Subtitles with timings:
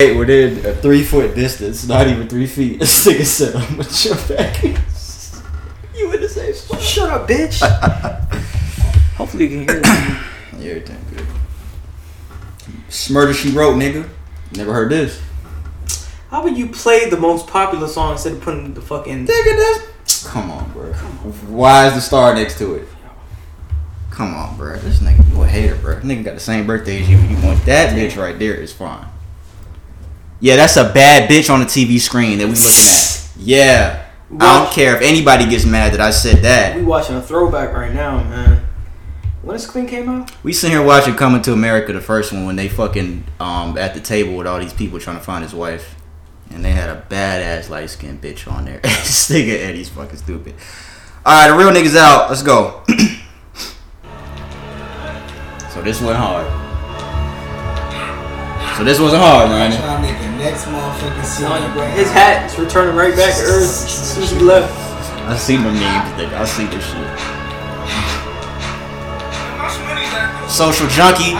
[0.00, 2.78] within a three foot distance, not even three feet.
[2.80, 4.62] This nigga said, "I'm gonna jump back."
[5.94, 6.80] you in the same spot?
[6.80, 7.60] Shut up, bitch.
[9.16, 10.26] Hopefully you can hear that.
[10.58, 11.26] Yeah, everything good.
[13.10, 14.06] Murder She Wrote, nigga.
[14.52, 15.22] Never heard this.
[16.28, 19.26] How would you play the most popular song instead of putting the fucking?
[19.26, 20.92] Nigga, that's come on, bro.
[20.92, 22.88] Why is the star next to it?
[24.10, 24.76] Come on, bro.
[24.76, 25.96] This nigga, you a hater, bro.
[26.00, 27.16] Nigga got the same birthday as you.
[27.16, 29.06] You want that bitch right there is fine.
[30.40, 33.30] Yeah, that's a bad bitch on the TV screen that we looking at.
[33.36, 34.06] Yeah.
[34.38, 36.76] I don't care if anybody gets mad that I said that.
[36.76, 38.66] We watching a throwback right now, man.
[39.42, 40.30] When this thing came out?
[40.44, 43.94] We sitting here watching Coming to America, the first one, when they fucking um at
[43.94, 45.96] the table with all these people trying to find his wife,
[46.50, 48.80] and they had a badass light skinned bitch on there.
[48.82, 50.54] this nigga Eddie's fucking stupid.
[51.24, 52.28] All right, the real niggas out.
[52.28, 52.82] Let's go.
[55.70, 56.69] so this went hard.
[58.80, 59.76] So this wasn't hard, man.
[59.76, 61.52] Trying to make the next motherfucking scene.
[62.00, 64.72] His hat is returning right back to Earth as soon as he left.
[65.28, 66.32] I seen the memes, nigga.
[66.32, 67.04] I see this shit.
[70.48, 71.36] Social junkie.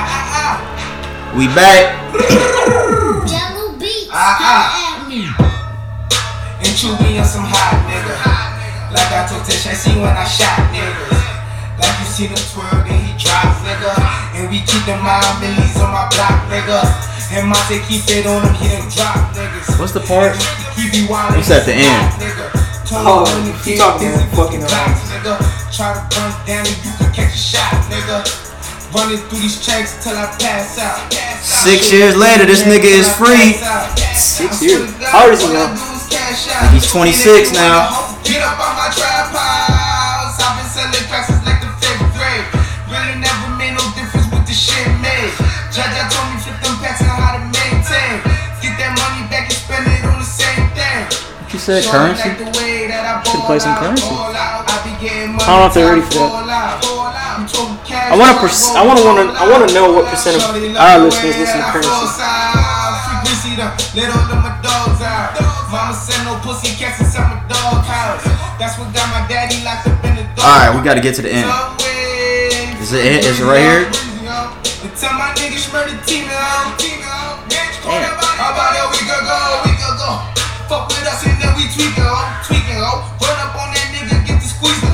[1.32, 1.97] We back.
[3.24, 4.12] Yellow beats.
[4.12, 5.25] Ah, Come at me.
[6.60, 8.20] And Chewy on some hot nigga.
[8.92, 11.16] Like I told Tish, I see when I shot niggas.
[11.80, 13.97] Like you seen him twirl, then he drop nigga.
[14.36, 17.08] And we keep the mind millies on my block nigga.
[17.31, 19.78] And Monte keep it on him, he done drop niggas.
[19.78, 20.34] What's the part?
[20.75, 22.11] He be wildin' What's at the end?
[22.19, 22.50] Nigga.
[23.06, 24.98] Oh, you talking about fucking around.
[25.06, 25.39] nigga.
[25.70, 28.27] Try to run down and you can catch a shot, nigga.
[28.91, 30.98] Running through these checks till I pass out.
[31.39, 33.55] Six years later, this nigga is free.
[34.19, 34.91] Six years?
[35.06, 35.70] How old is he now?
[36.75, 37.94] He's 26 now.
[38.27, 39.31] Get up on my trap.
[39.31, 41.69] I've been selling cracks like the
[51.61, 51.84] said?
[51.84, 52.33] Currency?
[53.28, 54.08] Should play some currency.
[54.08, 56.81] I don't know if they're ready for that.
[58.10, 60.43] I wanna pers- I wanna wanna I wanna know what percent of
[60.76, 61.93] our listeners listen to currency.
[63.04, 65.37] Frequency done lit all of my dogs out.
[65.69, 68.25] Mama said no pussy cats inside my dog house.
[68.59, 70.44] That's what got my daddy locked up in the dog.
[70.44, 71.48] All right, we got to get to the end.
[72.81, 73.25] Is it it?
[73.25, 73.84] Is it right here?
[75.00, 75.12] Tell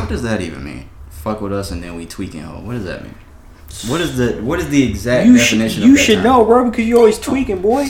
[0.07, 0.89] What does that even mean?
[1.11, 2.43] Fuck with us and then we tweaking.
[2.43, 2.61] Ho.
[2.61, 3.17] What does that mean?
[3.89, 5.83] What is the what is the exact You definition?
[5.83, 6.23] of you should term?
[6.23, 7.87] know, bro, because you always tweaking, boy.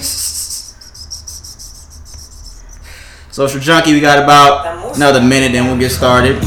[3.30, 6.38] Social junkie, we got about another minute, then we'll get started.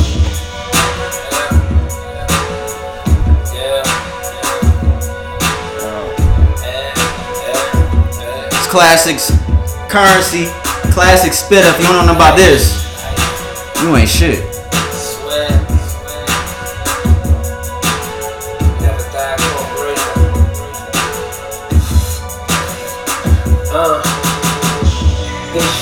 [8.52, 9.29] It's classics,
[9.90, 10.46] currency,
[10.91, 11.78] classic spit up.
[11.79, 12.74] You don't know nothing about this.
[13.84, 14.48] You ain't shit.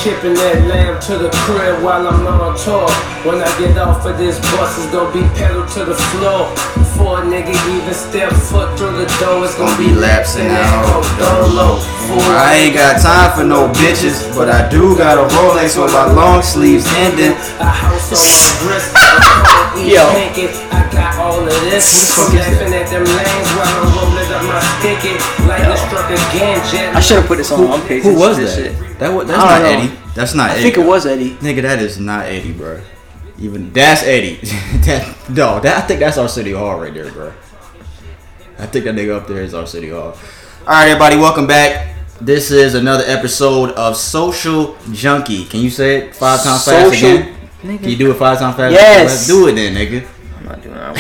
[0.07, 2.87] Shipping that lamb to the crib while I'm on tour.
[3.27, 6.47] When I get off of this bus, it's gonna be pedal to the floor.
[6.79, 11.03] Before a nigga even step foot through the door, it's gonna be lapsing out.
[11.19, 11.83] Dolo.
[12.39, 16.07] I ain't got time for no bitches, but I do got a Rolex with my
[16.07, 17.35] long sleeves ending.
[17.59, 18.95] A house on my wrist.
[19.91, 20.07] Yo.
[20.71, 22.15] I got all of this.
[22.15, 25.19] The Laughing at them lanes while I'm rolling up my sticky.
[25.43, 25.66] Lightning struck again, jet.
[25.99, 27.67] I should have put this on.
[27.71, 28.13] I'm patient.
[28.13, 28.55] Who was that?
[28.55, 28.99] shit.
[28.99, 29.67] That was that's not know.
[29.67, 29.99] Eddie.
[30.15, 30.63] That's not I Eddie.
[30.63, 31.31] think it was Eddie.
[31.35, 32.81] Nigga, that is not Eddie, bro.
[33.39, 34.35] Even that's Eddie.
[34.85, 37.33] that no, that I think that's our city hall right there, bro.
[38.59, 40.17] I think that nigga up there is our city hall.
[40.65, 41.95] All right, everybody, welcome back.
[42.19, 45.45] This is another episode of Social Junkie.
[45.45, 47.33] Can you say it five times fast Social- again?
[47.61, 48.73] Can you do it five times fast?
[48.73, 49.09] Yes.
[49.09, 50.07] Let's do it then, nigga.
[50.47, 50.93] I'm not doing that.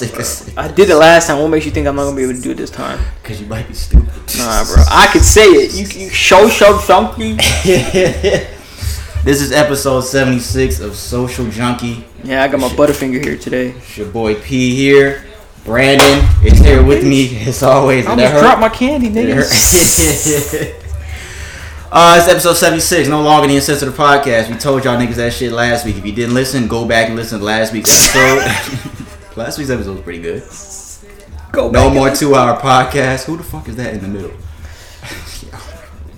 [0.00, 1.40] Because I did it last time.
[1.40, 3.00] What makes you think I'm not gonna be able to do it this time?
[3.22, 4.08] Because you might be stupid.
[4.36, 4.82] Nah, bro.
[4.90, 5.72] I could say it.
[5.74, 7.36] You, you show show something.
[7.64, 12.04] this is episode 76 of Social Junkie.
[12.22, 13.70] Yeah, I got my Butterfinger here today.
[13.70, 15.24] It's your boy P here.
[15.64, 18.06] Brandon is here with me as always.
[18.06, 20.78] I and that almost dropped my candy, nigga.
[21.92, 24.50] uh, it's episode 76, no longer the insensitive podcast.
[24.50, 25.96] We told y'all niggas that shit last week.
[25.96, 29.36] If you didn't listen, go back and listen to last week's episode.
[29.36, 30.42] last week's episode was pretty good.
[31.52, 33.24] Go No more two hour podcast.
[33.24, 34.32] Who the fuck is that in the middle?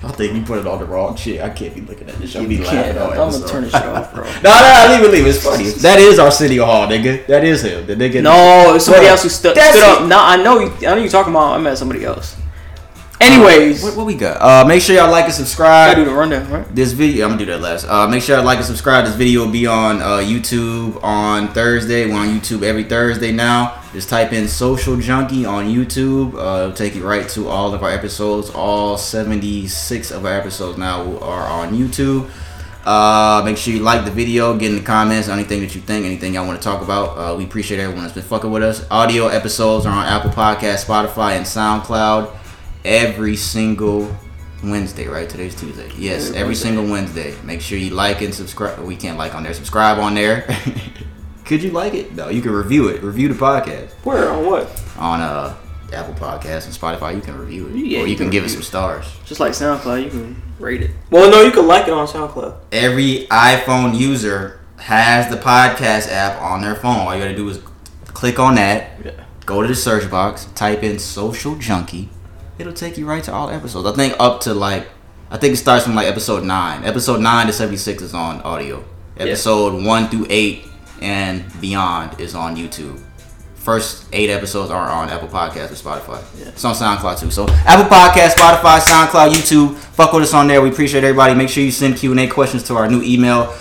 [0.04, 1.40] I think you put it on the wrong shit.
[1.40, 2.36] I can't be looking at this.
[2.36, 2.98] I'll be laughing.
[2.98, 4.22] I'm gonna turn this shit off, bro.
[4.44, 5.30] No, no, leave it, leave it.
[5.30, 5.64] It's funny.
[5.70, 7.26] That is our city hall, nigga.
[7.26, 7.86] That is him.
[7.86, 8.22] The nigga.
[8.22, 9.82] No, it's somebody Bro, else who that's stood it.
[9.82, 10.06] up.
[10.06, 10.60] No, I know.
[10.60, 11.54] You, I know you're talking about.
[11.54, 12.36] I met somebody else.
[13.20, 14.40] Anyways, What, what we got?
[14.40, 15.96] Uh, make sure y'all like and subscribe.
[15.96, 16.74] do the rundown, right?
[16.74, 17.86] This video, I'm gonna do that last.
[17.86, 19.06] Uh, make sure y'all like and subscribe.
[19.06, 22.06] This video will be on uh, YouTube on Thursday.
[22.06, 23.80] We're on YouTube every Thursday now.
[23.92, 26.34] Just type in Social Junkie on YouTube.
[26.34, 28.50] Uh, it'll take you right to all of our episodes.
[28.50, 32.28] All 76 of our episodes now are on YouTube.
[32.84, 36.04] Uh, make sure you like the video, get in the comments, anything that you think,
[36.04, 37.16] anything y'all want to talk about.
[37.16, 38.84] Uh, we appreciate everyone that's been fucking with us.
[38.90, 42.30] Audio episodes are on Apple Podcast, Spotify, and SoundCloud
[42.84, 44.14] every single
[44.62, 45.28] Wednesday, right?
[45.28, 45.90] Today's Tuesday.
[45.96, 46.68] Yes, Every every Wednesday.
[46.68, 47.34] single Wednesday.
[47.42, 48.78] Make sure you like and subscribe.
[48.80, 49.54] We can't like on there.
[49.54, 50.46] Subscribe on there.
[51.44, 52.14] Could you like it?
[52.14, 53.02] No, you can review it.
[53.02, 54.82] Review the podcast Where on what?
[54.98, 55.54] on uh
[55.92, 57.14] Apple Podcasts and Spotify.
[57.14, 59.04] You can review it, Yeah, or you, you can, can give it some stars.
[59.26, 60.90] Just like SoundCloud, you can rate it.
[61.10, 62.56] Well, no, you can like it on SoundCloud.
[62.72, 66.96] Every iPhone user has the podcast app on their phone.
[67.00, 67.60] All you gotta do is
[68.06, 68.92] click on that.
[69.04, 69.12] Yeah.
[69.44, 72.08] Go to the search box, type in Social Junkie.
[72.58, 73.86] It'll take you right to all episodes.
[73.86, 74.88] I think up to like,
[75.30, 76.84] I think it starts from like episode nine.
[76.84, 78.84] Episode nine to seventy six is on audio.
[79.16, 80.66] Episode one through eight
[81.00, 83.00] and beyond is on YouTube.
[83.54, 86.22] First eight episodes are on Apple Podcasts or Spotify.
[86.38, 86.48] Yeah.
[86.48, 87.30] It's on SoundCloud too.
[87.30, 89.74] So Apple Podcast, Spotify, SoundCloud, YouTube.
[89.74, 90.60] Fuck with us on there.
[90.60, 91.34] We appreciate everybody.
[91.34, 93.54] Make sure you send Q and A questions to our new email.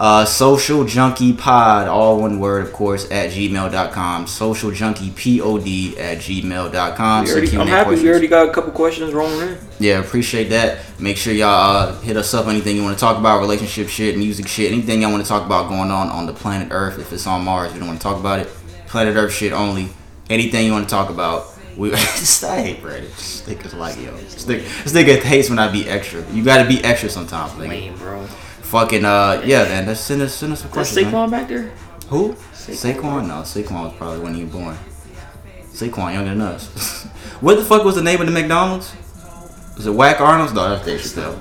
[0.00, 4.26] Uh, social junkie pod, all one word, of course, at gmail.com.
[4.26, 7.20] Social junkie pod at gmail.com.
[7.20, 8.02] We Send already, Q&A I'm happy questions.
[8.02, 9.58] we already got a couple questions rolling in.
[9.78, 10.78] Yeah, appreciate that.
[10.98, 12.46] Make sure y'all uh, hit us up.
[12.46, 15.44] Anything you want to talk about, relationship shit, music shit, anything y'all want to talk
[15.44, 16.98] about going on on the planet Earth.
[16.98, 18.48] If it's on Mars, we don't want to talk about it.
[18.86, 19.90] Planet Earth shit only.
[20.30, 21.48] Anything you want to talk about.
[21.76, 23.02] We I hate Brad.
[23.02, 24.16] This nigga's like yo.
[24.16, 26.24] This nigga, hates when I be extra.
[26.32, 27.68] You got to be extra sometimes, nigga.
[27.68, 28.26] Lame, bro.
[28.70, 29.86] Fucking uh, yeah, man.
[29.86, 31.12] Let's send us send us some That's questions.
[31.12, 31.28] man.
[31.28, 31.72] Saquon back there?
[32.08, 32.34] Who?
[32.52, 32.94] Saquon.
[32.94, 33.26] Saquon?
[33.26, 34.76] No, Saquon was probably when he was born.
[35.72, 37.04] Saquon younger than us.
[37.40, 38.94] what the fuck was the name of the McDonald's?
[39.76, 40.52] Was it Whack Arnold's?
[40.52, 41.34] No, that's Dave Chappelle.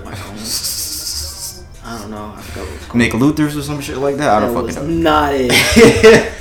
[1.85, 2.33] I don't know.
[2.35, 3.37] I forgot what it was called.
[3.37, 4.29] McLuther's or some shit like that.
[4.29, 5.49] I don't fucking not it.
[5.49, 6.31] know.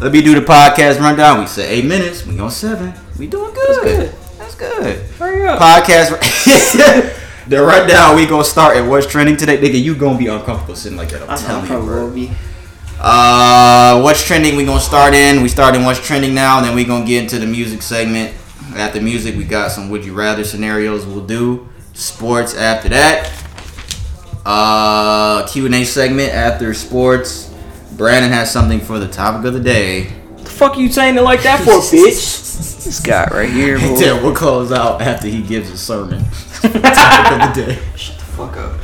[0.00, 1.40] Let me do the podcast rundown.
[1.40, 2.24] We said eight minutes.
[2.24, 2.94] We on seven.
[3.18, 3.82] We doing good.
[3.82, 4.14] good.
[4.38, 5.10] That's good.
[5.18, 5.58] Hurry up.
[5.58, 7.16] Podcast.
[7.48, 8.16] the rundown.
[8.16, 9.80] We gonna start at what's trending today, nigga.
[9.82, 11.22] You gonna be uncomfortable sitting like that.
[11.22, 12.04] I'm I know, telling you, probably bro.
[12.06, 12.30] will be.
[13.00, 14.56] Uh, what's trending?
[14.56, 15.42] We gonna start in.
[15.42, 16.58] We start in what's trending now.
[16.58, 18.34] And then we gonna get into the music segment.
[18.76, 21.06] After music, we got some would you rather scenarios.
[21.06, 23.30] We'll do sports after that.
[24.44, 27.52] Uh, Q and A segment after sports.
[27.96, 30.12] Brandon has something for the topic of the day.
[30.36, 32.84] The fuck are you saying it like that for, bitch?
[32.84, 33.96] this guy right here, And bro.
[33.96, 36.24] then we'll close out after he gives a sermon.
[36.62, 37.78] Topic of the day.
[37.96, 38.80] Shut the fuck up.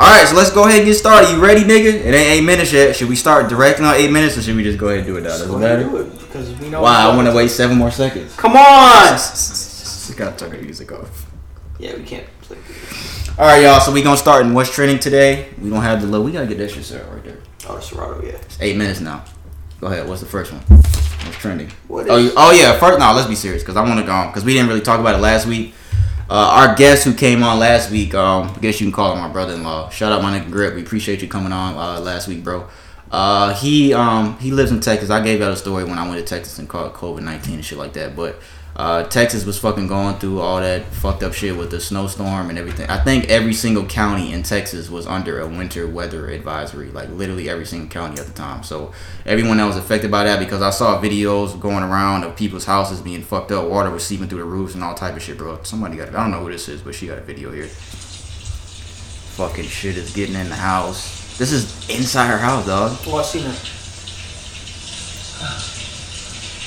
[0.00, 1.30] All right, so let's go ahead and get started.
[1.32, 1.92] You ready, nigga?
[1.92, 2.94] It ain't eight minutes yet.
[2.94, 5.16] Should we start directing on eight minutes, or should we just go ahead and do
[5.16, 5.30] it now?
[5.30, 6.04] Doesn't Go ahead and matter.
[6.04, 6.82] do it, because we know.
[6.82, 8.34] Wow, I want to wait seven more seconds.
[8.36, 9.08] Come on.
[9.14, 11.26] Just gotta turn the music off.
[11.80, 12.58] Yeah, we can't play.
[13.38, 13.80] All right, y'all.
[13.80, 15.48] So we gonna start in what's trending today.
[15.60, 16.22] We don't have the low.
[16.22, 17.38] We gotta get that shit set right there.
[17.68, 18.30] Oh, the Serato, yeah.
[18.32, 19.24] It's eight minutes now.
[19.80, 20.08] Go ahead.
[20.08, 20.60] What's the first one?
[20.62, 21.70] What's trending?
[21.88, 22.78] What Oh, you- oh yeah.
[22.78, 23.12] First, no.
[23.14, 25.18] Let's be serious because I want to go because we didn't really talk about it
[25.18, 25.74] last week.
[26.30, 29.18] Uh, our guest who came on last week, um, I guess you can call him
[29.18, 29.88] my brother-in-law.
[29.88, 30.74] Shout out my nigga Grip.
[30.74, 32.68] We appreciate you coming on uh, last week, bro.
[33.10, 35.08] Uh, he um he lives in Texas.
[35.08, 37.64] I gave out a story when I went to Texas and caught COVID nineteen and
[37.64, 38.14] shit like that.
[38.14, 38.38] But
[38.76, 42.58] uh, Texas was fucking going through all that fucked up shit with the snowstorm and
[42.58, 42.88] everything.
[42.88, 46.90] I think every single county in Texas was under a winter weather advisory.
[46.90, 48.62] Like literally every single county at the time.
[48.62, 48.92] So
[49.26, 53.00] everyone that was affected by that because I saw videos going around of people's houses
[53.00, 53.68] being fucked up.
[53.68, 55.60] Water was seeping through the roofs and all type of shit, bro.
[55.64, 56.14] Somebody got it.
[56.14, 57.66] I don't know who this is, but she got a video here.
[59.36, 61.36] Fucking shit is getting in the house.
[61.36, 62.96] This is inside her house, dog.
[63.06, 63.77] Oh, I seen that.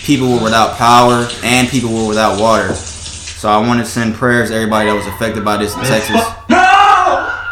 [0.03, 2.73] People were without power and people were without water.
[2.73, 6.21] So I want to send prayers to everybody that was affected by this in Texas.
[6.49, 6.57] No!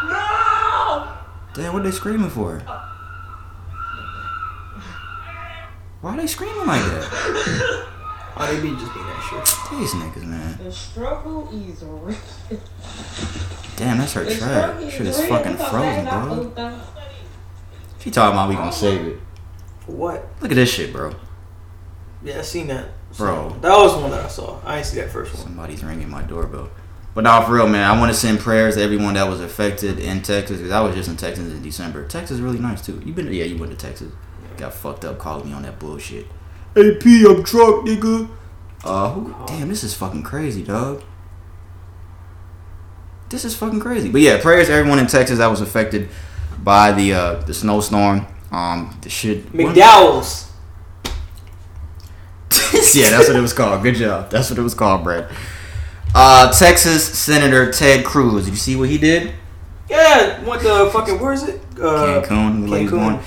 [0.08, 1.12] No!
[1.54, 2.62] Damn, what are they screaming for?
[6.00, 7.86] Why are they screaming like that?
[8.36, 9.78] Oh, they be just being that shit.
[9.78, 10.58] These niggas, man.
[10.64, 12.16] The struggle is real.
[13.76, 14.62] Damn, that's her The track.
[14.70, 16.34] struggle Shit is fucking It's frozen, bro.
[16.36, 16.80] moved on.
[17.98, 19.18] She talking about we gonna save it.
[19.80, 20.26] For what?
[20.40, 21.14] Look at this shit, bro.
[22.22, 22.88] Yeah, I seen that.
[23.16, 23.56] Bro.
[23.60, 24.60] That was one that I saw.
[24.64, 25.42] I didn't see that first one.
[25.42, 26.70] Somebody's ringing my doorbell.
[27.14, 29.98] But now, for real, man, I want to send prayers to everyone that was affected
[29.98, 32.06] in Texas because I was just in Texas in December.
[32.06, 33.02] Texas is really nice too.
[33.04, 33.32] You been?
[33.32, 34.12] Yeah, you went to Texas.
[34.56, 36.26] Got fucked up calling me on that bullshit.
[36.76, 38.28] AP, I'm drunk, nigga.
[38.84, 39.34] Uh, who?
[39.46, 41.02] Damn, this is fucking crazy, dog.
[43.28, 44.10] This is fucking crazy.
[44.10, 46.08] But yeah, prayers to everyone in Texas that was affected
[46.62, 48.26] by the uh the snowstorm.
[48.52, 49.52] Um, the shit.
[49.52, 50.49] McDowell's.
[52.94, 53.82] Yeah, that's what it was called.
[53.82, 54.30] Good job.
[54.30, 55.30] That's what it was called, Brad.
[56.14, 58.44] Uh, Texas Senator Ted Cruz.
[58.44, 59.32] Did you see what he did?
[59.88, 61.60] Yeah, went to fucking where is it?
[61.80, 62.68] Uh, Cancun.
[62.68, 63.22] Cancun.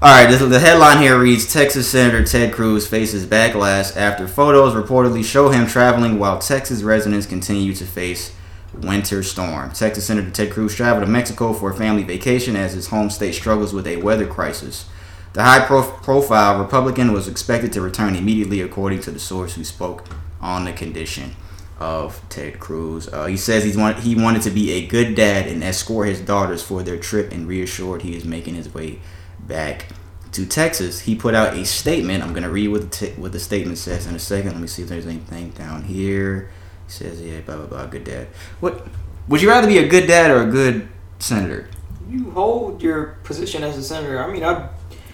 [0.00, 0.26] All right.
[0.26, 5.48] This, the headline here reads: Texas Senator Ted Cruz faces backlash after photos reportedly show
[5.50, 8.34] him traveling while Texas residents continue to face
[8.74, 9.72] winter storm.
[9.72, 13.34] Texas Senator Ted Cruz traveled to Mexico for a family vacation as his home state
[13.34, 14.86] struggles with a weather crisis.
[15.34, 19.64] The high prof- profile Republican was expected to return immediately, according to the source who
[19.64, 20.04] spoke
[20.40, 21.36] on the condition
[21.78, 23.08] of Ted Cruz.
[23.08, 26.20] Uh, he says he's want- he wanted to be a good dad and escort his
[26.20, 28.98] daughters for their trip and reassured he is making his way
[29.38, 29.86] back
[30.32, 31.00] to Texas.
[31.00, 32.22] He put out a statement.
[32.24, 34.52] I'm going to read what the, t- what the statement says in a second.
[34.52, 36.50] Let me see if there's anything down here.
[36.86, 38.26] He says, yeah, blah, blah, blah, good dad.
[38.60, 38.86] What
[39.28, 41.68] Would you rather be a good dad or a good senator?
[42.10, 44.22] you hold your position as a senator.
[44.22, 44.68] I mean, I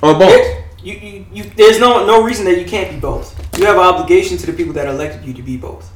[0.05, 0.63] Or both?
[0.83, 3.35] You, you, you, there's no no reason that you can't be both.
[3.59, 5.91] You have an obligation to the people that elected you to be both.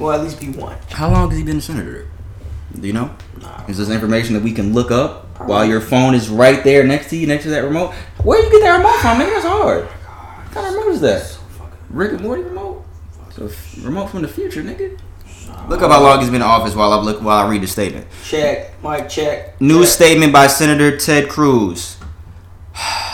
[0.00, 0.76] Well, at least be one.
[0.90, 2.08] How long has he been a senator?
[2.74, 3.14] Do you know?
[3.40, 3.64] Nah.
[3.68, 7.10] Is this information that we can look up while your phone is right there next
[7.10, 7.94] to you, next to that remote?
[8.24, 9.30] Where you get that remote from, nigga?
[9.30, 9.84] That's hard.
[9.84, 11.38] Oh what kind of remote is that?
[11.90, 12.84] Rick and Morty remote?
[13.30, 14.98] So f- remote from the future, nigga.
[15.68, 17.68] Look up how long he's been in office while I look while I read the
[17.68, 18.08] statement.
[18.24, 19.08] Check, mic.
[19.08, 19.60] Check.
[19.60, 19.88] New check.
[19.88, 21.97] statement by Senator Ted Cruz.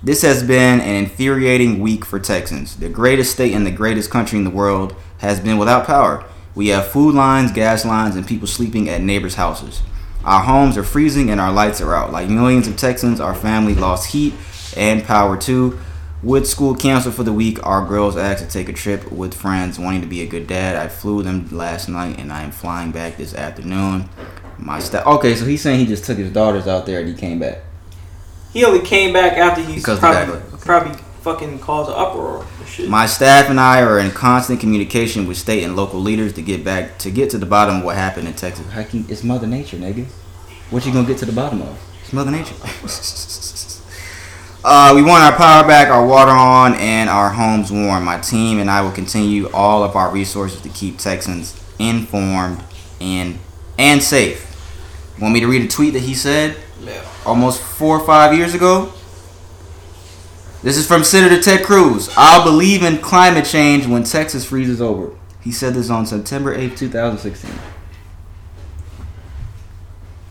[0.00, 2.76] This has been an infuriating week for Texans.
[2.76, 6.24] The greatest state in the greatest country in the world has been without power.
[6.54, 9.82] We have food lines, gas lines, and people sleeping at neighbors' houses.
[10.24, 12.12] Our homes are freezing and our lights are out.
[12.12, 14.34] Like millions of Texans, our family lost heat
[14.76, 15.78] and power too.
[16.22, 19.78] With school canceled for the week, our girls asked to take a trip with friends
[19.78, 20.74] wanting to be a good dad.
[20.74, 24.08] I flew them last night and I am flying back this afternoon.
[24.58, 25.06] My staff.
[25.06, 27.62] Okay, so he's saying he just took his daughters out there and he came back.
[28.52, 30.56] He only came back after he's Because probably okay.
[30.60, 32.46] probably fucking caused an uproar.
[32.86, 36.64] My staff and I are in constant communication with state and local leaders to get
[36.64, 38.66] back to get to the bottom of what happened in Texas.
[38.88, 40.06] Can, it's Mother Nature, nigga.
[40.70, 41.78] What you gonna get to the bottom of?
[42.02, 42.54] It's Mother Nature.
[44.64, 48.04] uh, we want our power back, our water on, and our homes warm.
[48.04, 52.62] My team and I will continue all of our resources to keep Texans informed
[53.00, 53.38] and
[53.78, 54.44] and safe.
[55.20, 56.56] Want me to read a tweet that he said?
[56.88, 57.04] Yeah.
[57.26, 58.92] almost four or five years ago.
[60.62, 62.10] This is from Senator Ted Cruz.
[62.16, 65.16] I'll believe in climate change when Texas freezes over.
[65.40, 67.50] He said this on September 8th, 2016.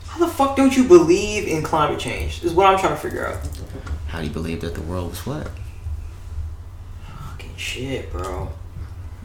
[0.08, 2.44] How the fuck don't you believe in climate change?
[2.44, 3.38] Is what I'm trying to figure out.
[4.08, 5.50] How do you believe that the world was flat?
[7.30, 8.52] Fucking shit, bro.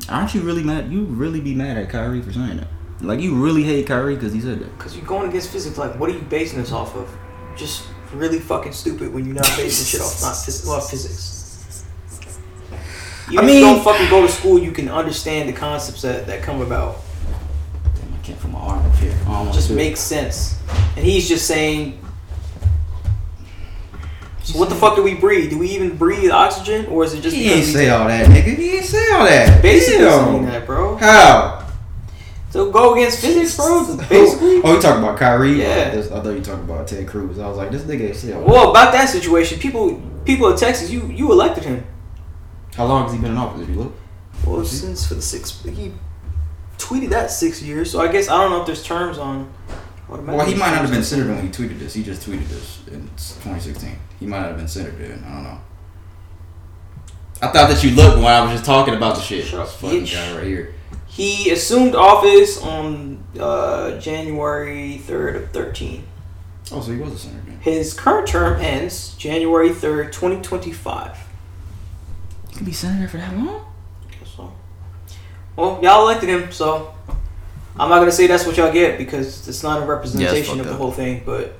[0.08, 0.92] Aren't you really mad?
[0.92, 2.68] You really be mad at Kyrie for saying that?
[3.00, 4.76] Like you really hate Kyrie because he said that.
[4.78, 5.78] Because you're going against physics.
[5.78, 7.12] Like, what are you basing this off of?
[7.56, 11.84] Just really fucking stupid when you're not basing shit off not phys- off physics.
[13.30, 16.02] Even I if mean- you don't fucking go to school, you can understand the concepts
[16.02, 16.96] that, that come about.
[17.94, 19.16] Damn, I can't put my arm up here.
[19.28, 19.76] I just do it.
[19.76, 20.58] makes sense.
[20.96, 21.98] And he's just saying.
[24.42, 25.50] So what the fuck do we breathe?
[25.50, 28.56] Do we even breathe oxygen, or is it just He ain't say all that, nigga.
[28.56, 29.62] He ain't say all that.
[29.62, 30.24] basically Damn.
[30.24, 30.96] saying that, bro?
[30.96, 31.61] How?
[32.52, 33.96] So go against physics, bro.
[34.10, 34.60] Basically.
[34.62, 35.54] Oh, you talking about Kyrie?
[35.54, 35.90] Yeah.
[35.94, 37.38] Oh, I thought you talking about Ted Cruz.
[37.38, 38.48] I was like, this nigga ain't say all that.
[38.48, 41.86] Well, about that situation, people people in Texas, you you elected him.
[42.74, 43.62] How long has he been in office?
[43.62, 43.94] If you look.
[44.46, 45.92] Well, since for the six, he
[46.76, 47.90] tweeted that six years.
[47.90, 49.50] So I guess I don't know if there's terms on.
[50.08, 51.94] Well, he might not have been senator when he tweeted this.
[51.94, 53.96] He just tweeted this in 2016.
[54.20, 55.24] He might not have been senator then.
[55.26, 55.60] I don't know.
[57.40, 59.46] I thought that you looked when I was just talking about the shit.
[59.46, 60.74] Shut up, fucking guy right here.
[61.12, 66.04] He assumed office on uh, January third of thirteen.
[66.72, 67.60] Oh, so he was a senator then.
[67.60, 71.18] His current term ends January third, twenty twenty five.
[72.50, 73.62] You can be senator for that long?
[74.08, 74.52] I guess so,
[75.54, 76.94] well, y'all elected him, so
[77.78, 80.66] I'm not gonna say that's what y'all get because it's not a representation fucked of
[80.66, 80.78] the up.
[80.78, 81.22] whole thing.
[81.26, 81.58] But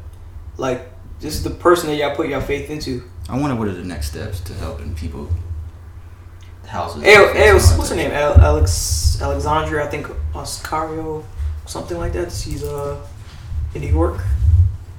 [0.57, 0.91] like,
[1.21, 3.03] this is the person that y'all put y'all faith into.
[3.29, 5.29] I wonder what are the next steps to helping people.
[6.73, 7.03] Houses.
[7.77, 8.13] What's, her name?
[8.13, 11.23] Al- Alex Alexandria, I think Oscario,
[11.67, 12.33] something like that.
[12.33, 12.99] She's uh
[13.75, 14.23] in New York.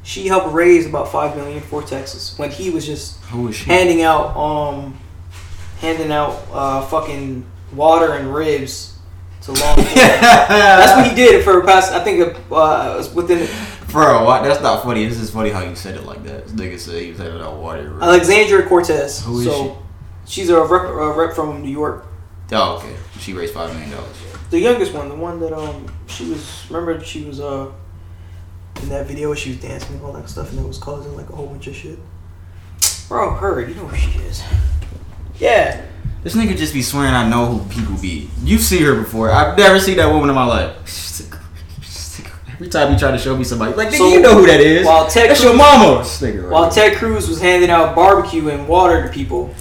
[0.04, 3.20] She helped raise about five million for Texas when he was just
[3.66, 5.00] handing out um
[5.80, 9.00] handing out uh fucking water and ribs
[9.42, 9.96] to enforcement.
[9.96, 11.92] That's what he did for past.
[11.92, 13.50] I think uh, it was within
[13.90, 14.44] Bro, what?
[14.44, 15.06] That's not funny.
[15.06, 16.48] This is funny how you said it like that.
[16.48, 17.98] This nigga said he was handing out water.
[18.02, 19.24] Alexandria Cortez.
[19.24, 19.83] Who is so
[20.26, 22.06] she's a rep, a rep from New York.
[22.52, 22.96] Oh, okay.
[23.20, 24.16] She raised five million dollars.
[24.50, 27.72] The youngest one, the one that um she was remember she was uh
[28.82, 31.16] in that video where she was dancing and all that stuff and it was causing
[31.16, 31.98] like a whole bunch of shit.
[33.08, 34.44] Bro, her, you know who she is.
[35.40, 35.86] Yeah.
[36.24, 38.30] This nigga just be swearing I know who people be.
[38.44, 39.30] You see her before.
[39.32, 40.78] I've never seen that woman in my life.
[42.54, 44.62] Every time you try to show me somebody, like, nigga, So, you know who that
[44.62, 44.86] is.
[44.86, 45.98] while Ted That's your mama.
[46.00, 46.72] This nigga right While.
[46.72, 49.54] Ted Cruz was handing out barbecue and water to people,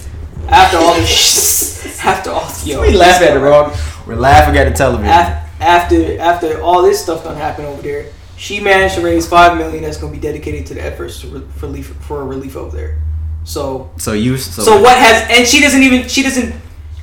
[0.49, 3.73] after all this, after all, yo, we laugh at the wrong.
[4.05, 5.07] We're laughing at the television.
[5.07, 9.57] af- after after all this stuff done happened over there, she managed to raise five
[9.57, 12.75] million that's gonna be dedicated to the efforts to re- for relief for relief over
[12.75, 12.99] there.
[13.45, 14.37] So so you.
[14.37, 16.53] So, so what has and she doesn't even she doesn't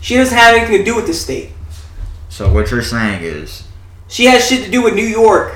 [0.00, 1.50] she doesn't have anything to do with the state.
[2.28, 3.64] So what you're saying is,
[4.08, 5.54] She has shit to do with New York,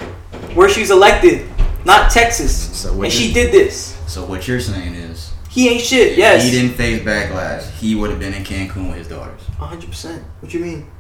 [0.55, 1.47] where she's elected,
[1.85, 2.77] not Texas.
[2.77, 3.97] So what and she did this.
[4.07, 6.19] so what you're saying is, He ain't shit.
[6.19, 6.43] Yes.
[6.45, 7.71] he didn't face backlash.
[7.79, 9.41] He would have been in Cancun with his daughters.
[9.61, 10.21] A hundred percent.
[10.41, 10.91] What you mean?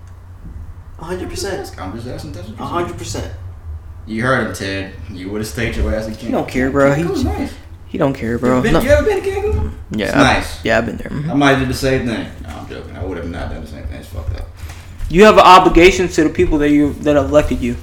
[1.00, 1.74] A hundred percent.
[1.76, 2.36] I'm just asking.
[2.36, 3.34] A One hundred percent.
[4.06, 4.94] You heard him, Ted.
[5.10, 6.18] You would have stayed your ass in Cancun.
[6.20, 6.92] He don't care, bro.
[6.94, 7.52] He, nice.
[7.88, 8.62] he don't care, You, bro.
[8.62, 9.72] been, No- you ever been to Cancun?
[9.90, 10.64] yeah, It's I- nice.
[10.64, 11.10] Yeah, I've been there.
[11.10, 12.28] I might have did the same thing.
[12.42, 12.96] No, I'm joking.
[12.96, 13.96] I would have not done the same thing.
[13.98, 14.46] It's fucked up.
[15.08, 17.76] You have an obligation to the people that you that elected you.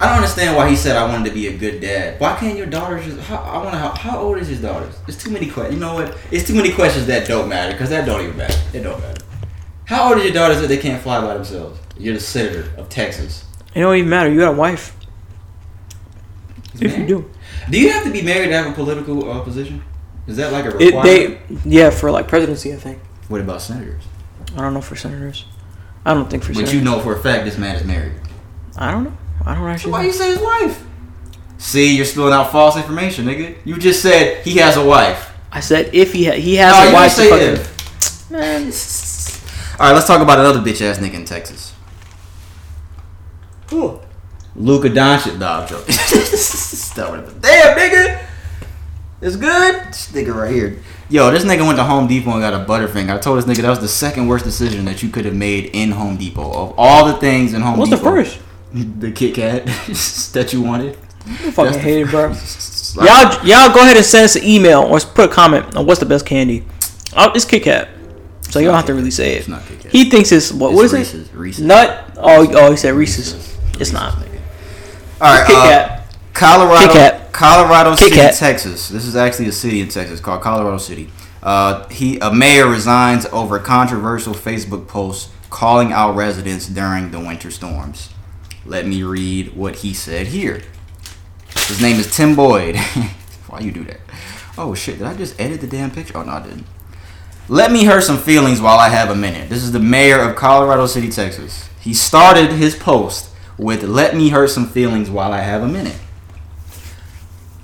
[0.00, 2.20] I don't understand why he said I wanted to be a good dad.
[2.20, 3.18] Why can't your daughters just?
[3.20, 3.78] How, I want to.
[3.78, 4.96] How, how old is his daughters?
[5.08, 5.74] It's too many questions.
[5.74, 6.16] You know what?
[6.30, 8.58] It's too many questions that don't matter because that don't even matter.
[8.72, 9.24] It don't matter.
[9.86, 11.80] How old is your daughters that they can't fly by themselves?
[11.98, 13.44] You're the senator of Texas.
[13.74, 14.30] It don't even matter.
[14.30, 14.94] You got a wife.
[16.80, 17.30] If you do,
[17.70, 19.82] Do you have to be married to have a political uh, position?
[20.28, 21.64] Is that like a it, requirement?
[21.64, 22.72] they yeah for like presidency.
[22.72, 23.00] I think.
[23.28, 24.04] what about senators?
[24.54, 25.46] I don't know for senators.
[26.04, 26.70] I don't think for senators.
[26.72, 26.88] But senators.
[26.88, 28.12] you know for a fact this man is married.
[28.76, 29.16] I don't know.
[29.46, 29.92] I don't So actually.
[29.92, 30.06] why know.
[30.06, 30.84] you say his wife?
[31.58, 33.56] See, you're spilling out false information, nigga.
[33.64, 35.30] You just said he has a wife.
[35.50, 37.16] I said if he ha- he has No, a you wife.
[37.16, 38.30] didn't say fucking- if.
[38.30, 38.62] Man,
[39.80, 41.72] All right, let's talk about another bitch ass nigga in Texas.
[43.70, 44.00] Who?
[44.54, 45.88] Luka Doncic, dog joke.
[45.90, 47.40] Stop it.
[47.40, 48.24] Damn, nigga.
[49.20, 49.84] It's good.
[49.88, 50.78] This nigga right here.
[51.08, 53.14] Yo, this nigga went to Home Depot and got a Butterfinger.
[53.14, 55.66] I told this nigga that was the second worst decision that you could have made
[55.72, 56.50] in Home Depot.
[56.52, 58.38] Of all the things in Home What's the first?
[58.72, 59.66] The Kit Kat
[60.34, 60.96] that you wanted.
[61.26, 62.34] I fucking the hate it, bro.
[62.94, 66.00] Y'all, y'all go ahead and send us an email or put a comment on what's
[66.00, 66.64] the best candy.
[67.14, 67.88] Oh, it's Kit Kat.
[68.42, 69.40] So you don't have to really say it.
[69.40, 69.92] It's not Kit Kat.
[69.92, 70.70] He thinks it's what?
[70.70, 71.28] It's what is Reese's.
[71.28, 71.34] it?
[71.34, 71.64] Reese's.
[71.64, 72.14] Nut?
[72.16, 73.34] Oh, oh, he said Reese's.
[73.34, 74.14] It's Reese's, not.
[74.14, 74.40] nigga.
[75.20, 76.16] All right, Kit uh, Kat.
[76.32, 77.32] Colorado, Kit Kat.
[77.32, 78.34] Colorado City, Kat.
[78.34, 78.88] Texas.
[78.88, 81.10] This is actually a city in Texas called Colorado City.
[81.42, 87.50] Uh, he a mayor resigns over controversial Facebook post calling out residents during the winter
[87.50, 88.10] storms.
[88.68, 90.60] Let me read what he said here.
[91.54, 92.76] His name is Tim Boyd.
[93.46, 94.00] Why you do that?
[94.58, 94.98] Oh shit!
[94.98, 96.18] Did I just edit the damn picture?
[96.18, 96.66] Oh no, I didn't.
[97.48, 99.48] Let me hurt some feelings while I have a minute.
[99.48, 101.70] This is the mayor of Colorado City, Texas.
[101.80, 105.96] He started his post with "Let me hurt some feelings while I have a minute."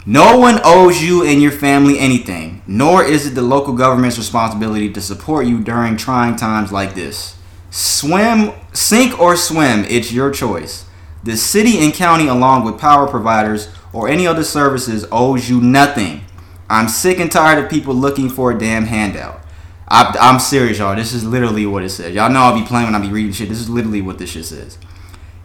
[0.06, 4.90] No one owes you and your family anything, nor is it the local government's responsibility
[4.90, 7.36] to support you during trying times like this.
[7.70, 10.86] Swim, sink or swim, it's your choice.
[11.24, 16.22] The city and county, along with power providers or any other services, owes you nothing.
[16.68, 19.40] I'm sick and tired of people looking for a damn handout.
[19.88, 20.94] I, I'm serious, y'all.
[20.94, 22.14] This is literally what it says.
[22.14, 23.48] Y'all know I'll be playing when I be reading shit.
[23.48, 24.78] This is literally what this shit says.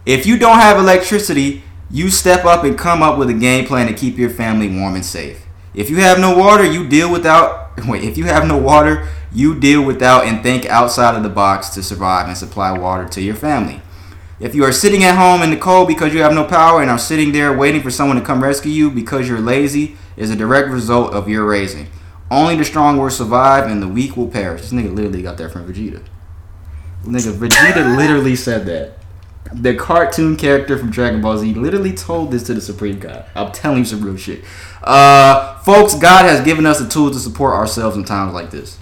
[0.04, 3.86] If you don't have electricity, you step up and come up with a game plan
[3.86, 5.46] to keep your family warm and safe.
[5.74, 9.58] If you have no water, you deal without wait, if you have no water, you
[9.58, 13.34] deal without and think outside of the box to survive and supply water to your
[13.34, 13.80] family.
[14.40, 16.90] If you are sitting at home in the cold because you have no power and
[16.90, 20.36] are sitting there waiting for someone to come rescue you because you're lazy, is a
[20.36, 21.88] direct result of your raising.
[22.30, 24.62] Only the strong will survive and the weak will perish.
[24.62, 26.02] This nigga literally got that from Vegeta.
[27.04, 28.96] Nigga, Vegeta literally said that.
[29.52, 33.26] The cartoon character from Dragon Ball Z literally told this to the Supreme God.
[33.34, 34.44] I'm telling you some real shit.
[34.82, 38.78] Uh, folks, God has given us the tools to support ourselves in times like this.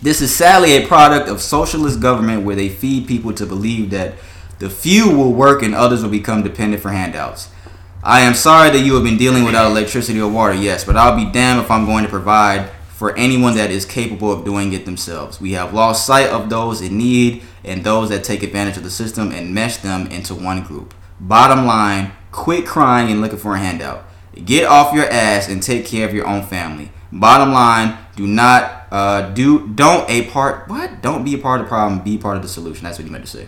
[0.00, 4.14] This is sadly a product of socialist government where they feed people to believe that
[4.60, 7.48] the few will work and others will become dependent for handouts.
[8.02, 11.16] I am sorry that you have been dealing without electricity or water, yes, but I'll
[11.16, 14.84] be damned if I'm going to provide for anyone that is capable of doing it
[14.84, 15.40] themselves.
[15.40, 18.90] We have lost sight of those in need and those that take advantage of the
[18.90, 20.92] system and mesh them into one group.
[21.18, 24.04] Bottom line, quit crying and looking for a handout.
[24.44, 26.92] Get off your ass and take care of your own family.
[27.10, 31.00] Bottom line, do not uh, do don't a part what?
[31.00, 32.84] Don't be a part of the problem, be part of the solution.
[32.84, 33.46] That's what he meant to say.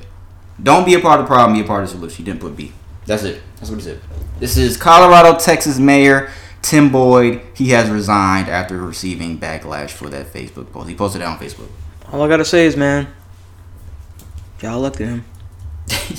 [0.60, 2.16] Don't be a part of the problem, be a part of the solution.
[2.16, 2.72] He didn't put B.
[3.06, 3.42] That's it.
[3.56, 4.00] That's what he said.
[4.38, 6.30] This is Colorado, Texas Mayor
[6.62, 7.42] Tim Boyd.
[7.54, 10.88] He has resigned after receiving backlash for that Facebook post.
[10.88, 11.68] He posted it on Facebook.
[12.10, 13.08] All I gotta say is, man,
[14.60, 15.24] y'all elected him.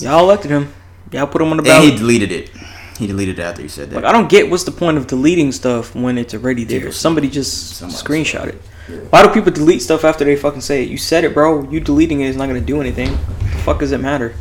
[0.00, 0.72] Y'all elected him.
[1.10, 2.50] Y'all put him on the and he deleted it.
[2.98, 3.96] He deleted it after he said that.
[3.96, 6.92] Like I don't get what's the point of deleting stuff when it's already there.
[6.92, 8.62] Somebody just Somebody screenshot it.
[9.10, 10.88] Why do people delete stuff after they fucking say it?
[10.88, 11.68] You said it, bro.
[11.70, 13.10] You deleting it is not gonna do anything.
[13.12, 14.34] The fuck does it matter?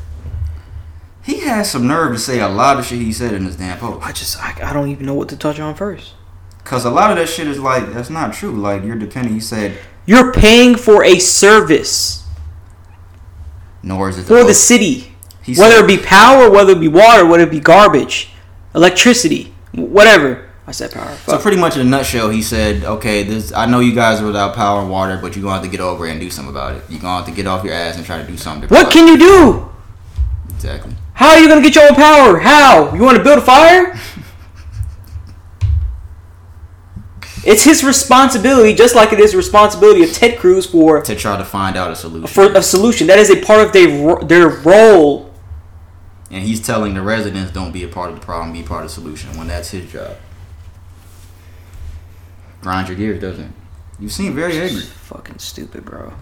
[1.23, 3.77] He has some nerve to say a lot of shit he said in this damn
[3.77, 4.05] post.
[4.05, 6.13] I just I, I don't even know what to touch on first.
[6.63, 8.51] Cause a lot of that shit is like that's not true.
[8.51, 9.33] Like you're depending.
[9.33, 12.23] He said, You're paying for a service
[13.83, 16.88] nor is it for the city, He whether said- it be power, whether it be
[16.88, 18.31] water, whether it be garbage,
[18.75, 20.46] electricity, whatever.
[20.67, 21.15] I said power.
[21.25, 24.25] So pretty much in a nutshell, he said, "Okay, this I know you guys are
[24.25, 26.53] without power and water, but you're gonna have to get over it and do something
[26.53, 26.84] about it.
[26.89, 29.08] You're gonna have to get off your ass and try to do something." What can
[29.08, 29.69] you do?
[30.53, 30.93] exactly?
[31.13, 32.38] How are you gonna get your own power?
[32.39, 32.93] How?
[32.93, 33.97] You want to build a fire?
[37.45, 41.38] it's his responsibility, just like it is the responsibility of Ted Cruz for To try
[41.38, 42.27] to find out a solution.
[42.27, 43.08] for a solution.
[43.08, 45.25] That is a part of their their role.
[46.30, 48.89] and he's telling the residents, "Don't be a part of the problem, be part of
[48.89, 50.12] the solution." When that's his job.
[52.62, 53.52] Grind your gears, doesn't it?
[54.00, 54.82] You seem very angry.
[54.82, 56.13] Fucking stupid, bro.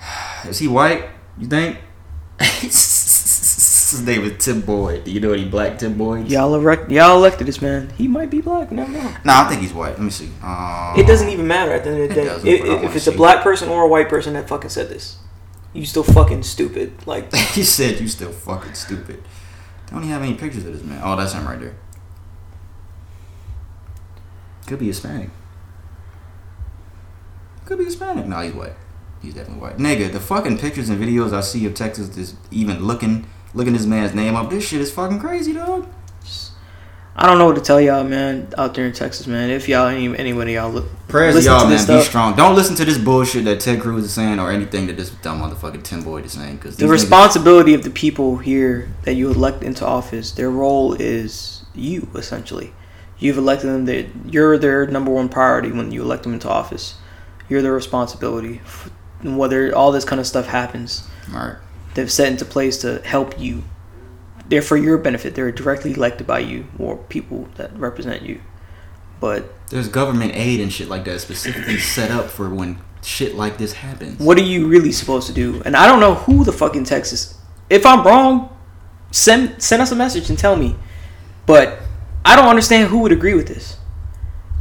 [0.46, 1.04] Is he white?
[1.38, 1.78] You think?
[2.40, 5.04] His name is Tim Boyd.
[5.04, 6.28] Do you know any black Tim Boyd?
[6.28, 7.90] Y'all elect, y'all elected this man.
[7.98, 8.70] He might be black.
[8.70, 9.14] you Never know.
[9.24, 9.90] Nah, I think he's white.
[9.92, 10.30] Let me see.
[10.42, 12.24] Um, It doesn't even matter at the end of the day.
[12.24, 14.48] doesn't, If, but I if wanna it's a black person or a white person that
[14.48, 15.18] fucking said this,
[15.74, 17.06] you still fucking stupid.
[17.06, 19.22] Like he said you still fucking stupid.
[19.86, 21.00] They don't even have any pictures of this man.
[21.04, 21.74] Oh, that's him right there.
[24.66, 25.28] Could be Hispanic.
[27.64, 28.26] Could be Hispanic.
[28.26, 28.74] No, he's white.
[29.20, 29.78] He's definitely white.
[29.78, 33.86] Nigga, the fucking pictures and videos I see of Texas is even looking looking this
[33.86, 35.86] man's name up, this shit is fucking crazy, dog.
[37.14, 39.50] I don't know what to tell y'all, man, out there in Texas, man.
[39.50, 41.86] If y'all any anybody y'all look Prayers to y'all, to man.
[41.86, 42.34] Be strong.
[42.36, 45.42] Don't listen to this bullshit that Ted Cruz is saying or anything that this dumb
[45.42, 46.56] motherfucking Tim Boyd is saying.
[46.56, 51.64] Because the responsibility of the people here that you elect into office, their role is
[51.74, 52.72] you essentially.
[53.18, 53.84] You've elected them.
[53.84, 56.94] That you're their number one priority when you elect them into office.
[57.52, 58.62] You're the responsibility.
[58.64, 58.90] F-
[59.22, 61.56] whether all this kind of stuff happens, Right.
[61.92, 63.64] they've set into place to help you.
[64.48, 65.34] They're for your benefit.
[65.34, 68.40] They're directly elected by you or people that represent you.
[69.20, 73.58] But There's government aid and shit like that specifically set up for when shit like
[73.58, 74.18] this happens.
[74.18, 75.60] what are you really supposed to do?
[75.66, 77.34] And I don't know who the fucking Texas.
[77.68, 78.48] If I'm wrong,
[79.10, 80.74] send send us a message and tell me.
[81.44, 81.80] But
[82.24, 83.76] I don't understand who would agree with this.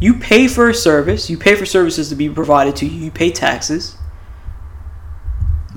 [0.01, 1.29] You pay for a service.
[1.29, 3.05] You pay for services to be provided to you.
[3.05, 3.95] You pay taxes.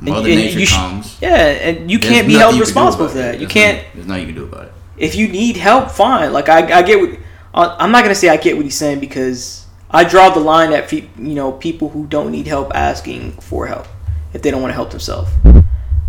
[0.00, 1.18] Mother and Nature you sh- comes.
[1.20, 3.34] Yeah, and you There's can't be held you can do responsible for that.
[3.34, 3.76] You There's can't.
[3.78, 4.72] nothing- There's nothing you can do about it.
[4.96, 6.32] if you need help, fine.
[6.32, 7.18] Like I, I get what
[7.54, 10.72] uh, I'm not gonna say I get what he's saying because I draw the line
[10.72, 13.86] at you know people who don't need help asking for help
[14.32, 15.30] if they don't want to help themselves.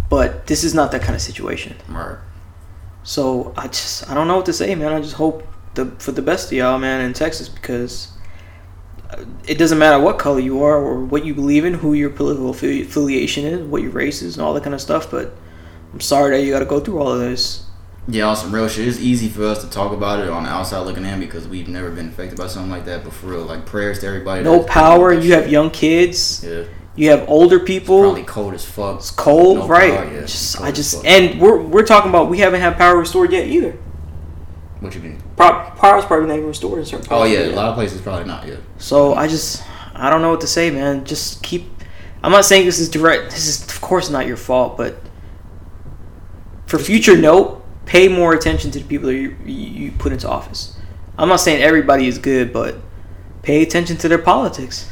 [0.10, 1.76] But this is not that kind of situation.
[1.88, 2.18] Right.
[3.04, 4.92] So I just I don't know what to say, man.
[4.94, 8.12] I just hope the for the best of y'all, man, in Texas because
[9.10, 12.10] uh, it doesn't matter what color you are or what you believe in, who your
[12.10, 15.12] political affiliation is, what your race is, and all that kind of stuff.
[15.12, 15.34] But
[15.94, 17.66] I'm sorry that you got to go through all of this.
[18.08, 18.88] Yeah, on some real shit.
[18.88, 21.68] It's easy for us to talk about it on the outside looking in because we've
[21.68, 23.04] never been affected by something like that.
[23.04, 24.44] But for real, like prayers to everybody.
[24.44, 25.12] No power.
[25.12, 26.44] You have young kids.
[26.44, 26.66] Yeah.
[26.96, 28.02] You have older people.
[28.02, 28.98] Probably cold as fuck.
[28.98, 29.92] It's cold, No right?
[29.92, 30.22] power, yeah.
[30.22, 33.48] Just, Cold I just and we're we're talking about we haven't had power restored yet
[33.48, 33.72] either.
[34.80, 35.22] What you mean?
[35.36, 37.06] Pro- power's probably not even restored in certain.
[37.12, 38.60] Oh, places Oh yeah, of a lot of places probably not yet.
[38.78, 41.06] So I just I don't know what to say, man.
[41.06, 41.66] Just keep.
[42.24, 43.32] I'm not saying this is direct.
[43.32, 44.96] This is of course not your fault, but
[46.66, 50.76] for future note, pay more attention to the people that you, you put into office.
[51.18, 52.76] I'm not saying everybody is good, but
[53.44, 54.92] pay attention to their politics.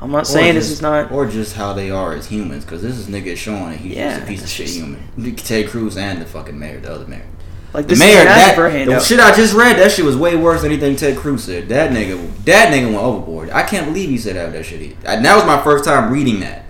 [0.00, 1.10] I'm not saying Or this is not.
[1.10, 4.10] Or just how they are as humans, because this is nigga showing that he's Yeah,
[4.10, 5.34] just a piece of shit human.
[5.36, 7.26] Ted Cruz and the fucking mayor, the other mayor.
[7.74, 10.62] Like The this mayor, that the shit I just read, that shit was way worse
[10.62, 11.68] than anything Ted Cruz said.
[11.68, 13.50] That nigga, that nigga went overboard.
[13.50, 14.96] I can't believe he said that, that shit.
[15.04, 16.64] And that was my first time reading that.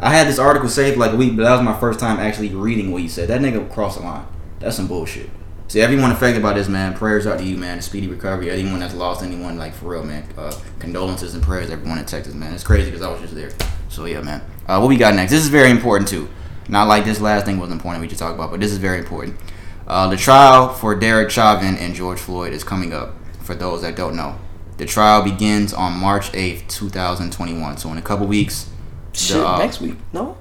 [0.00, 2.54] I had this article saved like a week, but that was my first time actually
[2.54, 3.28] reading what he said.
[3.28, 4.26] That nigga crossed the line.
[4.58, 5.30] That's some bullshit.
[5.68, 6.94] See, everyone affected by this, man.
[6.94, 7.78] Prayers out to you, man.
[7.78, 8.50] A speedy recovery.
[8.50, 10.28] Anyone that's lost anyone, like for real, man.
[10.36, 12.52] Uh, condolences and prayers, everyone in Texas, man.
[12.52, 13.50] It's crazy because I was just there.
[13.88, 14.42] So yeah, man.
[14.66, 15.32] Uh, what we got next?
[15.32, 16.28] This is very important too.
[16.68, 18.98] Not like this last thing wasn't important we just talked about, but this is very
[18.98, 19.36] important.
[19.86, 23.14] Uh, the trial for Derek Chauvin and George Floyd is coming up.
[23.42, 24.38] For those that don't know,
[24.78, 27.76] the trial begins on March eighth, two thousand twenty-one.
[27.76, 28.70] So in a couple weeks,
[29.12, 29.96] Shit, uh, next week.
[30.12, 30.36] No.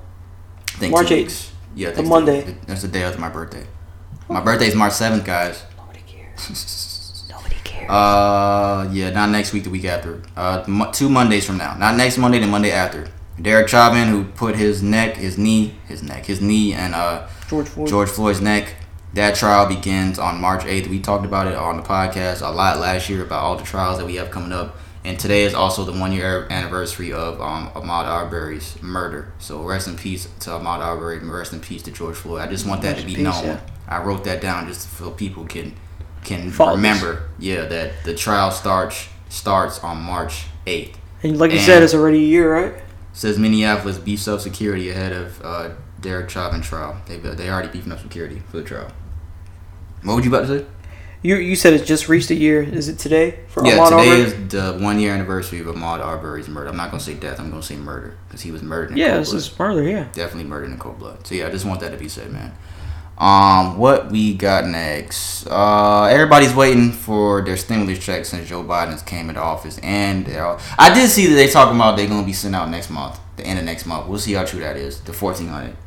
[0.82, 1.10] March 8th.
[1.18, 1.52] weeks.
[1.76, 2.56] Yeah, The Monday.
[2.66, 3.68] That's the day after my birthday.
[4.30, 5.64] My birthday is March seventh, guys.
[5.78, 7.26] Nobody cares.
[7.30, 7.90] Nobody cares.
[7.90, 10.22] Uh, yeah, not next week, the week after.
[10.36, 11.76] Uh, two Mondays from now.
[11.76, 13.08] Not next Monday, the Monday after.
[13.42, 17.68] Derek Chauvin, who put his neck, his knee, his neck, his knee, and uh, George
[17.68, 17.90] Floyd.
[17.90, 18.76] George Floyd's neck.
[19.14, 20.88] That trial begins on March 8th.
[20.88, 24.00] We talked about it on the podcast a lot last year about all the trials
[24.00, 24.76] that we have coming up.
[25.06, 29.32] And today is also the one year anniversary of um, Ahmaud Arbery's murder.
[29.38, 31.18] So rest in peace to Ahmaud Arbery.
[31.18, 32.42] and Rest in peace to George Floyd.
[32.42, 33.46] I just want that Rest to be peace, known.
[33.46, 33.60] yeah.
[33.88, 35.76] I wrote that down just so people can
[36.24, 37.24] can remember.
[37.38, 40.98] Yeah, that the trial starts starts on March eighth.
[41.22, 42.82] And like you And- said, it's already a year, right?
[43.12, 46.96] Says Minneapolis beefs up security ahead of uh, Derek Chauvin trial.
[47.08, 48.88] They they already beefing up security for the trial.
[50.04, 50.66] What would you about to say?
[51.22, 52.62] You you said it's just reached a year.
[52.62, 54.22] Is it today for yeah, Ahmaud today Arbery?
[54.22, 56.70] is the one year anniversary of Ahmaud Arbery's murder.
[56.70, 57.40] I'm not gonna say death.
[57.40, 58.92] I'm gonna say murder because he was murdered.
[58.92, 59.38] In Yeah, cold this blood.
[59.38, 59.84] is murder.
[59.84, 60.04] Yeah.
[60.14, 61.26] definitely murdered in cold blood.
[61.26, 62.52] So yeah, I just want that to be said, man.
[63.18, 65.48] Um, what we got next?
[65.48, 70.44] Uh, everybody's waiting for their stimulus check since Joe Biden's came into office, and they're
[70.46, 73.18] all, I did see that they talking about they're gonna be sent out next month,
[73.38, 74.08] the end of next month.
[74.08, 75.00] We'll see how true that is.
[75.02, 75.78] The fourteen hundred.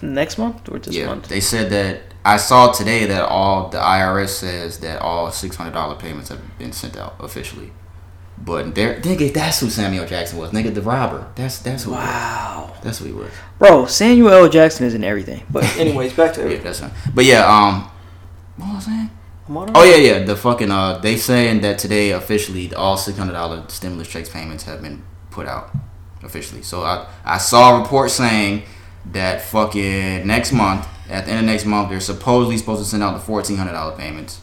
[0.00, 1.28] Next month or this Yeah, month?
[1.28, 5.72] they said that I saw today that all the IRS says that all six hundred
[5.72, 7.72] dollar payments have been sent out officially.
[8.36, 11.30] But there, nigga, that's who Samuel Jackson was, nigga, the robber.
[11.34, 11.90] That's that's who.
[11.90, 12.04] He was.
[12.04, 12.74] Wow.
[12.82, 13.30] That's who he was.
[13.58, 14.48] Bro, Samuel L.
[14.48, 15.42] Jackson is in everything.
[15.50, 16.90] But anyways, back to Yeah, that's him.
[17.14, 17.90] But yeah, um,
[18.56, 19.10] what was I saying?
[19.48, 20.24] Oh yeah, yeah.
[20.24, 24.64] The fucking uh, they saying that today officially all six hundred dollar stimulus checks payments
[24.64, 25.70] have been put out
[26.22, 26.62] officially.
[26.62, 28.62] So I I saw a report saying
[29.12, 33.02] that fucking next month at the end of next month they're supposedly supposed to send
[33.02, 34.40] out the fourteen hundred dollar payments,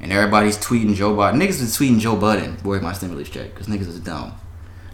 [0.00, 1.40] and everybody's tweeting Joe Biden.
[1.40, 3.50] Niggas is tweeting Joe Budden, where's my stimulus check?
[3.54, 4.34] Because niggas is dumb.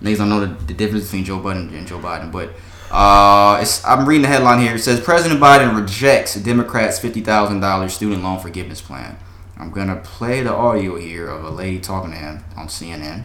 [0.00, 2.30] Niggas don't know the, the difference between Joe Budden and Joe Biden.
[2.30, 2.50] But
[2.90, 4.76] uh, it's, I'm reading the headline here.
[4.76, 9.18] It says President Biden rejects Democrats' fifty thousand dollars student loan forgiveness plan.
[9.56, 13.24] I'm gonna play the audio here of a lady talking to him on CNN.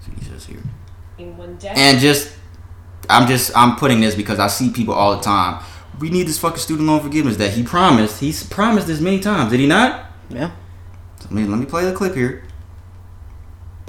[0.00, 0.62] See what he says here.
[1.18, 1.58] In one.
[1.64, 2.32] And just,
[3.10, 5.62] I'm just, I'm putting this because I see people all the time.
[6.00, 8.20] We need this fucking student loan forgiveness that he promised.
[8.20, 9.50] He's promised this many times.
[9.50, 10.06] Did he not?
[10.28, 10.52] Yeah.
[11.22, 12.44] Let me let me play the clip here.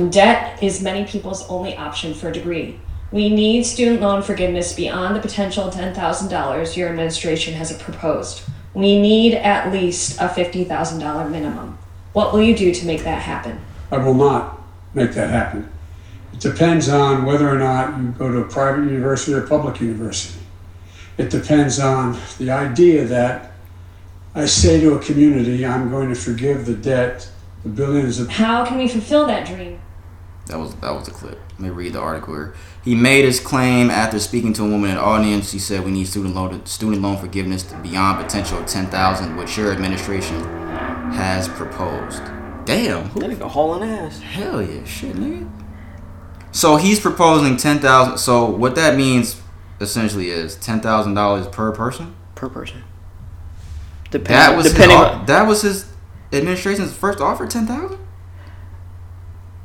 [0.09, 2.79] Debt is many people's only option for a degree.
[3.11, 8.43] We need student loan forgiveness beyond the potential $10,000 your administration has proposed.
[8.73, 11.77] We need at least a $50,000 minimum.
[12.13, 13.59] What will you do to make that happen?
[13.91, 14.61] I will not
[14.93, 15.69] make that happen.
[16.33, 19.81] It depends on whether or not you go to a private university or a public
[19.81, 20.38] university.
[21.19, 23.51] It depends on the idea that
[24.33, 27.29] I say to a community, I'm going to forgive the debt,
[27.61, 29.81] the billions of How can we fulfill that dream?
[30.45, 31.37] That was that was the clip.
[31.51, 32.55] Let me read the article here.
[32.85, 35.51] He made his claim after speaking to a woman in the audience.
[35.51, 39.57] He said, "We need student loan student loan forgiveness beyond potential of ten thousand, which
[39.57, 40.41] your administration
[41.11, 42.23] has proposed."
[42.65, 44.21] Damn, who That nigga hauling ass.
[44.21, 45.51] Hell yeah, shit, nigga.
[46.51, 48.17] So he's proposing ten thousand.
[48.19, 49.39] So what that means
[49.79, 52.15] essentially is ten thousand dollars per person.
[52.35, 52.83] Per person.
[54.11, 55.91] That was his, depending o- on, that was his
[56.33, 57.45] administration's first offer.
[57.47, 57.99] Ten thousand.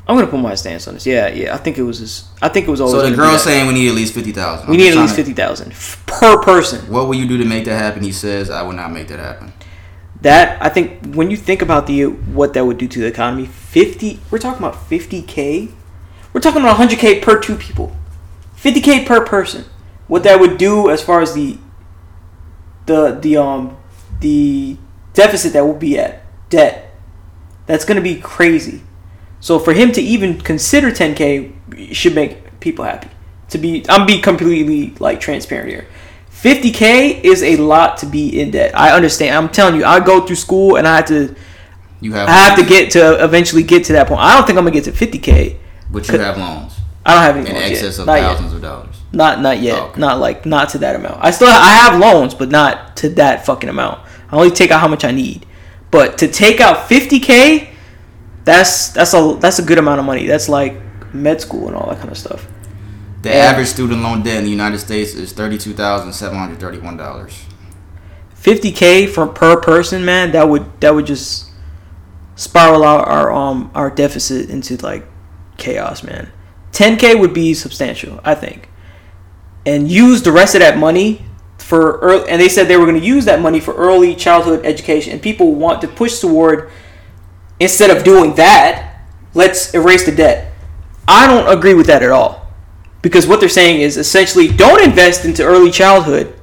[0.07, 1.07] I'm gonna put my stance on this.
[1.07, 1.55] Yeah, yeah.
[1.55, 2.29] I think it was his.
[2.43, 2.95] I think it was always.
[3.01, 4.69] So the girl's saying we need at least fifty thousand.
[4.69, 5.73] we need at least fifty thousand
[6.07, 6.91] per person.
[6.93, 8.03] What will you do to make that happen?
[8.03, 9.55] He says, I will not make that happen.
[10.21, 13.47] That I think when you think about the what that would do to the economy,
[13.47, 14.21] fifty.
[14.31, 15.69] We're talking about fifty k.
[16.35, 17.97] We're talking about hundred k per two people,
[18.55, 19.65] fifty k per person.
[20.07, 21.59] What that would do as far as the
[22.87, 23.77] the the um
[24.21, 24.77] the
[25.15, 26.95] deficit that will be at debt,
[27.67, 28.83] that's gonna be crazy.
[29.41, 31.53] So for him to even consider ten k
[31.93, 33.09] should make people happy.
[33.51, 35.87] To be, I'm be completely like transparent here.
[36.33, 38.77] 50k is a lot to be in debt.
[38.77, 39.37] I understand.
[39.37, 41.35] I'm telling you, I go through school and I have to
[42.01, 44.21] You have I have to get to eventually get to that point.
[44.21, 45.57] I don't think I'm gonna get to 50k.
[45.91, 46.75] but you have loans
[47.07, 48.01] I don't have any in loans excess yet.
[48.01, 48.57] of not thousands yet.
[48.57, 48.94] of dollars.
[49.15, 49.79] Not not yet.
[49.79, 50.01] Oh, okay.
[50.01, 51.19] Not like not to that amount.
[51.23, 54.01] I still I have loans, but not to that fucking amount.
[54.31, 55.47] I only take out how much I need.
[55.91, 57.69] But to take out 50k,
[58.45, 60.27] that's that's a that's a good amount of money.
[60.27, 60.75] That's like
[61.15, 62.47] med school and all that kind of stuff.
[63.23, 63.37] The Yeah.
[63.37, 67.45] average student loan debt in the United States is thirty-two thousand seven hundred thirty-one dollars.
[68.43, 71.51] 50k for per person, man, that would that would just
[72.37, 75.07] spiral out our um our deficit into like
[75.57, 76.31] chaos, man.
[76.73, 78.69] 10k would be substantial, I think.
[79.67, 81.25] And use the rest of that money
[81.59, 84.67] for early, and they said they were going to use that money for early childhood
[84.67, 86.71] education and people want to push toward
[87.59, 89.01] instead of doing that,
[89.33, 90.53] let's erase the debt.
[91.09, 92.47] I don't agree with that at all.
[93.03, 96.35] Because what they're saying is essentially don't invest into early childhood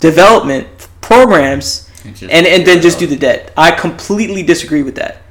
[0.00, 0.66] development
[1.00, 3.52] programs And and, and then just do the debt.
[3.56, 5.22] I completely disagree with that.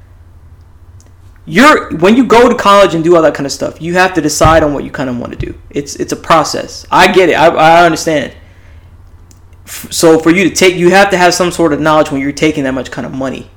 [1.50, 4.14] You're when you go to college and do all that kind of stuff, you have
[4.14, 5.60] to decide on what you kind of want to do.
[5.72, 6.86] It's it's a process.
[6.92, 7.34] I get it.
[7.34, 8.36] I, I understand.
[9.66, 12.22] F- So for you to take, you have to have some sort of knowledge when
[12.22, 13.50] you're taking that much kind of money,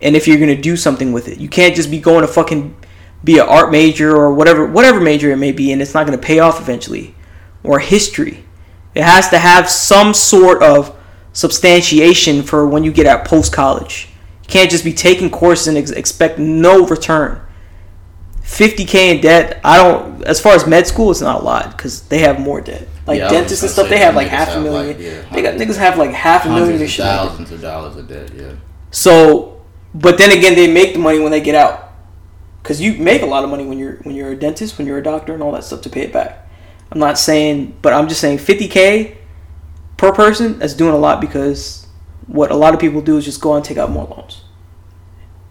[0.00, 2.76] and if you're gonna do something with it, you can't just be going to fucking
[3.24, 6.18] be an art major or whatever whatever major it may be, and it's not going
[6.18, 7.14] to pay off eventually,
[7.62, 8.44] or history.
[8.94, 10.96] It has to have some sort of
[11.32, 14.08] substantiation for when you get out post college.
[14.46, 17.40] Can't just be taking courses and ex- expect no return.
[18.42, 19.60] 50k in debt.
[19.64, 20.22] I don't.
[20.24, 22.86] As far as med school, it's not a lot because they have more debt.
[23.06, 24.96] Like Yeah, dentists and stuff, they have like half a million.
[24.96, 27.04] like, yeah, they got niggas have like half a million Hundreds and of shit.
[27.04, 28.30] thousands of dollars of debt.
[28.34, 28.52] Yeah.
[28.90, 29.62] So,
[29.94, 31.92] but then again, they make the money when they get out,
[32.62, 34.98] because you make a lot of money when you're when you're a dentist, when you're
[34.98, 36.46] a doctor, and all that stuff to pay it back.
[36.92, 39.16] I'm not saying, but I'm just saying 50k
[39.96, 40.58] per person.
[40.58, 41.83] That's doing a lot because
[42.26, 44.44] what a lot of people do is just go and take out more loans,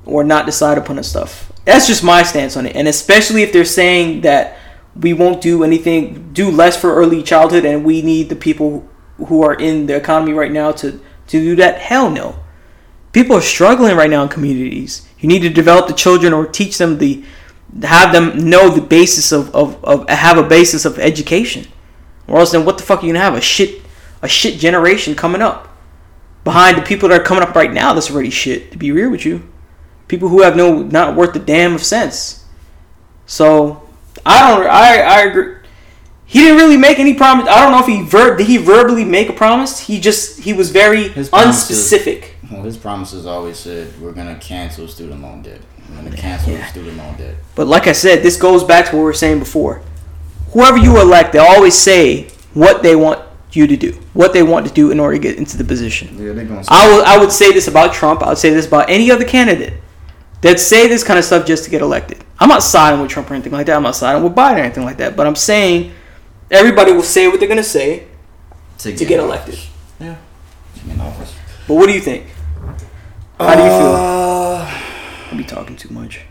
[0.06, 1.52] or not decide upon the stuff.
[1.66, 4.58] That's just my stance on it, and especially if they're saying that
[4.96, 8.88] we won't do anything, do less for early childhood, and we need the people
[9.28, 11.80] who are in the economy right now to to do that.
[11.80, 12.44] Hell no
[13.14, 15.08] people are struggling right now in communities.
[15.20, 17.24] You need to develop the children or teach them the
[17.84, 21.66] have them know the basis of, of, of have a basis of education.
[22.28, 23.36] Or else then what the fuck are you gonna have?
[23.36, 23.82] A shit
[24.22, 25.70] a shit generation coming up.
[26.43, 29.10] Behind the people that are coming up right now that's already shit, to be real
[29.10, 29.47] with you.
[30.08, 32.45] People who have no not worth a damn of sense.
[33.25, 33.88] So
[34.25, 35.56] I don't I I agree
[36.25, 37.47] he didn't really make any promise.
[37.47, 39.79] I don't know if he ver- did he verbally make a promise.
[39.79, 42.29] He just he was very unspecific.
[42.51, 45.62] Well, his promises always said we're gonna cancel student loan debt.
[45.89, 46.65] We're gonna cancel Yeah.
[46.67, 47.36] student loan debt.
[47.56, 49.82] But like I said, this goes back to what we were saying before.
[50.53, 53.19] Whoever you elect, they always say what they want
[53.56, 56.10] you to do, what they want to do in order to get into the position.
[56.18, 56.63] Yeah, they're gonna.
[56.68, 58.24] I would I would say this about Trump.
[58.24, 59.74] I would say this about any other candidate
[60.42, 62.24] that say this kind of stuff just to get elected.
[62.39, 63.76] I'm not siding with Trump or anything like that.
[63.76, 65.16] I'm not siding with Biden or anything like that.
[65.16, 65.94] But I'm saying
[66.52, 68.08] everybody will say what they're gonna say
[68.78, 69.60] to get elected.
[70.00, 70.18] Yeah.
[70.76, 71.36] To get in office.
[71.68, 72.28] But what do you think?
[73.39, 73.96] How do you feel?
[73.96, 74.82] Uh,
[75.32, 76.22] I'll be talking too much.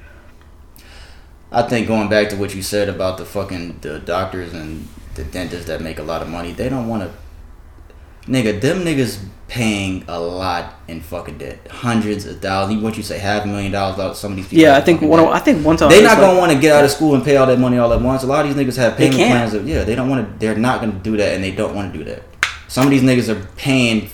[1.51, 5.25] I think going back to what you said about the fucking the doctors and the
[5.25, 8.31] dentists that make a lot of money, they don't want to.
[8.31, 12.83] Nigga, them niggas paying a lot in fucking debt, hundreds of thousands.
[12.83, 14.63] What you say, half a million dollars out some of these people.
[14.63, 15.21] Yeah, I think one.
[15.21, 17.37] I think one time they're not gonna want to get out of school and pay
[17.37, 18.23] all that money all at once.
[18.23, 19.55] A lot of these niggas have payment plans.
[19.55, 20.39] Of, yeah, they don't want to.
[20.39, 22.23] They're not gonna do that, and they don't want to do that.
[22.69, 24.09] Some of these niggas are paying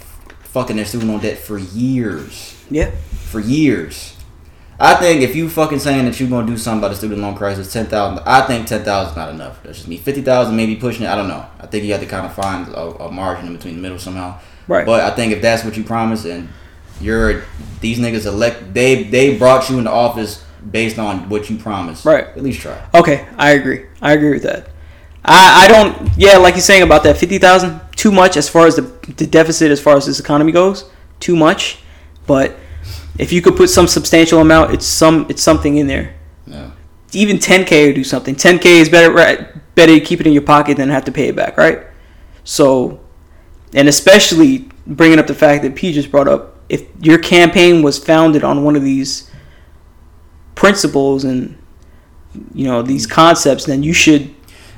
[0.45, 2.91] fucking their student loan debt for years Yeah.
[3.13, 4.15] for years.
[4.81, 7.35] I think if you fucking saying that you're gonna do something about the student loan
[7.35, 8.23] crisis, ten thousand.
[8.25, 9.63] I think ten thousand is not enough.
[9.63, 9.97] That's just me.
[9.97, 11.09] Fifty thousand, maybe pushing it.
[11.09, 11.45] I don't know.
[11.59, 13.99] I think you have to kind of find a, a margin in between the middle
[13.99, 14.39] somehow.
[14.69, 14.87] Right.
[14.87, 16.49] But I think if that's what you promise and
[17.01, 17.45] you're
[17.81, 22.05] these niggas elect, they they brought you into office based on what you promised.
[22.05, 22.25] Right.
[22.29, 22.81] At least try.
[22.95, 23.87] Okay, I agree.
[24.01, 24.69] I agree with that.
[25.25, 26.17] I, I don't.
[26.17, 28.83] Yeah, like you're saying about that fifty thousand, too much as far as the
[29.17, 30.89] the deficit as far as this economy goes.
[31.19, 31.81] Too much,
[32.29, 32.57] but
[33.19, 36.15] if you could put some substantial amount, it's some it's something in there.
[36.47, 36.71] Yeah.
[37.13, 38.37] Even ten k would do something.
[38.37, 39.13] Ten k is better.
[39.13, 41.57] Right, better to keep it in your pocket than have to pay it back.
[41.57, 41.81] Right.
[42.45, 43.01] So,
[43.75, 48.03] and especially bringing up the fact that P just brought up, if your campaign was
[48.03, 49.31] founded on one of these
[50.55, 51.57] principles and
[52.55, 53.11] you know these mm.
[53.11, 54.35] concepts, then you should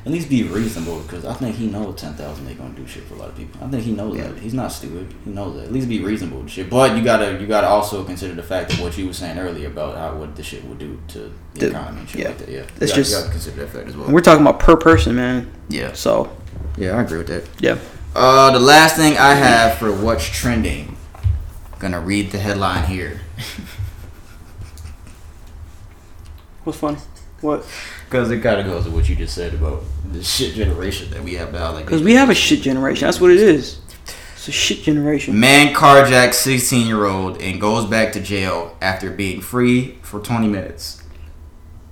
[0.07, 3.03] At least be reasonable because I think he knows ten thousand ain't gonna do shit
[3.05, 3.63] for a lot of people.
[3.63, 4.39] I think he knows that.
[4.39, 5.13] He's not stupid.
[5.27, 5.65] He knows that.
[5.65, 6.71] At least be reasonable with shit.
[6.71, 9.69] But you gotta you gotta also consider the fact of what you were saying earlier
[9.69, 11.19] about how what the shit would do to
[11.55, 12.29] the, The- economy and shit yeah.
[12.29, 12.49] like that.
[12.49, 12.61] Yeah.
[12.63, 14.11] Gotta, just- you gotta consider that fact as well.
[14.11, 15.51] We're talking about per person, man.
[15.69, 15.93] Yeah.
[15.93, 16.35] So
[16.79, 17.45] Yeah, I agree with that.
[17.61, 17.77] yeah.
[18.17, 20.97] Uh, the last thing I have for what's trending.
[21.79, 23.21] Gonna read the headline here.
[26.65, 26.99] What's funny?
[27.41, 27.65] What?
[28.11, 31.23] Because it kind of goes to what you just said about the shit generation that
[31.23, 31.71] we have now.
[31.71, 33.07] Like, Because we have a shit generation.
[33.07, 33.79] That's what it is.
[34.35, 35.39] It's a shit generation.
[35.39, 40.49] Man carjacks 16 year old and goes back to jail after being free for 20
[40.49, 41.05] minutes.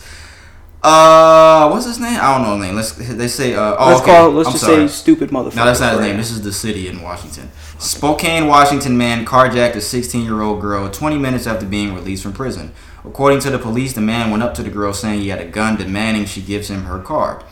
[0.81, 2.17] uh, what's his name?
[2.19, 2.75] I don't know his name.
[2.75, 3.75] Let's they say uh.
[3.77, 4.11] Oh, let's okay.
[4.11, 4.31] call.
[4.31, 4.87] Let's I'm just sorry.
[4.87, 5.57] say stupid motherfucker.
[5.57, 6.07] No, that's not his Right.
[6.07, 6.17] name.
[6.17, 7.51] This is the city in Washington.
[7.77, 12.33] Spokane, Washington man carjacked a 16 year old girl 20 minutes after being released from
[12.33, 12.71] prison.
[13.05, 15.45] According to the police, the man went up to the girl saying he had a
[15.45, 17.43] gun, demanding she gives him her card.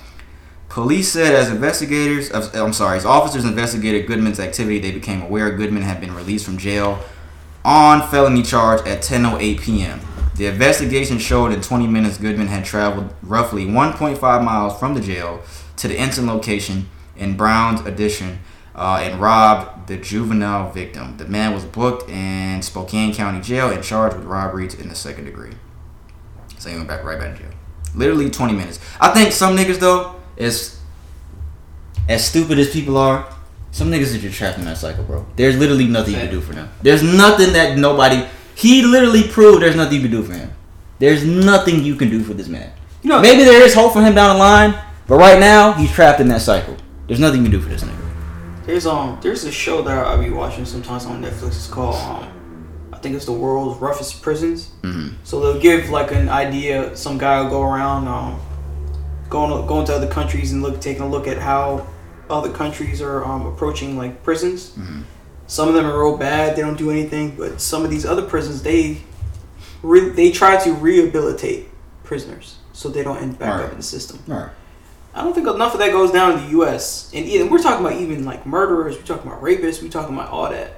[0.70, 5.84] Police said as investigators, I'm sorry, as officers investigated Goodman's activity, they became aware Goodman
[5.84, 7.04] had been released from jail
[7.66, 9.99] on felony charge at 10:08 p.m.
[10.38, 15.43] The investigation showed in 20 minutes Goodman had traveled roughly 1.5 miles from the jail
[15.76, 18.39] to the incident location in Brown's Addition
[18.76, 21.17] uh, and robbed the juvenile victim.
[21.17, 25.26] The man was booked in Spokane County Jail and charged with robbery in the second
[25.26, 25.51] degree.
[26.57, 27.51] So he went back right back to jail.
[27.95, 28.80] Literally 20 minutes.
[28.99, 30.80] I think some niggas though, as
[32.07, 33.28] as stupid as people are,
[33.72, 35.26] some niggas are just trapped in that cycle, bro.
[35.36, 36.69] There's literally nothing you can do for them.
[36.82, 38.26] There's nothing that nobody.
[38.55, 40.53] He literally proved there's nothing you can do for him.
[40.99, 42.72] There's nothing you can do for this man.
[43.01, 45.91] You know, Maybe there is hope for him down the line, but right now he's
[45.91, 46.78] trapped in that cycle.
[47.07, 48.01] There's nothing you can do for this nigga.
[48.72, 51.47] There's um there's a show that I be watching sometimes on Netflix.
[51.49, 52.26] It's called um
[52.93, 54.69] I think it's the world's roughest prisons.
[54.84, 55.15] Mhm.
[55.26, 56.95] So they'll give like an idea.
[56.95, 58.39] Some guy will go around um
[59.30, 61.86] going going to other countries and look taking a look at how
[62.30, 64.72] other countries are um approaching like prisons.
[64.80, 65.03] Mhm.
[65.47, 66.55] Some of them are real bad.
[66.55, 67.36] They don't do anything.
[67.38, 69.01] But some of these other prisons they
[69.84, 71.67] re- they try to rehabilitate
[72.05, 73.65] prisoners so they don't end back Right.
[73.65, 74.19] up in the system.
[74.30, 74.49] All right.
[75.14, 77.12] I don't think enough of that goes down in the U.S.
[77.14, 80.30] And even we're talking about even like murderers, we're talking about rapists, we're talking about
[80.30, 80.74] all that.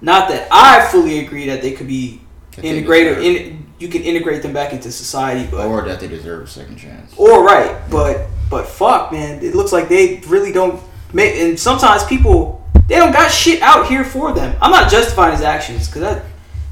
[0.00, 2.20] Not that I fully agree that they could be
[2.60, 3.18] integrated.
[3.18, 6.76] In, you can integrate them back into society, but Or that they deserve a second
[6.76, 7.14] chance.
[7.16, 10.82] or right, but but fuck, man, it looks like they really don't
[11.12, 11.36] make.
[11.36, 14.56] And sometimes people they don't got shit out here for them.
[14.60, 16.24] I'm not justifying his actions because that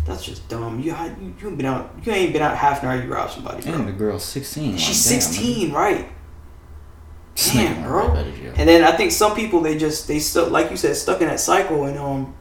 [0.04, 0.80] that's just dumb.
[0.80, 0.94] You
[1.40, 3.00] you been out you ain't been out half an hour.
[3.00, 3.62] You robbed somebody.
[3.62, 3.72] Bro.
[3.74, 4.76] And the girl's 16.
[4.76, 6.08] She's like, damn, 16, right?
[7.36, 8.08] Damn, bro.
[8.08, 8.52] right out of jail.
[8.56, 11.28] And then I think some people they just they stuck like you said stuck in
[11.28, 12.34] that cycle and um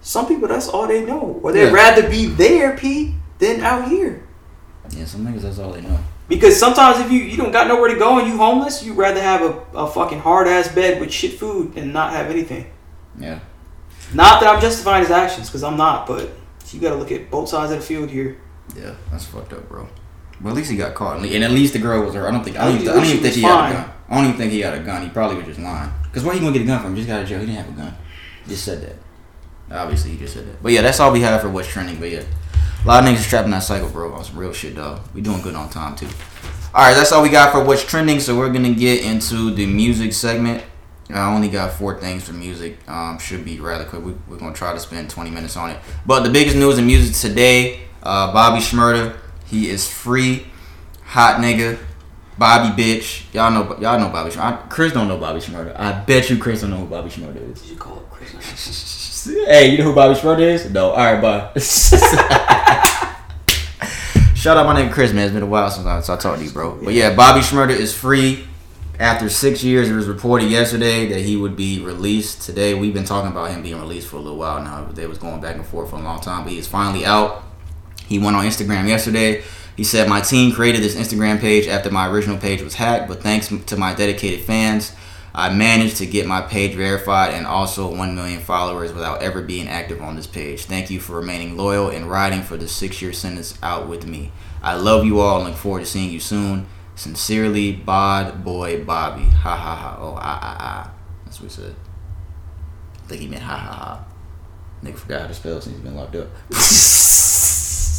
[0.00, 1.40] some people that's all they know.
[1.42, 1.72] Or they'd Yeah.
[1.72, 4.26] rather be there, P, than out here.
[4.90, 5.98] Yeah, some niggas, that's all they know.
[6.28, 9.20] Because sometimes if you you don't got nowhere to go and you homeless, you'd rather
[9.20, 12.66] have a, a fucking hard ass bed with shit food and not have anything.
[13.18, 13.40] Yeah.
[14.14, 16.30] Not that I'm justifying his actions, because I'm not, but
[16.70, 18.38] you gotta look at both sides of the field here.
[18.76, 19.88] Yeah, that's fucked up, bro.
[20.40, 22.28] Well, at least he got caught, and at least the girl was her.
[22.28, 22.56] I don't think.
[22.56, 23.92] I don't, At even, I don't even think he had a gun.
[24.08, 25.02] I don't even think he had a gun.
[25.02, 25.90] He probably was just lying.
[26.12, 26.94] Cause where he gonna get a gun from?
[26.94, 27.40] He just got out of jail.
[27.40, 27.96] He didn't have a gun.
[28.44, 28.96] He just said that.
[29.70, 30.62] Obviously, he just said that.
[30.62, 31.98] But yeah, that's all we have for what's trending.
[32.00, 32.22] But yeah,
[32.84, 34.12] a lot of niggas trapped in that cycle, bro.
[34.14, 35.00] On some real shit, dog.
[35.14, 36.08] We doing good on time too.
[36.74, 38.20] All right, that's all we got for what's trending.
[38.20, 40.64] So we're gonna get into the music segment.
[41.10, 42.78] I only got four things for music.
[42.88, 44.04] Um, should be rather quick.
[44.04, 45.78] We, we're gonna try to spend 20 minutes on it.
[46.06, 49.16] But the biggest news in music today: uh, Bobby Shmurda,
[49.48, 50.46] he is free.
[51.04, 51.78] Hot nigga,
[52.36, 53.32] Bobby bitch.
[53.32, 54.30] Y'all know, y'all know Bobby.
[54.30, 54.64] Shmurda.
[54.64, 55.78] I, Chris don't know Bobby Shmurda.
[55.78, 57.70] I bet you Chris don't know who Bobby Shmurda is.
[57.70, 59.24] You call it Chris.
[59.46, 60.70] hey, you know who Bobby Shmurda is?
[60.70, 60.90] No.
[60.90, 61.50] All right, bye.
[64.34, 65.24] Shout out my nigga Chris, man.
[65.24, 66.78] It's been a while since I, since I talked to you, bro.
[66.82, 68.46] But yeah, Bobby Shmurda is free.
[69.00, 72.74] After six years, it was reported yesterday that he would be released today.
[72.74, 74.84] We've been talking about him being released for a little while now.
[74.84, 77.44] They was going back and forth for a long time, but he is finally out.
[78.08, 79.44] He went on Instagram yesterday.
[79.76, 83.22] He said, My team created this Instagram page after my original page was hacked, but
[83.22, 84.92] thanks to my dedicated fans,
[85.34, 89.68] I managed to get my page verified and also 1 million followers without ever being
[89.68, 90.64] active on this page.
[90.64, 94.32] Thank you for remaining loyal and riding for the six year sentence out with me.
[94.62, 96.66] I love you all and look forward to seeing you soon.
[96.96, 99.26] Sincerely, Bod Boy Bobby.
[99.26, 99.96] Ha ha ha.
[100.00, 100.90] Oh, ah ah ah.
[101.24, 101.76] That's what he said.
[103.04, 104.04] I think he meant ha ha ha.
[104.82, 106.28] Nigga forgot how to spell since he's been locked up.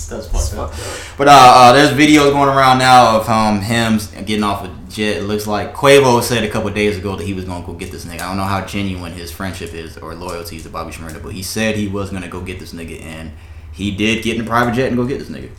[0.10, 0.74] That's fucked up.
[1.18, 5.18] But uh, uh, there's videos going around now of um, him getting off a jet.
[5.18, 7.74] It looks like Quavo said a couple days ago that he was going to go
[7.74, 8.22] get this nigga.
[8.22, 11.44] I don't know how genuine his friendship is or loyalty to Bobby Shmurda, but he
[11.44, 13.32] said he was going to go get this nigga, and
[13.72, 15.52] he did get in a private jet and go get this nigga.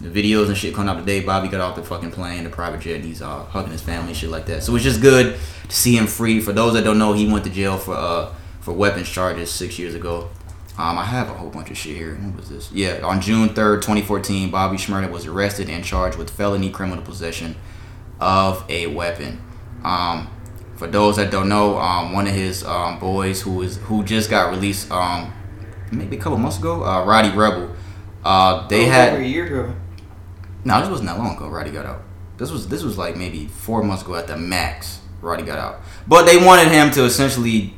[0.00, 1.20] The videos and shit coming out today.
[1.20, 4.08] Bobby got off the fucking plane, the private jet, and he's uh, hugging his family
[4.08, 4.62] and shit like that.
[4.62, 5.36] So it's just good
[5.68, 6.40] to see him free.
[6.40, 9.78] For those that don't know, he went to jail for uh, for weapons charges six
[9.78, 10.30] years ago.
[10.78, 12.14] Um, I have a whole bunch of shit here.
[12.14, 12.70] What was this?
[12.72, 17.56] Yeah, on June 3rd, 2014, Bobby Shmurda was arrested and charged with felony criminal possession
[18.20, 19.42] of a weapon.
[19.82, 20.30] Um,
[20.76, 24.30] for those that don't know, um, one of his um, boys who is who just
[24.30, 25.32] got released um,
[25.90, 27.74] maybe a couple months ago, uh, Roddy Rebel.
[28.24, 29.74] Uh, they Oh, had over a year ago.
[30.64, 31.48] no, this wasn't that long ago.
[31.48, 32.02] Roddy got out.
[32.36, 35.00] This was this was like maybe four months ago at the max.
[35.20, 37.74] Roddy got out, but they wanted him to essentially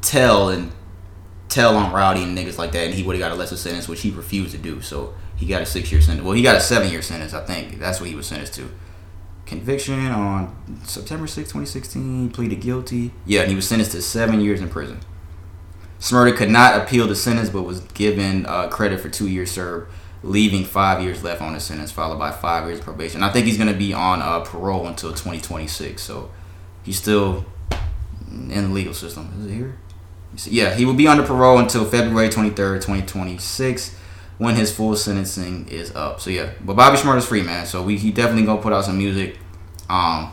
[0.00, 0.72] tell and
[1.54, 3.88] tell on Rowdy and niggas like that, and he would have got a lesser sentence,
[3.88, 4.80] which he refused to do.
[4.80, 6.24] So he got a six year sentence.
[6.24, 7.78] Well, he got a seven year sentence, I think.
[7.78, 8.70] That's what he was sentenced to.
[9.46, 12.30] Conviction on September 6, 2016.
[12.30, 13.12] Pleaded guilty.
[13.24, 15.00] Yeah, and he was sentenced to seven years in prison.
[16.00, 19.90] Shmurda could not appeal the sentence, but was given uh, credit for two years served,
[20.22, 23.22] leaving five years left on his sentence, followed by five years probation.
[23.22, 26.30] I think he's going to be on uh, parole until 2026, so
[26.82, 27.46] he's still
[28.28, 29.32] in the legal system.
[29.38, 29.78] Is it here?
[30.46, 33.96] Yeah, he will be under parole until February 23rd, 2026,
[34.38, 36.20] when his full sentencing is up.
[36.20, 37.66] So yeah, but Bobby Smart is free, man.
[37.66, 39.38] So we he definitely gonna put out some music.
[39.88, 40.32] Um,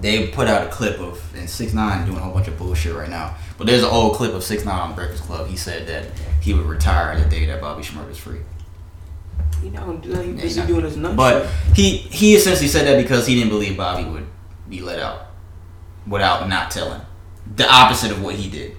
[0.00, 2.94] they put out a clip of and six nine doing a whole bunch of bullshit
[2.94, 3.34] right now.
[3.58, 5.48] But there's an old clip of six nine on Breakfast Club.
[5.48, 6.06] He said that
[6.40, 8.40] he would retire the day that Bobby Shmurda is free.
[9.62, 10.24] He not gonna do that.
[10.24, 11.16] He busy doing his nuts.
[11.16, 14.26] But he he essentially said that because he didn't believe Bobby would
[14.68, 15.26] be let out
[16.06, 17.00] without not telling.
[17.56, 18.76] The opposite of what he did.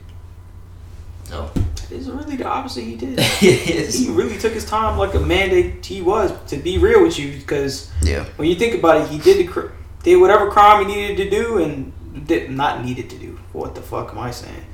[1.25, 1.49] So
[1.89, 3.19] It's really the opposite he did.
[3.39, 7.17] he really took his time like a man that he was to be real with
[7.19, 8.25] you because Yeah.
[8.37, 9.67] when you think about it, he did the cr-
[10.03, 13.39] did whatever crime he needed to do and did not needed to do.
[13.53, 14.65] What the fuck am I saying?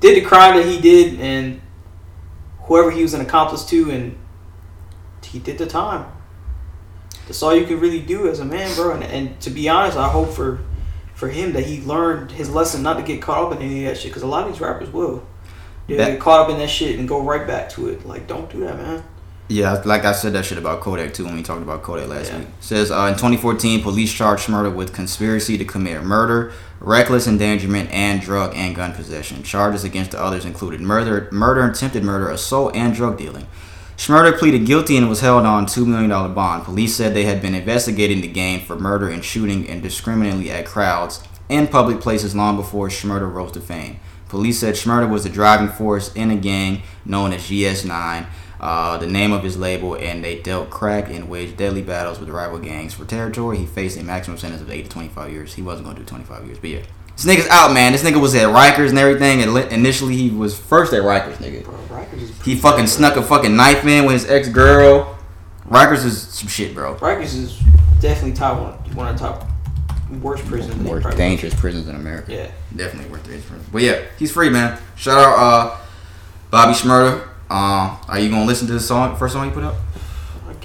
[0.00, 1.60] Did the crime that he did and
[2.62, 4.18] whoever he was an accomplice to, and
[5.22, 6.06] he did the time.
[7.26, 8.92] That's all you can really do as a man, bro.
[8.92, 10.60] And, and to be honest, I hope for
[11.14, 13.94] for him that he learned his lesson not to get caught up in any of
[13.94, 15.26] that shit because a lot of these rappers will.
[15.88, 18.06] They That- get caught up in that shit and go right back to it.
[18.06, 19.02] Like, don't do that, man.
[19.48, 22.32] Yeah, like I said that shit about Kodak too when we talked about Kodak last
[22.32, 22.38] Yeah.
[22.38, 22.48] week.
[22.60, 28.20] Says uh, in 2014, police charged Murder with conspiracy to commit murder, reckless endangerment, and
[28.20, 29.44] drug and gun possession.
[29.44, 33.46] Charges against the others included murder, murder, attempted murder, assault, and drug dealing.
[33.96, 36.64] Schmurder pleaded guilty and was held on $2 million bond.
[36.64, 41.20] Police said they had been investigating the gang for murder and shooting indiscriminately at crowds
[41.48, 43.98] in public places long before Schmurder rose to fame.
[44.28, 48.26] Police said Schmurder was the driving force in a gang known as GS9,
[48.60, 52.28] uh, the name of his label, and they dealt crack and waged deadly battles with
[52.28, 53.58] rival gangs for territory.
[53.58, 55.54] He faced a maximum sentence of 8 to 25 years.
[55.54, 56.82] He wasn't going to do 25 years, but yeah.
[57.16, 57.92] This nigga's out, man.
[57.92, 59.42] This nigga was at Rikers and everything.
[59.42, 61.64] And initially, he was first at Rikers, nigga.
[61.64, 65.16] Bro, Rikers is He fucking snuck a fucking knife in with his ex girl.
[65.68, 66.94] Rikers is some shit, bro.
[66.96, 67.58] Rikers is
[68.00, 69.48] definitely top one, one of the top
[70.20, 70.74] worst prisons.
[70.88, 72.32] probably- dangerous prisons in America.
[72.32, 72.50] Yeah.
[72.74, 73.68] Definitely worth dangerous prisons.
[73.72, 74.78] But yeah, he's free, man.
[74.96, 75.76] Shout out uh,
[76.50, 77.22] Bobby Schmurder.
[77.48, 79.76] Um, are you gonna listen to the song, first song you put up?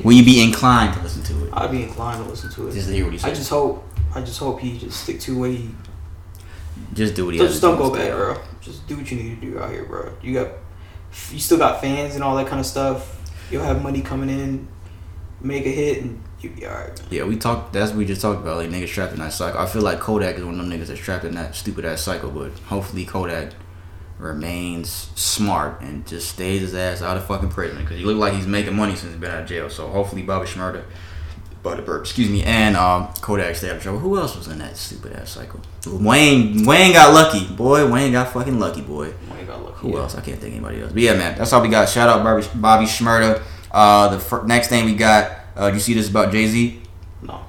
[0.03, 1.53] Will you be inclined to listen to it?
[1.53, 2.73] I'd be inclined to listen to it.
[2.73, 5.37] Just to hear what he I just hope, I just hope he just stick to
[5.39, 5.69] what he.
[6.93, 8.37] Just do what he So just don't do go back, bro.
[8.61, 10.11] Just do what you need to do out here, bro.
[10.21, 10.47] You got,
[11.31, 13.19] you still got fans and all that kind of stuff.
[13.51, 14.67] You'll have money coming in,
[15.41, 16.97] make a hit, and you'll be alright.
[16.99, 17.07] man.
[17.09, 17.73] Yeah, we talked.
[17.73, 18.57] That's what we just talked about.
[18.57, 19.59] Like niggas trapped in that cycle.
[19.59, 22.01] I feel like Kodak is one of them niggas that's trapped in that stupid ass
[22.01, 22.29] cycle.
[22.31, 23.53] But hopefully Kodak
[24.17, 28.33] remains smart and just stays his ass out of fucking prison because he look like
[28.33, 29.69] he's making money since he's been out of jail.
[29.69, 30.83] So hopefully Bobby Shmurda,
[31.63, 33.99] Butterbird, excuse me, and um, Kodak stay out of trouble.
[33.99, 35.59] Who else was in that stupid ass cycle?
[35.87, 36.65] Wayne.
[36.65, 37.89] Wayne got lucky, boy.
[37.91, 39.13] Wayne got fucking lucky, boy.
[39.29, 39.75] My God, look.
[39.77, 40.15] Who else?
[40.15, 40.91] I can't think of anybody else.
[40.93, 41.89] But yeah, man, that's all we got.
[41.89, 43.41] Shout out Bobby, Bobby Shmurda.
[43.71, 45.31] Uh, the fir- next thing we got.
[45.61, 46.81] Uh, do you see this about Jay Z?
[47.21, 47.45] No,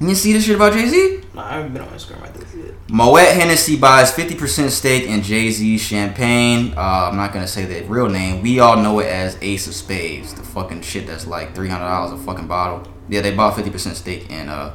[0.00, 1.20] You see this shit about Jay Z?
[1.34, 2.22] no, I haven't been on Instagram.
[2.24, 2.74] I think it.
[2.90, 6.74] Moet Hennessy buys 50% stake in Jay Z Champagne.
[6.76, 8.42] Uh, I'm not gonna say the real name.
[8.42, 12.18] We all know it as Ace of Spades, the fucking shit that's like $300 a
[12.18, 12.90] fucking bottle.
[13.08, 14.74] Yeah, they bought 50% stake in uh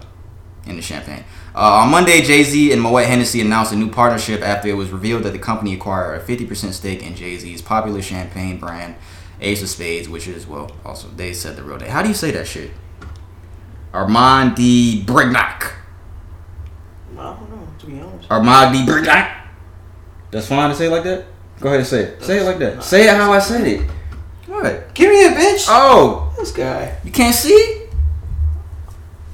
[0.65, 1.25] in the champagne.
[1.55, 4.89] Uh, on Monday, Jay Z and Moet Hennessy announced a new partnership after it was
[4.91, 8.95] revealed that the company acquired a 50% stake in Jay Z's popular champagne brand,
[9.42, 11.90] Ace of Spades, which is, well, also, they said the real name.
[11.90, 12.72] How do you say that shit?
[13.94, 15.74] Armand de Brignac.
[17.18, 18.30] I don't know, to be honest.
[18.30, 19.36] Armand de Brignac.
[20.32, 21.26] That's fine to say it like that?
[21.60, 22.24] Go ahead and say it.
[22.24, 22.84] Say it like that.
[22.84, 23.90] Say it how I said it.
[24.48, 24.94] What?
[24.94, 25.66] Give me a bitch.
[25.68, 26.98] Oh, this guy.
[27.04, 27.88] you can't see?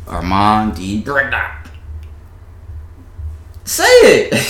[0.07, 1.64] Armand de Brignac.
[3.65, 4.33] Say it.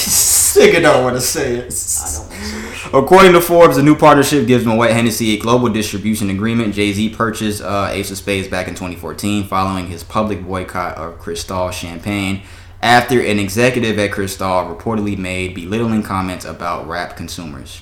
[0.55, 1.57] Nigga don't want to say it.
[1.57, 2.89] I don't say.
[2.93, 6.73] According to Forbes, the new partnership gives Moet Hennessy a global distribution agreement.
[6.73, 11.17] Jay Z purchased uh, Ace of Spades back in 2014 following his public boycott of
[11.17, 12.43] Cristal Champagne
[12.81, 17.81] after an executive at Cristal reportedly made belittling comments about rap consumers.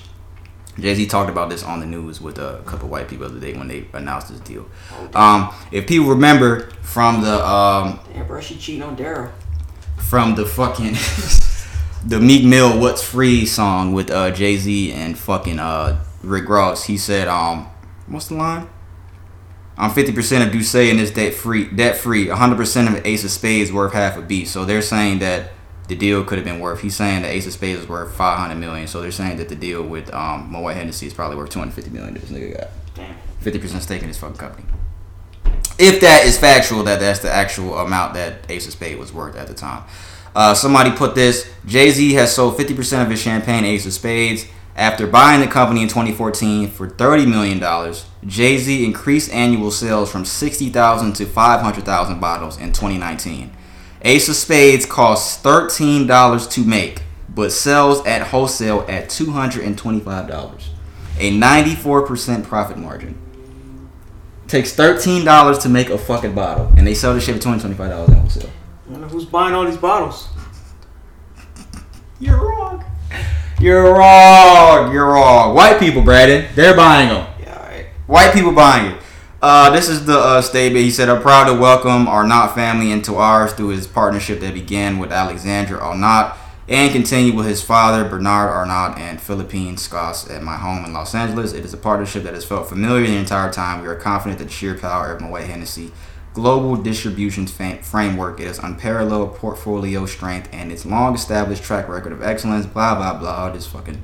[0.78, 3.40] Jay Z talked about this on the news with a couple white people the other
[3.40, 4.66] day when they announced this deal.
[5.14, 9.30] Um, if people remember from the um, Damn, bro, she cheating on Daryl.
[9.96, 10.94] From the fucking
[12.06, 16.84] the Meek Mill "What's Free" song with uh, Jay Z and fucking uh, Rick Ross.
[16.84, 17.66] He said, um,
[18.06, 18.68] what's the line?
[19.76, 21.64] I'm 50% of D'ussé and it's debt free.
[21.64, 22.26] Debt free.
[22.26, 24.46] 100% of Ace of Spades worth half a beat.
[24.46, 25.50] So they're saying that
[25.88, 26.80] the deal could have been worth.
[26.80, 28.86] He's saying that Ace of Spades is worth 500 million.
[28.86, 32.14] So they're saying that the deal with um, Moet Hennessy is probably worth 250 million.
[32.14, 33.16] That this nigga got Damn.
[33.42, 34.66] 50% stake in his fucking company.
[35.78, 39.36] If that is factual, that that's the actual amount that Ace of Spades was worth
[39.36, 39.84] at the time.
[40.34, 44.46] Uh, somebody put this: Jay Z has sold 50% of his champagne Ace of Spades
[44.76, 48.06] after buying the company in 2014 for 30 million dollars.
[48.26, 53.52] Jay Z increased annual sales from 60,000 to 500,000 bottles in 2019.
[54.02, 60.68] Ace of Spades costs $13 to make, but sells at wholesale at $225.
[61.18, 63.18] A 94% profit margin.
[64.46, 68.14] Takes $13 to make a fucking bottle, and they sell the shit for $225 in
[68.14, 68.50] wholesale.
[68.86, 70.28] I wonder who's buying all these bottles.
[72.20, 72.84] You're wrong.
[73.58, 74.92] You're wrong.
[74.92, 75.54] You're wrong.
[75.54, 77.26] White people, Brandon, they're buying them.
[77.40, 77.86] Yeah, alright.
[78.06, 79.02] White people buying it.
[79.40, 80.84] Uh, this is the uh, statement.
[80.84, 84.54] He said, I'm proud to welcome our Not family into ours through his partnership that
[84.54, 86.34] began with Alexandre Arnault
[86.68, 91.14] and continue with his father, Bernard Arnault, and Philippe Schaus at my home in Los
[91.14, 91.52] Angeles.
[91.52, 93.82] It is a partnership that has felt familiar the entire time.
[93.82, 95.92] We are confident that the sheer power of Moet Hennessy
[96.34, 102.66] global distribution framework, its unparalleled portfolio strength, and its long established track record of excellence,
[102.66, 104.02] blah, blah, blah, all this fucking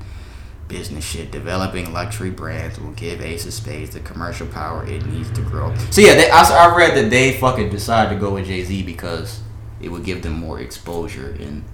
[0.68, 1.32] business shit.
[1.32, 5.74] Developing luxury brands will give Ace of Spades the commercial power it needs to grow.
[5.90, 8.84] So, yeah, they, I, I read that they fucking decided to go with Jay Z
[8.84, 9.40] because
[9.82, 11.64] it would give them more exposure in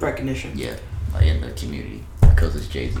[0.00, 0.52] Recognition.
[0.56, 0.76] yeah,
[1.12, 3.00] like in the community because it's Jay Z.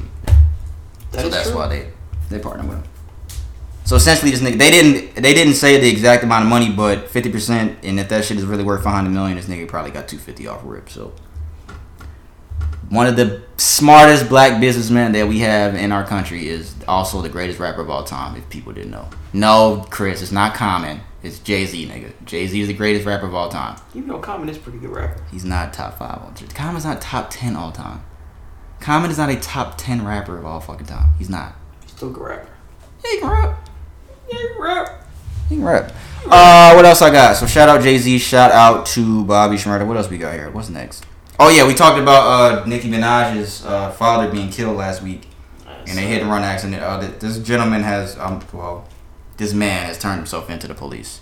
[1.12, 1.56] That So that's true.
[1.58, 1.90] why they
[2.28, 2.84] they partner with him.
[3.84, 7.08] So essentially, this nigga they didn't they didn't say the exact amount of money, but
[7.08, 9.90] fifty percent, and if that shit is really worth five hundred million, this nigga probably
[9.90, 10.88] got two fifty off rip.
[10.90, 11.12] So
[12.88, 17.28] one of the smartest black businessmen that we have in our country is also the
[17.28, 18.36] greatest rapper of all time.
[18.36, 21.00] If people didn't know, no, Chris, it's not common.
[21.22, 22.12] It's Jay Z, nigga.
[22.24, 23.78] Jay Z is the greatest rapper of all time.
[23.94, 25.22] Even though Common is a pretty good rapper.
[25.30, 26.48] He's not top five all time.
[26.48, 28.02] Common's not top ten all time.
[28.80, 31.10] Common is not a top ten rapper of all fucking time.
[31.18, 31.54] He's not.
[31.82, 32.48] He's still a good rapper.
[33.04, 33.68] Yeah, he can rap.
[34.30, 35.06] Yeah, he can rap.
[35.48, 35.92] He can rap.
[36.26, 37.36] Uh, what else I got?
[37.36, 38.18] So shout out Jay Z.
[38.18, 39.86] Shout out to Bobby Shmurda.
[39.86, 40.50] What else we got here?
[40.50, 41.04] What's next?
[41.38, 45.26] Oh yeah, we talked about uh, Nicki Minaj's uh, father being killed last week
[45.86, 46.82] in a hit and run accident.
[46.82, 48.86] Uh, this gentleman has um well,
[49.40, 51.20] this man has turned himself into the police.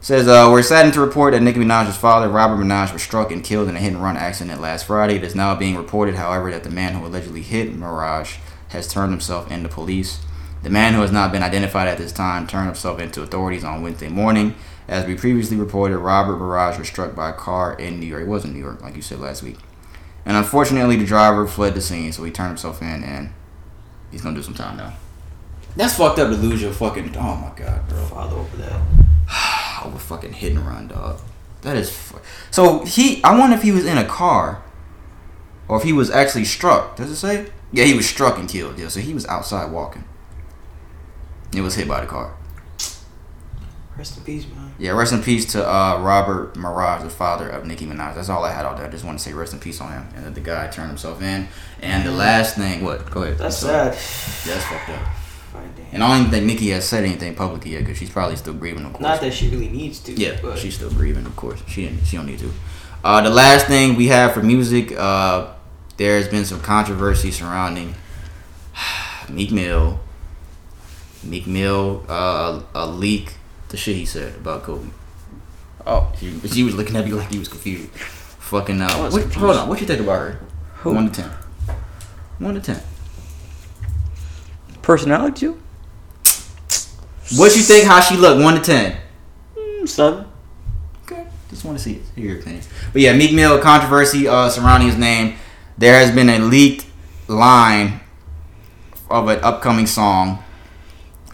[0.00, 3.42] Says uh, we're saddened to report that Nicki Minaj's father, Robert Minaj, was struck and
[3.42, 5.16] killed in a hit and run accident last Friday.
[5.16, 8.38] It is now being reported, however, that the man who allegedly hit Maraj
[8.68, 10.24] has turned himself into police.
[10.62, 13.82] The man who has not been identified at this time turned himself into authorities on
[13.82, 14.54] Wednesday morning.
[14.86, 18.22] As we previously reported, Robert Maraj was struck by a car in New York.
[18.22, 19.58] It was in New York, like you said last week.
[20.24, 23.32] And unfortunately, the driver fled the scene, so he turned himself in and
[24.12, 24.94] he's gonna do some time now.
[25.78, 27.16] That's fucked up to lose your fucking.
[27.16, 28.04] Oh my god, bro.
[28.04, 28.80] Father over that.
[29.84, 31.20] Over fucking hit and run, dog.
[31.62, 31.88] That is.
[31.96, 32.18] Fu-
[32.50, 33.22] so he.
[33.22, 34.60] I wonder if he was in a car,
[35.68, 36.96] or if he was actually struck.
[36.96, 37.50] Does it say?
[37.72, 38.76] Yeah, he was struck and killed.
[38.78, 40.02] Yeah, so he was outside walking.
[41.54, 42.34] It was hit by the car.
[43.96, 44.72] Rest in peace, man.
[44.78, 48.14] Yeah, rest in peace to uh, Robert Maraj, the father of Nicki Minaj.
[48.14, 48.86] That's all I had out there.
[48.86, 50.08] I just want to say rest in peace on him.
[50.16, 51.48] And that the guy turned himself in.
[51.82, 53.10] And the last thing, what?
[53.10, 53.38] Go ahead.
[53.38, 53.86] That's So- sad.
[54.46, 55.08] Yeah, that's fucked up.
[55.52, 55.86] Fine, damn.
[55.92, 58.54] And I don't even think Nicki has said anything publicly yet because she's probably still
[58.54, 59.02] grieving, of course.
[59.02, 60.12] Not that she really needs to.
[60.12, 61.62] Yeah, but she's still grieving, of course.
[61.66, 62.04] She didn't.
[62.04, 62.52] She don't need to.
[63.02, 65.52] Uh, the last thing we have for music, uh,
[65.96, 67.94] there's been some controversy surrounding
[69.28, 70.00] Meek Mill.
[71.24, 73.34] Meek Mill uh, a leak
[73.68, 74.88] the shit he said about Kobe.
[75.86, 77.90] Oh, she, she was looking at me like he was confused.
[77.90, 79.34] Fucking uh, what, confused.
[79.36, 80.40] hold on, what you think about her?
[80.76, 80.92] Who?
[80.92, 81.30] One to ten.
[82.38, 82.80] One to ten.
[84.88, 85.60] Personality too.
[87.36, 87.84] What you think?
[87.86, 88.42] How she look?
[88.42, 88.96] One to ten.
[89.54, 90.24] Mm, Seven.
[91.02, 92.62] Okay, just want to see it, hear your opinion.
[92.94, 95.36] But yeah, Meek Mill controversy uh, surrounding his name.
[95.76, 96.86] There has been a leaked
[97.28, 98.00] line
[99.10, 100.42] of an upcoming song.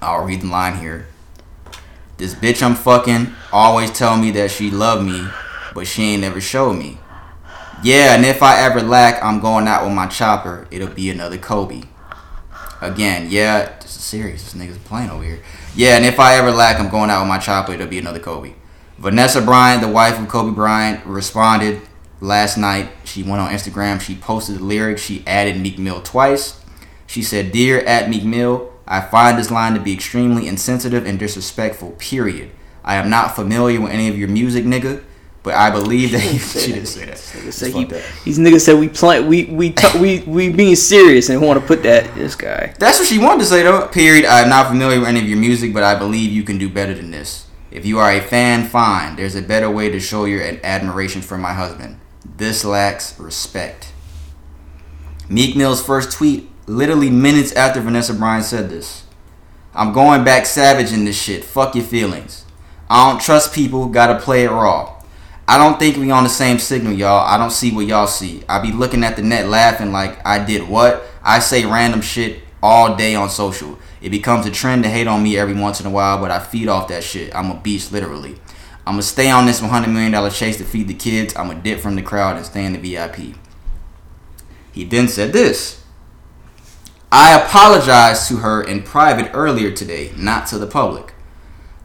[0.03, 1.07] I'll read the line here.
[2.17, 5.29] This bitch I'm fucking always tell me that she love me,
[5.75, 6.99] but she ain't never showed me.
[7.85, 10.67] Yeah, and if I ever lack, I'm going out with my chopper.
[10.73, 11.85] It'll be another Kobe.
[12.85, 14.43] Again, yeah, this is serious.
[14.43, 15.41] This nigga's playing over here.
[15.75, 17.73] Yeah, and if I ever lack, I'm going out with my chopper.
[17.73, 18.55] It'll be another Kobe.
[18.99, 21.81] Vanessa Bryant, the wife of Kobe Bryant, responded
[22.21, 22.91] last night.
[23.05, 24.01] She went on Instagram.
[24.01, 25.03] She posted the lyrics.
[25.03, 26.61] She added Meek Mill twice.
[27.07, 31.19] She said, Dear at Meek Mill, I find this line to be extremely insensitive and
[31.19, 32.51] disrespectful, period.
[32.85, 35.03] I am not familiar with any of your music, nigga,
[35.45, 36.39] but I believe that you.
[36.41, 37.19] She didn't say that.
[37.19, 37.85] Said he,
[38.25, 41.67] these niggas said we play we we t- we we being serious and want to
[41.67, 42.75] put that this guy.
[42.79, 43.87] That's what she wanted to say though.
[43.87, 44.25] Period.
[44.25, 46.95] I'm not familiar with any of your music, but I believe you can do better
[46.95, 47.47] than this.
[47.71, 49.17] If you are a fan, fine.
[49.17, 52.01] There's a better way to show your admiration for my husband.
[52.25, 53.93] This lacks respect.
[55.29, 59.05] Meek Mill's first tweet, literally minutes after Vanessa Bryant said this.
[59.75, 61.45] I'm going back savage in this shit.
[61.45, 62.45] Fuck your feelings.
[62.89, 64.94] I don't trust people, gotta play it raw.
[65.47, 67.27] I don't think we on the same signal, y'all.
[67.27, 68.43] I don't see what y'all see.
[68.49, 71.05] I be looking at the net laughing like I did what?
[71.23, 73.79] I say random shit all day on social.
[74.01, 76.39] It becomes a trend to hate on me every once in a while, but I
[76.39, 77.35] feed off that shit.
[77.35, 78.37] I'm a beast, literally.
[78.87, 81.35] I'm gonna stay on this $100 million chase to feed the kids.
[81.37, 83.37] I'm gonna dip from the crowd and stay in the VIP.
[84.73, 85.83] He then said this.
[87.11, 91.14] I apologized to her in private earlier today, not to the public.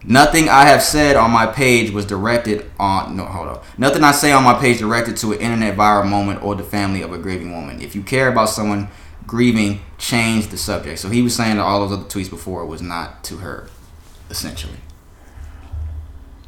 [0.02, 3.60] Nothing I have said on my page was directed on no hold on.
[3.76, 7.02] Nothing I say on my page directed to an internet viral moment or the family
[7.02, 7.82] of a grieving woman.
[7.82, 8.88] If you care about someone
[9.26, 10.98] grieving, change the subject.
[10.98, 13.68] So he was saying that all those other tweets before was not to her,
[14.30, 14.78] essentially.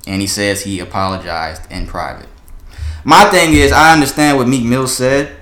[0.07, 2.29] And he says he apologized in private.
[3.05, 5.37] My thing is, I understand what Meek Mill said.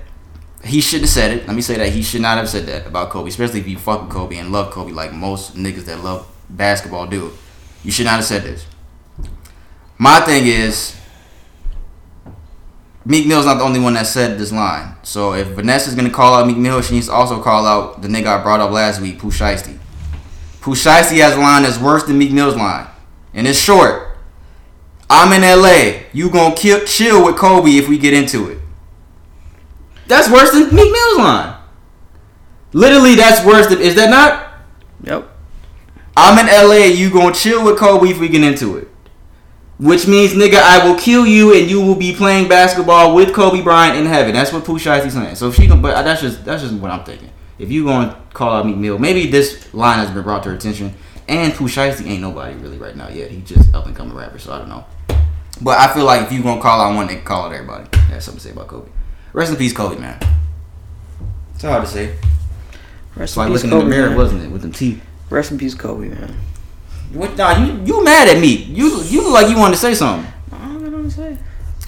[0.63, 1.47] He shouldn't have said it.
[1.47, 3.77] Let me say that he should not have said that about Kobe, especially if you
[3.77, 7.31] fuck with Kobe and love Kobe like most niggas that love basketball do.
[7.83, 8.65] You should not have said this.
[9.97, 10.95] My thing is,
[13.05, 14.95] Meek Mill's not the only one that said this line.
[15.03, 18.07] So if Vanessa's gonna call out Meek Mill, she needs to also call out the
[18.07, 19.77] nigga I brought up last week, Pooh Shiesty.
[20.61, 22.87] Pooh Shiesty has a line that's worse than Meek Mill's line,
[23.33, 24.17] and it's short.
[25.09, 26.03] I'm in LA.
[26.13, 28.59] You gonna kill, chill with Kobe if we get into it.
[30.07, 31.55] That's worse than Meek Mill's line.
[32.73, 33.79] Literally, that's worse than.
[33.79, 34.53] Is that not?
[35.03, 35.30] Yep.
[36.15, 36.85] I'm in LA.
[36.85, 38.87] You gonna chill with Kobe if we get into it.
[39.79, 43.63] Which means, nigga, I will kill you and you will be playing basketball with Kobe
[43.63, 44.33] Bryant in heaven.
[44.33, 45.35] That's what Pooh Shiesty's saying.
[45.35, 47.31] So if she, gonna, but that's just that's just what I'm thinking.
[47.57, 50.55] If you gonna call out Meek Mill, maybe this line has been brought to her
[50.55, 50.93] attention.
[51.27, 53.31] And Pooh Shiesty ain't nobody really right now yet.
[53.31, 54.85] He just up and coming rapper, so I don't know.
[55.61, 57.85] But I feel like if you gonna call out one, they can call out everybody.
[58.09, 58.89] That's something to say about Kobe.
[59.33, 60.19] Rest in peace, Kobe, man.
[61.55, 62.15] It's hard to say.
[63.15, 64.17] Rest It's like looking in the mirror, man.
[64.17, 65.01] wasn't it, with them teeth?
[65.31, 66.35] Rest in peace, Kobe, man.
[67.13, 67.37] What?
[67.37, 68.53] Nah, you you mad at me?
[68.53, 70.31] You you look like you wanted to say something.
[70.51, 71.37] I don't know what to say.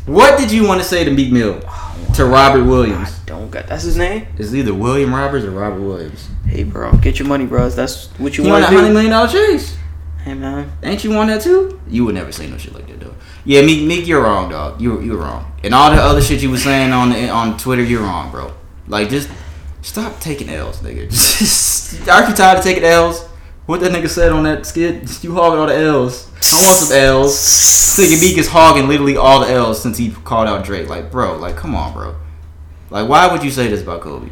[0.06, 1.62] What did you want to say to Meek Mill?
[1.68, 3.10] Oh, to Robert Williams?
[3.10, 3.68] I Don't got.
[3.68, 4.28] That's his name.
[4.38, 6.30] It's either William Roberts or Robert Williams.
[6.46, 7.76] Hey, bro, get your money, bros.
[7.76, 9.78] That's what you You want want that to hundred million dollar chase?
[10.24, 10.72] Hey, man.
[10.82, 11.82] Ain't you want that too?
[11.90, 13.16] You would never say no shit like that though.
[13.44, 14.80] Yeah, Meek, Meek, you're wrong, dog.
[14.80, 15.52] You you're wrong.
[15.66, 18.54] And all the other shit you was saying on the, on Twitter, you're wrong, bro.
[18.88, 19.30] Like just
[19.82, 21.10] stop taking L's, nigga.
[21.40, 23.28] Just, aren't you tired of taking L's?
[23.66, 25.24] What that nigga said on that skit?
[25.24, 26.28] You hogging all the L's.
[26.54, 27.34] I want some L's.
[27.98, 30.90] Nigga Meek is hogging literally all the L's since he called out Drake.
[30.90, 32.16] Like, bro, like come on, bro.
[32.90, 34.30] Like, why would you say this about Kobe?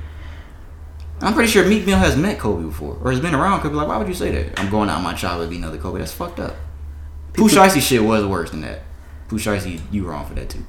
[1.21, 3.75] I'm pretty sure Meek Mill has met Kobe before, or has been around Kobe.
[3.75, 4.59] Like, why would you say that?
[4.59, 5.99] I'm going out my child to be another Kobe.
[5.99, 6.55] That's fucked up.
[7.33, 8.81] Pooh Shiesty shit was worse than that.
[9.29, 10.65] Pooh Shiesty, you wrong for that too.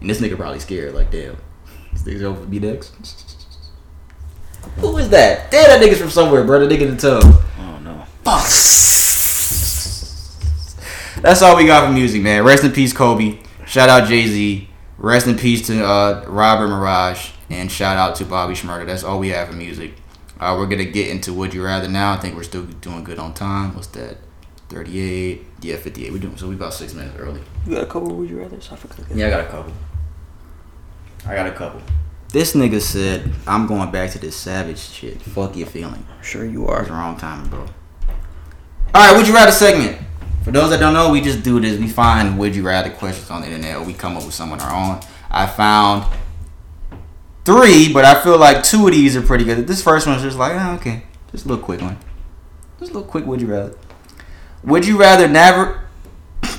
[0.00, 0.94] And this nigga probably scared.
[0.94, 1.36] Like, damn,
[1.92, 2.92] this nigga's over for B next.
[4.76, 5.50] Who is that?
[5.50, 6.64] Damn, that nigga's from somewhere, bro.
[6.64, 7.43] The nigga in the tub.
[11.22, 12.44] That's all we got for music, man.
[12.44, 13.38] Rest in peace, Kobe.
[13.66, 14.68] Shout out Jay Z.
[14.98, 17.32] Rest in peace to uh, Robert Maraj.
[17.50, 18.86] And shout out to Bobby Schmurder.
[18.86, 19.94] That's all we have for music.
[20.40, 22.12] Uh, we're gonna get into Would You Rather now.
[22.12, 23.74] I think we're still doing good on time.
[23.74, 24.16] What's that?
[24.70, 25.44] 38.
[25.60, 26.12] Yeah, 58.
[26.12, 27.42] We're doing so we about six minutes early.
[27.66, 28.14] You got a couple?
[28.14, 28.60] Would you rather?
[28.60, 29.14] So I forgot.
[29.14, 29.72] Yeah, I got a couple.
[31.26, 31.80] I got a couple.
[32.28, 35.22] This nigga said, I'm going back to this savage shit.
[35.22, 36.04] Fuck your feeling.
[36.10, 36.82] I'm sure you are.
[36.82, 36.94] It's are.
[36.94, 37.66] wrong time, bro.
[38.94, 39.98] All right, would you rather segment?
[40.44, 41.80] For those that don't know, we just do this.
[41.80, 44.52] We find would you rather questions on the internet, or we come up with some
[44.52, 45.00] on our own.
[45.28, 46.04] I found
[47.44, 49.66] three, but I feel like two of these are pretty good.
[49.66, 51.98] This first one's just like, oh, okay, just a little quick one.
[52.78, 53.26] Just a little quick.
[53.26, 53.76] Would you rather?
[54.62, 55.80] Would you rather never?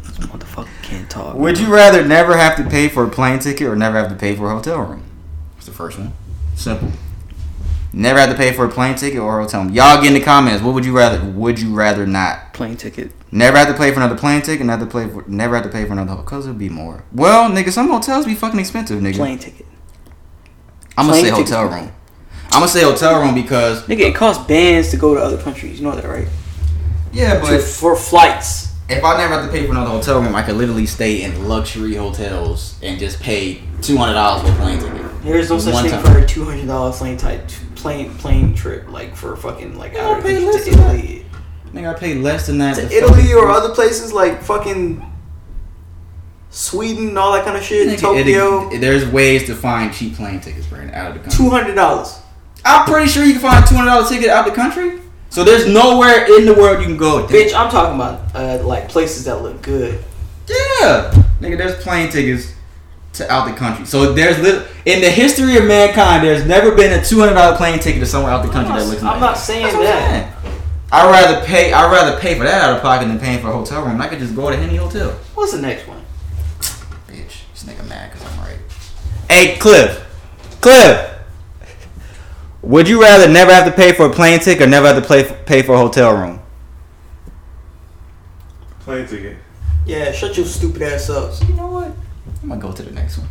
[0.00, 1.34] This motherfucker can't talk.
[1.34, 4.16] Would you rather never have to pay for a plane ticket or never have to
[4.16, 5.02] pay for a hotel room?
[5.54, 6.12] That's the first one.
[6.54, 6.90] Simple.
[7.92, 9.68] Never have to pay for a plane ticket or a hotel.
[9.70, 10.62] Y'all get in the comments.
[10.62, 11.22] What would you rather?
[11.24, 12.52] Would you rather not?
[12.54, 13.10] plane ticket?
[13.32, 14.64] Never have to pay for another plane ticket.
[14.66, 15.24] Never play for.
[15.26, 16.24] Never have to pay for another hotel.
[16.24, 17.02] because it'd be more.
[17.12, 19.16] Well, nigga, some hotels be fucking expensive, nigga.
[19.16, 19.66] Plane ticket.
[20.96, 21.90] I'm gonna say hotel room.
[22.52, 25.80] I'm gonna say hotel room because Nigga, it costs bands to go to other countries.
[25.80, 26.26] You know that, right?
[27.12, 28.74] yeah, To- for flights.
[28.88, 31.48] if I never have to pay for another hotel room, I could literally stay in
[31.48, 35.22] luxury hotels and just pay two hundred dollars for a plane ticket.
[35.22, 36.04] There's no such One thing time.
[36.04, 37.48] for a two hundred dollar plane type
[37.80, 40.80] plane plane trip like for fucking like out I of paid country less to than
[40.80, 40.94] that.
[40.96, 41.26] Italy.
[41.72, 42.74] Nigga, I paid less than that.
[42.76, 45.06] To to Italy or other places like fucking
[46.50, 47.88] Sweden, and all that kind of shit.
[47.88, 51.36] Nigga, Tokyo, it- there's ways to find cheap plane tickets, Brandon, out of the country.
[51.44, 52.18] two hundred dollars.
[52.64, 55.00] I'm pretty sure you can find a two hundred dollar ticket out the country.
[55.28, 57.24] So there's nowhere in the world you can go.
[57.28, 60.02] Bitch, I'm talking about uh, like places that look good.
[60.48, 62.52] Yeah, nigga, there's plane tickets
[63.14, 63.84] to out the country.
[63.86, 67.56] So there's lit- in the history of mankind, there's never been a two hundred dollar
[67.56, 69.20] plane ticket to somewhere out the country I'm that looks I'm nice.
[69.20, 70.42] not saying That's that.
[70.42, 70.56] saying.
[70.92, 71.72] I'd rather pay.
[71.72, 74.00] I'd rather pay for that out of pocket than paying for a hotel room.
[74.00, 75.10] I could just go to any hotel.
[75.34, 76.02] What's the next one?
[77.08, 78.58] Bitch, this nigga mad because I'm right.
[79.28, 80.06] Hey, Cliff.
[80.60, 81.06] Cliff.
[82.62, 85.08] Would you rather never have to pay for a plane ticket or never have to
[85.08, 86.40] pay pay for a hotel room?
[88.80, 89.36] Plane ticket.
[89.86, 91.32] Yeah, shut your stupid ass up.
[91.48, 91.92] You know what?
[92.42, 93.28] I'm gonna go to the next one.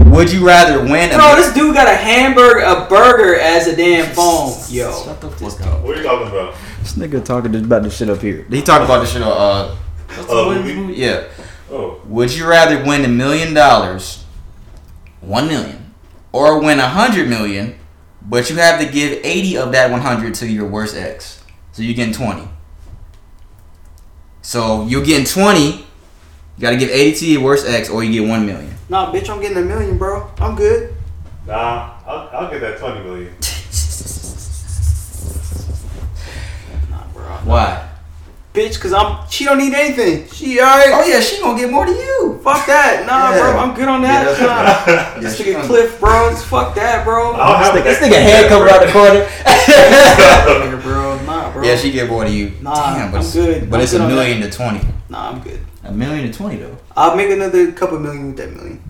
[0.12, 3.74] Would you rather win a Bro, this dude got a hamburger, a burger as a
[3.76, 4.52] damn phone.
[4.68, 5.82] Yo, Shut the fuck up.
[5.82, 6.54] What are you talking about?
[6.80, 8.44] This nigga talking about this shit up here.
[8.50, 9.74] He talked about this shit on uh,
[10.14, 10.74] what's Uh, what is movie?
[10.74, 10.94] the movie?
[10.94, 11.24] Yeah.
[11.70, 14.24] Oh, Would you rather win a million dollars,
[15.20, 15.94] one million,
[16.32, 17.76] or win a hundred million,
[18.22, 21.42] but you have to give eighty of that one hundred to your worst ex?
[21.72, 22.48] So you're getting twenty.
[24.42, 25.86] So you're getting twenty,
[26.56, 28.72] You gotta give 80 to your worst ex, or you get one million.
[28.88, 30.30] Nah, bitch, I'm getting a million, bro.
[30.38, 30.94] I'm good.
[31.46, 33.34] Nah, I'll, I'll get that 20 million.
[36.90, 37.24] Nah, bro.
[37.44, 37.88] Why?
[38.52, 39.28] Bitch, cause I'm.
[39.28, 40.28] She don't need anything.
[40.30, 40.90] She alright.
[40.92, 42.38] Oh yeah, she gonna get more than you.
[42.44, 43.04] Fuck that.
[43.04, 43.40] Nah, Yeah.
[43.52, 43.58] bro.
[43.60, 44.38] I'm good on that.
[44.38, 44.46] Yeah,
[45.16, 45.20] Nah.
[45.20, 46.28] This nigga Cliff, bro.
[46.30, 47.32] It's fuck that, bro.
[47.32, 48.12] I'll have This that.
[48.12, 49.24] nigga head covered out the corner.
[49.44, 51.20] Nigga, bro.
[51.24, 51.62] Nah, bro.
[51.64, 52.52] yeah, she get more than you.
[52.60, 53.68] Nah, Damn, but I'm good.
[53.70, 54.86] But I'm it's good a million to twenty.
[55.08, 55.58] Nah, I'm good.
[55.84, 56.76] A million to twenty though.
[56.96, 58.82] I'll make another couple million with that million.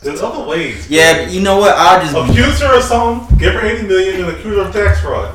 [0.00, 0.90] There's other ways.
[0.90, 1.74] Yeah, but you know what?
[1.76, 4.72] I'll just be Accuse her of something, give her 80 million, and accuse her of
[4.72, 5.34] tax fraud.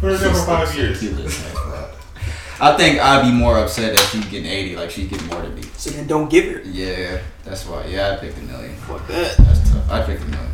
[0.00, 1.02] Put her there for five years.
[2.58, 5.54] I think I'd be more upset that she's getting eighty, like she's getting more than
[5.54, 5.62] me.
[5.76, 6.62] So then don't give her.
[6.62, 7.84] Yeah, that's why.
[7.84, 8.74] Yeah, I picked a million.
[8.76, 9.36] Fuck that.
[9.36, 9.90] That's tough.
[9.90, 10.50] I picked a million.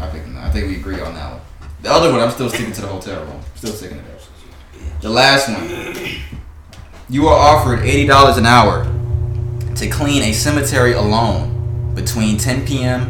[0.00, 0.44] I picked a million.
[0.44, 1.42] I think we agree on that one.
[1.82, 3.42] The other one, I'm still sticking to the hotel room.
[3.54, 5.02] Still sticking to that.
[5.02, 6.40] The last one.
[7.08, 8.84] You are offered eighty dollars an hour
[9.76, 13.02] to clean a cemetery alone between 10 p.m.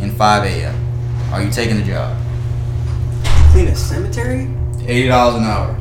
[0.00, 1.32] and 5 a.m.
[1.32, 2.16] Are you taking the job?
[3.52, 4.50] Clean a cemetery?
[4.80, 5.80] Eighty dollars an hour.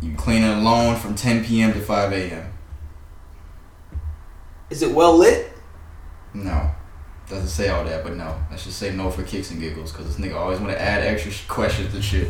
[0.00, 1.74] You clean it alone from 10 p.m.
[1.74, 2.52] to 5 a.m.
[4.70, 5.52] Is it well lit?
[6.32, 6.70] No.
[7.28, 8.36] Doesn't say all that, but no.
[8.50, 11.02] I should say no for kicks and giggles, because this nigga always want to add
[11.02, 12.28] extra questions and shit.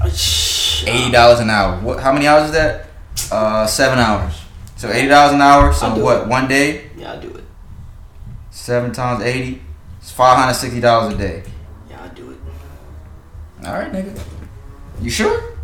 [0.00, 0.08] Uh.
[0.86, 1.78] Eighty dollars an hour.
[1.80, 2.00] What?
[2.00, 2.91] How many hours is that?
[3.30, 4.40] Uh, seven hours.
[4.76, 5.72] So eighty dollars an hour.
[5.72, 6.22] So what?
[6.22, 6.28] it.
[6.28, 7.44] One day, Yeah, I'll do it.
[8.50, 9.62] seven times eighty.
[10.00, 11.42] It's five hundred sixty dollars a day.
[11.88, 12.38] Yeah, I'll do it.
[13.66, 14.20] All right, nigga.
[15.00, 15.54] You sure?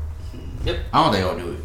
[0.65, 0.79] Yep.
[0.93, 1.59] I don't think I'll do it.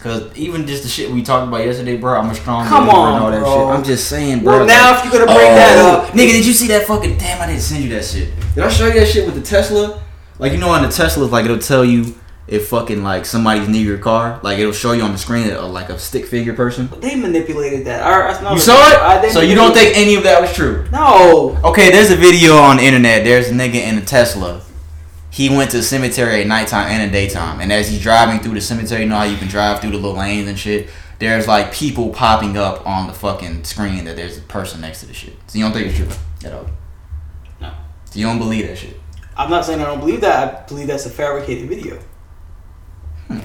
[0.00, 2.98] Cause even just the shit we talked about yesterday, bro, I'm a strong Come believer
[3.00, 3.54] on, and all that bro.
[3.72, 3.78] shit.
[3.78, 4.58] I'm just saying, bro.
[4.58, 6.86] Well, now like- if you're gonna bring that Oh, up, nigga, did you see that
[6.86, 7.18] fucking?
[7.18, 8.28] Damn, I didn't send you that shit.
[8.54, 10.00] Did I show you that shit with the Tesla?
[10.38, 12.14] Like you know, on the Tesla, like it'll tell you
[12.48, 14.40] if fucking like somebody's near your car.
[14.42, 16.88] Like it'll show you on the screen uh, like a stick figure person.
[17.00, 18.02] they manipulated that.
[18.02, 19.22] I, I, You saw it?
[19.22, 20.86] they So you don't think any of that was true?
[20.90, 21.58] No.
[21.62, 23.22] Okay, there's a video on the internet.
[23.22, 24.62] There's a nigga in a Tesla.
[25.30, 27.60] He went to the cemetery at nighttime and in daytime.
[27.60, 29.98] And as he's driving through the cemetery, you know how you can drive through the
[29.98, 30.88] little lanes and shit?
[31.18, 35.06] There's like people popping up on the fucking screen that there's a person next to
[35.06, 35.34] the shit.
[35.48, 36.08] So you don't think it's true
[36.48, 36.70] at all?
[37.60, 37.72] No.
[38.06, 38.98] So you don't believe that shit?
[39.36, 40.64] I'm not saying I don't believe that.
[40.64, 42.00] I believe that's a fabricated video.
[43.28, 43.38] Hmm.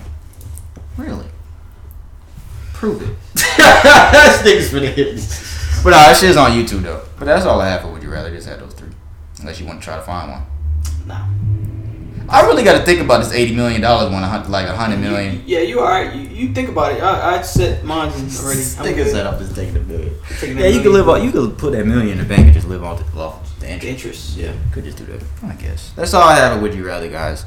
[1.02, 1.26] Really?
[2.74, 3.16] Prove it.
[3.34, 5.22] this nigga's finna hit me.
[5.84, 7.04] But nah, that shit's on YouTube though.
[7.20, 8.30] But that's all I have for Would You Rather.
[8.30, 8.90] Just had those three.
[9.40, 10.44] Unless you want to try to find one.
[11.06, 11.26] Nah.
[12.30, 14.76] I really got to think about this eighty million dollars one, a hun- like a
[14.76, 15.44] hundred million.
[15.46, 16.16] Yeah, you alright.
[16.16, 17.02] You, you think about it.
[17.04, 18.22] I, I set mine already.
[18.22, 19.12] I'm Nigga good.
[19.12, 20.16] set up is taking a million.
[20.40, 21.08] Taking Yeah, you could million.
[21.08, 21.24] live off.
[21.24, 23.66] You could put that million in the bank and just live on the, off the
[23.66, 23.94] The interest.
[24.06, 24.38] interest.
[24.38, 24.54] Yeah.
[24.72, 25.22] Could just do that.
[25.44, 26.62] I guess that's all I have.
[26.62, 27.46] Would you rather, guys?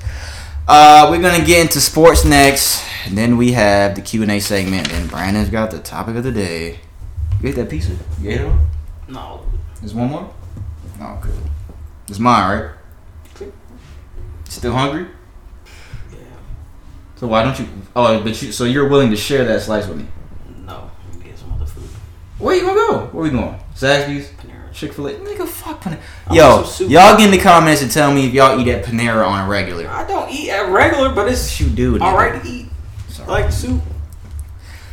[0.68, 4.40] Uh, we're gonna get into sports next, and then we have the Q and A
[4.40, 4.92] segment.
[4.92, 6.80] And Brandon's got the topic of the day.
[7.40, 7.92] You ate that pizza?
[8.20, 8.58] You ate it all?
[9.08, 9.46] No.
[9.80, 10.34] There's one more.
[11.00, 11.34] Oh, good.
[12.08, 12.70] It's mine, right?
[14.48, 15.06] Still hungry?
[16.10, 16.18] Yeah.
[17.16, 17.68] So why don't you?
[17.94, 18.50] Oh, but you.
[18.50, 20.06] So you're willing to share that slice with me?
[20.64, 20.90] No.
[21.22, 21.88] Get some other food.
[22.38, 23.06] Where you gonna go?
[23.12, 23.58] Where we going?
[23.76, 24.30] Zaxby's.
[24.76, 25.14] Chick Fil A.
[25.14, 25.98] Nigga, fuck Panera.
[26.30, 26.90] Yo, want some soup.
[26.90, 29.48] y'all get in the comments and tell me if y'all eat at Panera on a
[29.48, 29.88] regular.
[29.88, 31.98] I don't eat at regular, but it's You do.
[31.98, 32.02] nigga.
[32.02, 32.66] alright to eat.
[33.22, 33.82] I like soup.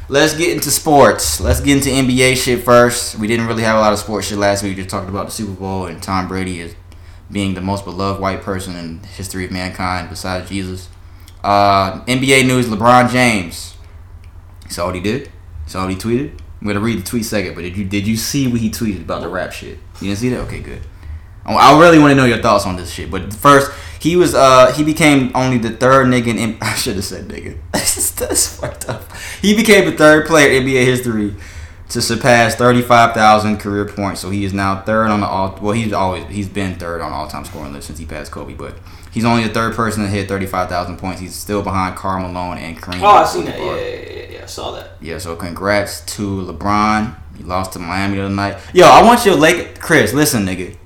[0.09, 1.39] Let's get into sports.
[1.39, 3.17] Let's get into NBA shit first.
[3.19, 4.71] We didn't really have a lot of sports shit last week.
[4.71, 6.75] We just talked about the Super Bowl and Tom Brady is
[7.31, 10.89] being the most beloved white person in the history of mankind besides Jesus.
[11.43, 13.75] Uh, NBA news: LeBron James.
[14.69, 15.29] Saw what he did.
[15.65, 16.39] Saw what he tweeted.
[16.61, 19.01] I'm gonna read the tweet second, but did you did you see what he tweeted
[19.01, 19.79] about the rap shit?
[20.01, 20.39] You didn't see that?
[20.41, 20.81] Okay, good.
[21.45, 23.11] I I really want to know your thoughts on this shit.
[23.11, 26.95] But first, he was uh he became only the third nigga in M- I should
[26.95, 27.57] have said nigga.
[27.71, 29.03] That's fucked up.
[29.41, 31.35] He became the third player in NBA history
[31.89, 34.21] to surpass 35,000 career points.
[34.21, 35.57] So he is now third on the all.
[35.61, 38.53] Well, he's always he's been third on all-time scoring list since he passed Kobe.
[38.53, 38.77] But
[39.11, 41.19] he's only the third person to hit 35,000 points.
[41.19, 43.01] He's still behind Karl Malone and Kareem.
[43.01, 43.59] Oh, I seen that.
[43.59, 44.09] Yeah, yeah, yeah, yeah.
[44.09, 44.12] I
[44.53, 44.91] saw that.
[45.01, 47.15] Yeah, so congrats to LeBron.
[47.35, 48.57] He lost to Miami the other night.
[48.73, 50.77] Yo, I want your Lake Chris, listen, nigga.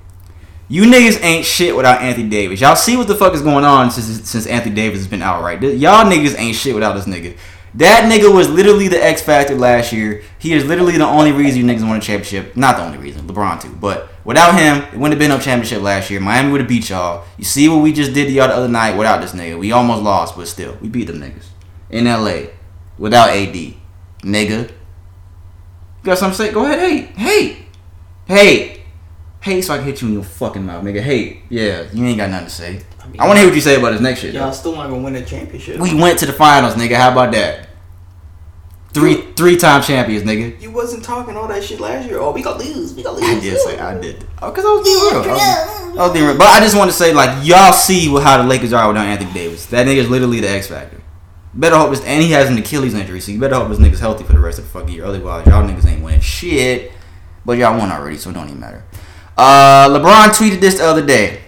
[0.68, 2.60] You niggas ain't shit without Anthony Davis.
[2.60, 5.42] Y'all see what the fuck is going on since since Anthony Davis has been out,
[5.42, 5.60] right?
[5.60, 7.36] Y'all niggas ain't shit without this nigga.
[7.74, 10.22] That nigga was literally the X factor last year.
[10.38, 12.56] He is literally the only reason you niggas won a championship.
[12.56, 13.74] Not the only reason, LeBron too.
[13.80, 16.20] But without him, it wouldn't have been no championship last year.
[16.20, 17.24] Miami would have beat y'all.
[17.36, 19.58] You see what we just did to y'all the other night without this nigga.
[19.58, 21.46] We almost lost, but still, we beat them niggas
[21.90, 22.57] in LA
[22.98, 23.54] without AD,
[24.22, 24.68] nigga.
[24.68, 26.52] You got something to say?
[26.52, 27.66] Go ahead, hate, hate,
[28.26, 28.80] hate,
[29.40, 31.00] hate, so I can hit you in your fucking mouth, nigga.
[31.00, 32.80] Hate, yeah, you ain't got nothing to say.
[33.00, 34.34] I mean, I want to hear what you say about this next shit.
[34.34, 35.80] Y'all still not gonna win a championship.
[35.80, 36.96] We went to the finals, nigga.
[36.96, 37.68] How about that?
[38.92, 40.60] Three three time champions, nigga.
[40.60, 42.18] You wasn't talking all that shit last year.
[42.18, 42.94] Oh, we gonna lose.
[42.94, 43.28] We gonna lose.
[43.28, 44.24] I did say I did.
[44.40, 45.30] Oh, cause I was being real.
[45.30, 46.38] I was, I was being real.
[46.38, 49.32] But I just want to say, like, y'all see how the Lakers are without Anthony
[49.32, 49.66] Davis.
[49.66, 51.00] That nigga's literally the X factor.
[51.54, 54.00] Better hope this, and he has an Achilles injury, so you better hope this nigga's
[54.00, 55.04] healthy for the rest of the fucking year.
[55.04, 56.92] Otherwise, y'all niggas ain't winning shit.
[57.44, 58.84] But y'all won already, so it don't even matter.
[59.36, 61.40] Uh, LeBron tweeted this the other day.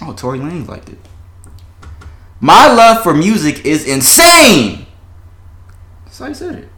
[0.00, 0.98] Oh, Tory Lanez liked it.
[2.40, 4.86] My love for music is insane.
[6.04, 6.68] That's how he said it.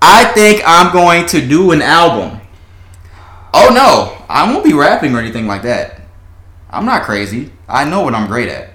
[0.00, 2.40] I think I'm going to do an album.
[3.52, 6.02] Oh no, I won't be rapping or anything like that.
[6.70, 7.50] I'm not crazy.
[7.66, 8.73] I know what I'm great at.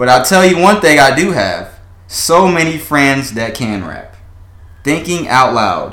[0.00, 1.78] But I'll tell you one thing I do have.
[2.06, 4.16] So many friends that can rap.
[4.82, 5.92] Thinking out loud.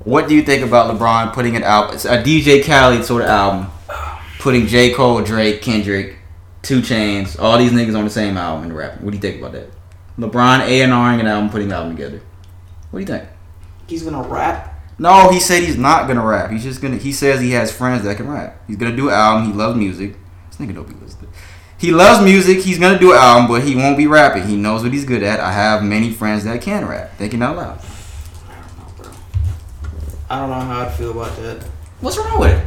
[0.00, 1.94] What do you think about LeBron putting it out?
[1.94, 3.70] It's a DJ Khaled sort of album.
[4.40, 4.92] Putting J.
[4.92, 6.16] Cole, Drake, Kendrick,
[6.62, 9.04] 2 Chainz, all these niggas on the same album and rapping.
[9.04, 9.70] What do you think about that?
[10.18, 12.20] LeBron A&Ring an album, putting the album together.
[12.90, 13.28] What do you think?
[13.86, 14.82] He's gonna rap.
[14.98, 16.50] No, he said he's not gonna rap.
[16.50, 16.96] He's just gonna.
[16.96, 18.64] He says he has friends that can rap.
[18.66, 19.52] He's gonna do an album.
[19.52, 20.16] He loves music.
[20.48, 21.30] This nigga don't be listening.
[21.78, 22.60] He loves music.
[22.60, 24.46] He's gonna do an album, but he won't be rapping.
[24.46, 25.40] He knows what he's good at.
[25.40, 27.16] I have many friends that can rap.
[27.16, 27.80] Thinking out loud.
[28.48, 29.12] I don't know bro.
[30.30, 31.62] I don't know how I'd feel about that.
[32.00, 32.66] What's wrong with it?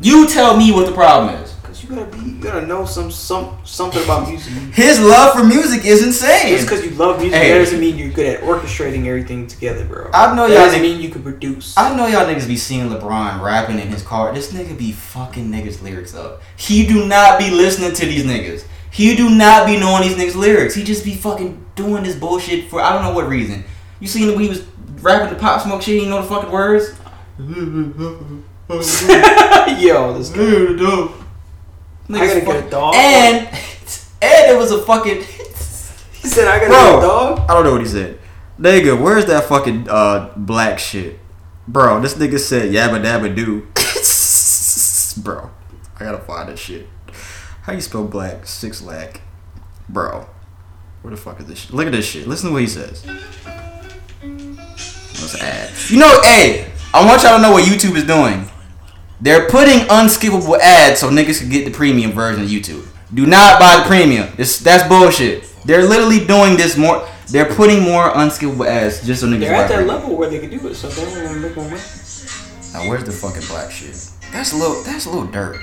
[0.00, 1.53] You tell me what the problem is.
[1.84, 4.54] You gotta be, you gotta know some, some, something about music.
[4.72, 6.48] His love for music is insane.
[6.48, 7.52] Just because you love music, Hey.
[7.52, 10.08] that doesn't mean you're good at orchestrating everything together, bro.
[10.14, 11.76] I know that y'all doesn't mean you can produce.
[11.76, 14.32] I know y'all niggas be seeing LeBron rapping in his car.
[14.32, 16.40] This nigga be fucking niggas lyrics up.
[16.56, 18.64] He do not be listening to these niggas.
[18.90, 20.74] He do not be knowing these niggas lyrics.
[20.74, 23.62] He just be fucking doing this bullshit for I don't know what reason.
[24.00, 24.64] You seen when he was
[25.02, 26.94] rapping the pop smoke shit, he didn't know the fucking words?
[29.82, 31.23] Yo, this guy.
[32.08, 32.94] Niggas I gotta get a dog.
[32.94, 33.46] And
[34.22, 35.22] and it was a fucking
[36.24, 38.18] He said, "I gotta Bro, get a dog." I don't know what he said.
[38.58, 41.18] Nigga, where's that fucking uh 6lack shit?
[41.68, 43.66] Bro, this nigga said yabba dabba do.
[45.22, 45.50] Bro,
[45.98, 46.88] I gotta find that shit.
[47.62, 48.46] How you spell black?
[48.46, 49.22] Six lack.
[49.88, 50.26] Bro,
[51.02, 51.72] where the fuck is this shit?
[51.74, 52.26] Look at this shit.
[52.26, 53.04] Listen to what he says.
[54.22, 55.70] Let's add.
[55.90, 58.48] You know, hey, I want y'all to know what YouTube is doing.
[59.24, 62.86] They're putting unskippable ads so niggas can get the premium version of YouTube.
[63.14, 64.28] Do not buy the premium.
[64.36, 65.44] This that's bullshit.
[65.64, 67.08] They're literally doing this more.
[67.28, 69.40] They're putting more unskippable ads just so niggas.
[69.40, 69.96] They're at that premium.
[69.96, 71.80] level where they can do it, so they don't want to make more money.
[72.74, 74.10] Now where's the fucking 6lack shit?
[74.30, 74.82] That's a little.
[74.82, 75.62] That's a little dirt.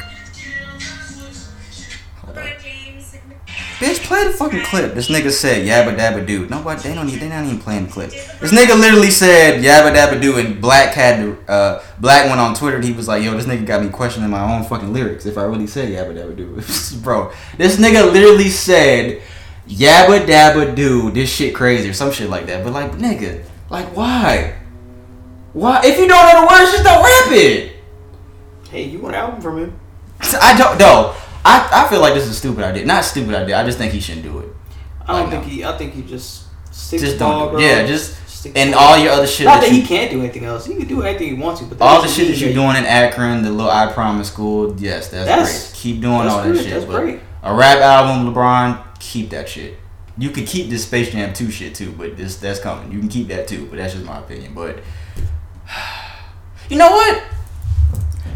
[2.24, 2.71] Hold up.
[3.82, 4.94] Bitch, play the fucking clip.
[4.94, 6.48] This nigga said yabba dabba do.
[6.48, 7.10] Nobody, they don't.
[7.10, 8.12] Even, they not even playing the clip.
[8.12, 11.20] This nigga literally said yabba dabba do, and 6lack had
[11.50, 12.76] uh, 6lack went on Twitter.
[12.76, 15.26] and He was like, "Yo, this nigga got me questioning my own fucking lyrics.
[15.26, 19.20] If I really said yabba dabba do, bro, this nigga literally said
[19.68, 21.10] yabba dabba do.
[21.10, 22.64] This shit crazy or some shit like that.
[22.64, 24.60] But like, nigga, like why?
[25.54, 25.82] Why?
[25.84, 27.78] If you don't know the words, just don't rap it.
[28.70, 29.80] Hey, you want an album from him?
[30.40, 31.16] I don't know.
[31.44, 32.86] I, I feel like this is a stupid idea.
[32.86, 33.60] Not stupid idea.
[33.60, 34.50] I just think he shouldn't do it.
[35.02, 35.50] I don't Like, think no.
[35.50, 35.64] he.
[35.66, 37.52] I think he just sticks Just ball, don't.
[37.54, 37.60] bro.
[37.62, 39.46] Yeah, just Stick and all your other shit.
[39.46, 40.66] Not that that you, he can't do anything else.
[40.66, 42.86] He can do anything he wants to, but all the shit that you're doing in
[42.86, 44.76] Akron, the little I Promise school.
[44.80, 45.80] Yes, that's, That's- great.
[45.80, 46.70] Keep doing all that good, shit.
[46.74, 47.20] that's but great.
[47.44, 49.78] A rap album, LeBron, keep that shit.
[50.18, 52.92] You could keep this Space Jam 2 shit too, but this that's coming.
[52.92, 54.54] You can keep that too, but that's just my opinion.
[54.54, 54.80] But
[56.70, 57.24] you know what?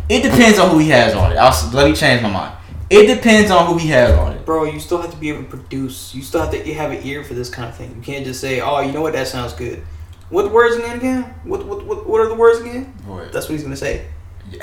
[0.09, 1.35] It depends on who he has on it.
[1.35, 2.55] I'll, let me change my mind.
[2.89, 4.45] It depends on who he has on it.
[4.45, 6.13] Bro, you still have to be able to produce.
[6.13, 7.95] You still have to have an ear for this kind of thing.
[7.95, 9.13] You can't just say, "Oh, you know what?
[9.13, 9.83] That sounds good."
[10.29, 10.97] What the words again?
[10.97, 11.23] Again?
[11.43, 12.93] What what what, what are the words again?
[13.05, 13.31] What?
[13.31, 14.07] That's what he's gonna say.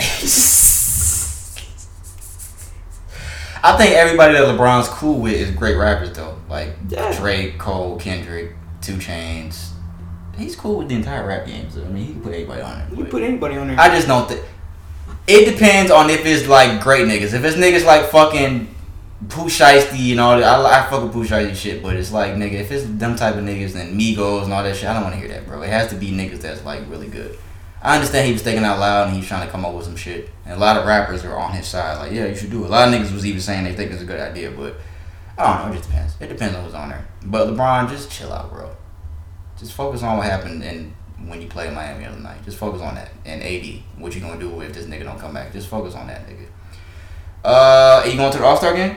[3.64, 6.36] I think everybody that LeBron's cool with is great rappers though.
[6.48, 7.16] Like Yeah.
[7.16, 9.70] Drake, Cole, Kendrick, 2 Chainz.
[10.36, 11.70] He's cool with the entire rap game.
[11.70, 12.98] So I mean, he can put anybody on it.
[12.98, 13.78] You put anybody on there.
[13.78, 14.44] I just don't think.
[15.26, 17.32] It depends on if it's like great niggas.
[17.32, 18.74] If it's niggas like fucking
[19.28, 21.82] Pooh Shiesty and all that, I, I fuck with Pooh Shiesty shit.
[21.82, 24.76] But it's like nigga, if it's them type of niggas and Migos and all that
[24.76, 25.62] shit, I don't want to hear that, bro.
[25.62, 27.38] It has to be niggas that's like really good.
[27.82, 29.96] I understand he was thinking out loud and he's trying to come up with some
[29.96, 30.30] shit.
[30.44, 32.68] And a lot of rappers are on his side, like, yeah, you should do it.
[32.68, 34.76] A lot of niggas was even saying they think it's a good idea, but
[35.36, 35.72] I don't know.
[35.72, 36.14] It just depends.
[36.20, 37.04] It depends on who's on there.
[37.24, 38.70] But LeBron, just chill out, bro.
[39.58, 40.94] Just focus on what happened and
[41.28, 42.44] when you play in Miami the other night.
[42.44, 43.10] Just focus on that.
[43.24, 45.52] And 80, what you gonna do if this nigga don't come back?
[45.52, 46.46] Just focus on that, nigga.
[47.44, 48.96] Uh, are you going to the All Star game?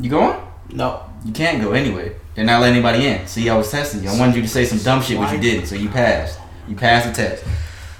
[0.00, 0.40] You going?
[0.70, 1.02] no.
[1.24, 2.14] You can't go anyway.
[2.34, 3.26] They're not letting anybody in.
[3.26, 4.10] See, I was testing you.
[4.10, 5.66] I wanted you to say some dumb shit, which you didn't.
[5.66, 6.38] So you passed.
[6.68, 7.44] You passed the test.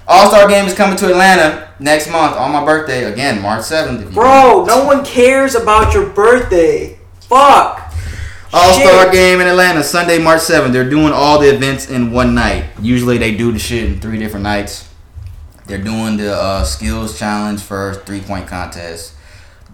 [0.06, 3.04] All Star Game is coming to Atlanta next month on my birthday.
[3.04, 4.02] Again, March 7th.
[4.02, 6.98] If you Bro, no one cares about your birthday.
[7.20, 7.85] Fuck.
[8.52, 10.72] All Star Game in Atlanta, Sunday, March 7th.
[10.72, 12.64] They're doing all the events in one night.
[12.80, 14.88] Usually they do the shit in three different nights.
[15.66, 19.14] They're doing the uh, skills challenge first, three point contest.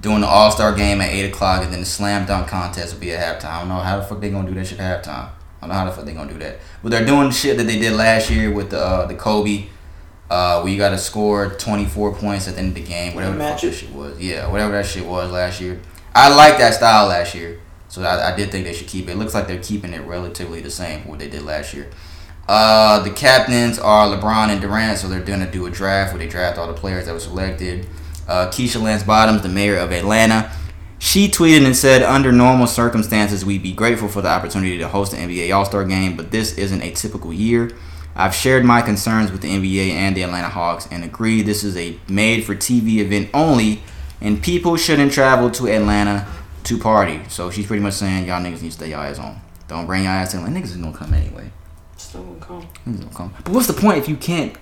[0.00, 3.00] Doing the All Star Game at 8 o'clock, and then the slam dunk contest will
[3.00, 3.50] be at halftime.
[3.50, 5.28] I don't know how the fuck they gonna do that shit at halftime.
[5.28, 6.58] I don't know how the fuck they gonna do that.
[6.82, 9.66] But they're doing the shit that they did last year with the uh, the Kobe,
[10.28, 13.36] uh, where you got to score 24 points at the end of the game, whatever
[13.36, 14.18] the fuck that shit was.
[14.18, 15.80] Yeah, whatever that shit was last year.
[16.14, 17.60] I liked that style last year,
[17.92, 19.12] so I, I did think they should keep it.
[19.12, 21.90] It looks like they're keeping it relatively the same what they did last year.
[22.48, 26.26] Uh, the captains are LeBron and Durant, so they're gonna do a draft where they
[26.26, 27.86] draft all the players that were selected.
[28.26, 30.50] Uh, Keisha Lance Bottoms, the mayor of Atlanta,
[30.98, 35.12] she tweeted and said, "Under normal circumstances, we'd be grateful for the opportunity to host
[35.12, 37.72] the NBA All Star Game, but this isn't a typical year.
[38.16, 41.76] I've shared my concerns with the NBA and the Atlanta Hawks and agree this is
[41.76, 43.82] a made-for-TV event only,
[44.22, 46.26] and people shouldn't travel to Atlanta
[46.64, 49.40] to party." So she's pretty much saying, "Y'all niggas need to stay y'all ass home.
[49.68, 50.40] Don't bring y'all ass in.
[50.40, 50.60] Atlanta.
[50.60, 51.50] Niggas is gonna come anyway."
[51.96, 52.68] Still gonna come.
[52.86, 53.34] Niggas gonna come.
[53.44, 54.56] But what's the point if you can't?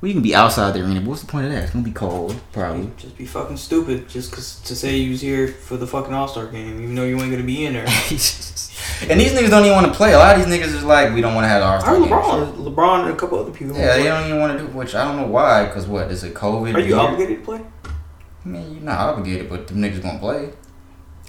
[0.00, 1.64] Well, you can be outside the arena, but what's the point of that?
[1.64, 2.90] It's gonna be cold, probably.
[2.96, 6.26] Just be fucking stupid just cause to say you was here for the fucking All
[6.26, 7.84] Star game, even though you ain't gonna be in there.
[7.86, 10.14] and these niggas don't even want to play.
[10.14, 12.04] A lot of these niggas is like, we don't want to have I All-Star heard
[12.04, 12.12] game.
[12.12, 13.76] LeBron, LeBron and a couple other people.
[13.76, 15.70] Yeah, they don't even want to do which I don't know why.
[15.70, 16.74] Cause what is it COVID?
[16.74, 16.96] Are you year?
[16.96, 17.60] obligated to play?
[17.84, 20.48] I mean, you're not obligated, but the niggas gonna play.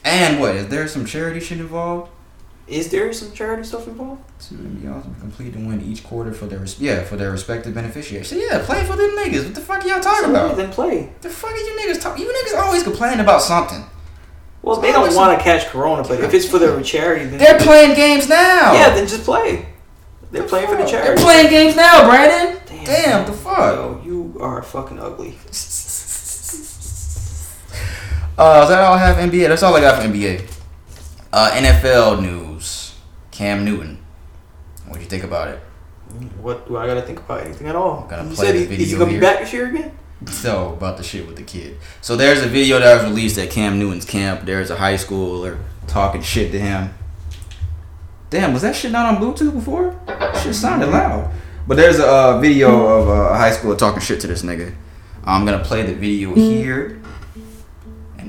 [0.03, 2.11] And what is there some charity shit involved?
[2.67, 4.21] Is there some charity stuff involved?
[4.47, 7.73] To be awesome, complete and win each quarter for their res- yeah for their respective
[7.73, 8.27] beneficiaries.
[8.29, 9.43] So yeah, play for them niggas.
[9.45, 10.55] What the fuck are y'all talking So about?
[10.57, 11.11] Then play.
[11.21, 12.23] The fuck is you niggas talking?
[12.25, 13.83] You niggas always complaining about something.
[14.61, 17.59] Well, they don't want to catch Corona, but if it's for their charity, then They're
[17.59, 18.73] playing games now.
[18.73, 19.65] Yeah, then just play.
[20.29, 21.07] They're playing for the charity.
[21.15, 22.61] They're playing games now, Brandon.
[22.67, 23.75] Damn, Damn, the fuck.
[23.75, 25.37] Yo, you are fucking ugly.
[28.37, 29.47] Uh, is that all I have NBA?
[29.49, 30.49] That's all I got for NBA.
[31.31, 32.95] Uh, NFL news.
[33.31, 33.99] Cam Newton.
[34.87, 35.59] What do you think about it?
[36.41, 37.45] What do I gotta think about?
[37.45, 38.03] Anything at all?
[38.03, 39.19] I'm Gonna He play said the he, video is he gonna here.
[39.19, 39.97] be back this year again?
[40.27, 41.77] So about the shit with the kid.
[42.01, 44.41] So there's a video that was released at Cam Newton's camp.
[44.45, 45.57] There's a high schooler
[45.87, 46.93] talking shit to him.
[48.29, 49.99] Damn, was that shit not on Bluetooth before?
[50.43, 51.31] Shit sounded loud.
[51.67, 54.73] But there's a uh, video of uh, a high schooler talking shit to this nigga.
[55.23, 57.00] I'm gonna play the video here,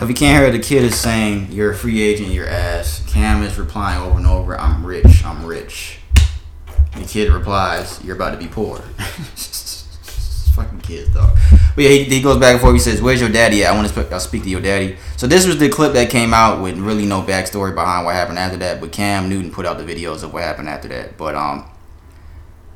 [0.00, 2.46] So if you can't hear, it, the kid is saying, "You're a free agent, your
[2.46, 5.98] ass." Cam is replying over and over, "I'm rich, I'm rich."
[6.96, 8.80] The kid replies, "You're about to be poor."
[10.90, 11.30] Kids, dog.
[11.76, 12.74] But yeah, he, he goes back and forth.
[12.74, 13.72] He says, "Where's your daddy at?
[13.72, 16.60] I want to speak to your daddy." So this was the clip that came out
[16.60, 18.80] with really no backstory behind what happened after that.
[18.80, 21.16] But Cam Newton put out the videos of what happened after that.
[21.16, 21.70] But um,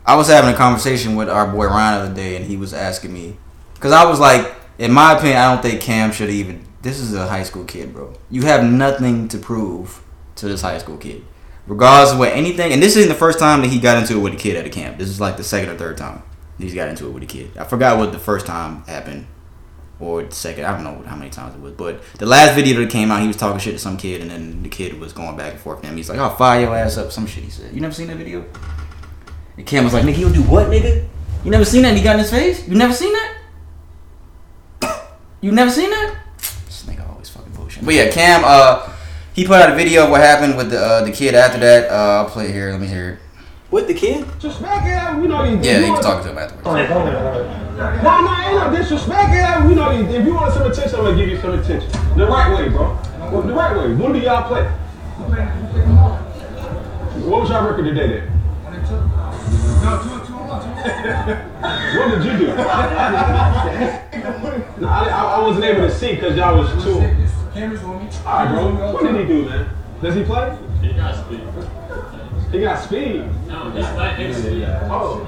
[0.06, 2.72] I was having a conversation with our boy Ryan the other day, and he was
[2.72, 3.36] asking me,
[3.74, 6.64] because I was like, in my opinion, I don't think Cam should even.
[6.82, 8.14] This is a high school kid, bro.
[8.30, 10.04] You have nothing to prove
[10.36, 11.24] to this high school kid,
[11.66, 12.72] regardless of what anything.
[12.72, 14.66] And this isn't the first time that he got into it with a kid at
[14.66, 14.98] a camp.
[14.98, 16.22] This is like the second or third time
[16.58, 17.56] he's got into it with a kid.
[17.56, 19.26] I forgot what the first time happened,
[20.00, 20.64] or the second.
[20.64, 23.20] I don't know how many times it was, but the last video that came out,
[23.20, 25.60] he was talking shit to some kid, and then the kid was going back and
[25.60, 25.96] forth with him.
[25.96, 27.44] He's like, "I'll fire your ass up," some shit.
[27.44, 28.44] He said, "You never seen that video?"
[29.56, 31.06] And Cam was like, "Nigga, you'll do what, nigga?
[31.44, 31.88] You never seen that?
[31.88, 32.66] And he got in his face.
[32.66, 33.36] You never seen that?
[35.40, 36.16] You never seen that?
[36.38, 37.84] This nigga always fucking bullshit.
[37.84, 38.90] But yeah, Cam, uh,
[39.34, 41.90] he put out a video of what happened with the uh, the kid after that.
[41.90, 42.70] Uh, I'll play it here.
[42.70, 43.18] Let me hear it.
[43.74, 44.24] With the kid?
[44.38, 45.20] Just smack it out.
[45.20, 45.58] We know these.
[45.66, 46.64] Yeah, you he was know- talking to him afterwards.
[46.64, 46.74] No,
[48.22, 49.34] no, ain't no disrespect.
[49.34, 50.14] Yeah, we know these.
[50.14, 51.90] If you want some attention, I'm gonna give you some attention.
[52.16, 52.96] The right way, bro.
[53.32, 53.92] Well, the right way.
[53.96, 54.62] When do y'all play?
[57.26, 58.30] What was y'all record today then?
[61.98, 62.46] what did you do?
[62.54, 62.54] no,
[64.86, 67.00] I, I, I wasn't able to see because y'all was too.
[67.52, 68.10] Cameras on me.
[68.24, 68.92] All right, bro.
[68.92, 69.66] What did he do, man?
[70.00, 70.56] Does he play?
[70.80, 71.40] He got speed.
[72.54, 73.16] He got speed.
[73.48, 74.62] No, he's not his speed.
[74.86, 75.26] Oh.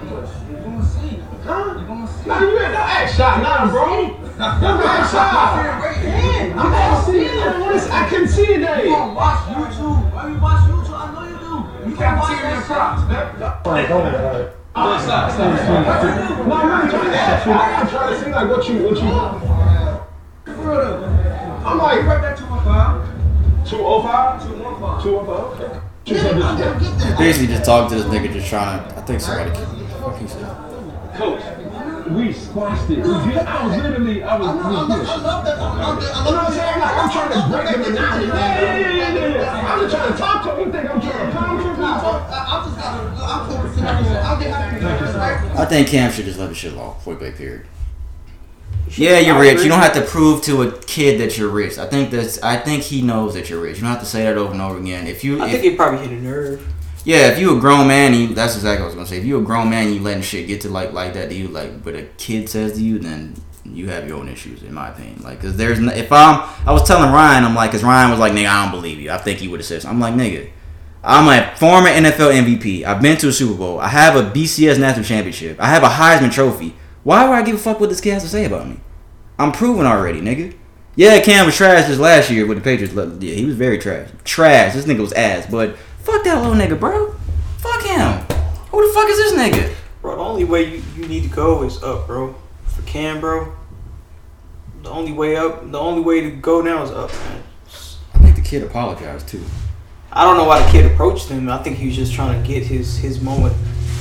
[0.49, 1.19] You gonna see?
[1.43, 1.75] Huh?
[1.77, 2.29] You gonna see?
[2.29, 3.99] Nah, you ain't no act shot, nah, bro.
[3.99, 5.59] You act shot.
[5.59, 7.27] I'm asking.
[7.27, 8.87] I wanna see- I can see it there.
[8.87, 10.15] You gonna watch YouTube?
[10.15, 10.95] Why you watch YouTube?
[10.95, 11.91] I know you do.
[11.91, 12.71] You can't watch that shit.
[14.77, 16.47] Oh, stop, stop, stop.
[16.47, 17.53] No, I'm not trying to ask you.
[17.53, 19.09] I'm trying to see like what you, what you.
[19.09, 19.43] Oh.
[20.47, 21.67] Want.
[21.67, 23.67] I'm like right that 205.
[23.69, 24.43] 205?
[24.47, 25.03] 215.
[25.03, 25.71] 205.
[25.71, 25.86] Okay.
[26.07, 28.97] Basically, just talking to this nigga, just trying to.
[28.97, 29.51] I think somebody.
[29.51, 30.57] Fuck he said.
[31.17, 31.43] Coach,
[32.11, 32.99] we squashed it.
[32.99, 33.39] We did.
[33.39, 34.47] I was literally, I was.
[34.47, 35.09] I love that.
[35.09, 35.57] I love that.
[35.57, 36.79] You know what I'm saying?
[36.79, 39.73] Like, I'm trying to break him in Yeah, yeah, yeah, yeah, yeah, yeah.
[39.73, 40.67] I'm just trying to talk to him.
[40.67, 41.67] You think I'm trying to calm him?
[41.67, 45.59] I'm just I'm focusing on I'll get happy.
[45.59, 47.05] I think Cam should just let the shit off.
[47.05, 47.67] Point blank period.
[48.97, 49.63] Yeah, you're rich.
[49.63, 51.79] You don't have to prove to a kid that you're rich.
[51.79, 52.43] I think that's.
[52.43, 53.77] I think he knows that you're rich.
[53.77, 55.07] You don't have to say that over and over again.
[55.07, 56.67] If you, I if, think he probably hit a nerve.
[57.05, 59.19] yeah, if you a grown man, you, that's exactly what I was gonna say.
[59.19, 61.49] If you a grown man, you letting shit get to like like that to you,
[61.49, 64.89] like, but a kid says to you, then you have your own issues, in my
[64.89, 65.23] opinion.
[65.23, 68.21] Like, cause there's, n- if I'm, I was telling Ryan, I'm like, cause Ryan was
[68.21, 69.11] like, nigga, I don't believe you.
[69.11, 69.83] I think he would have said.
[69.83, 70.03] Something.
[70.03, 70.51] I'm like, nigga.
[71.03, 72.85] I'm a former NFL MVP.
[72.85, 73.79] I've been to a Super Bowl.
[73.79, 75.61] I have a BCS national championship.
[75.61, 76.75] I have a Heisman trophy.
[77.05, 78.81] Why would I give a fuck what this kid has to say about me?
[79.39, 80.55] I'm proven already, nigga.
[80.95, 82.95] Yeah, Cam was trash this last year with the Patriots.
[83.23, 84.09] Yeah, he was very trash.
[84.25, 84.73] Trash.
[84.75, 85.47] This nigga was ass.
[85.51, 87.13] But fuck that little nigga, bro.
[87.59, 88.13] Fuck him.
[88.71, 89.75] Who the fuck is this nigga?
[90.01, 92.35] Bro, the only way you, you need to go is up, bro.
[92.67, 93.55] For Cam, bro.
[94.83, 97.43] The only way up, the only way to go now is up, man.
[98.15, 99.43] I think the kid apologized too.
[100.13, 101.49] I don't know why the kid approached him.
[101.51, 103.55] I think he was just trying to get his his moment,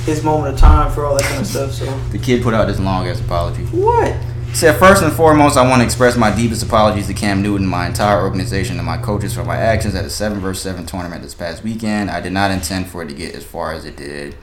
[0.06, 1.72] his moment of time for all that kind of stuff.
[1.72, 3.64] So The kid put out this long ass apology.
[3.66, 4.14] what?
[4.56, 7.66] He said, first and foremost, I want to express my deepest apologies to Cam Newton,
[7.66, 11.22] my entire organization, and my coaches for my actions at the 7 vs 7 tournament
[11.22, 12.10] this past weekend.
[12.10, 14.34] I did not intend for it to get as far as it did.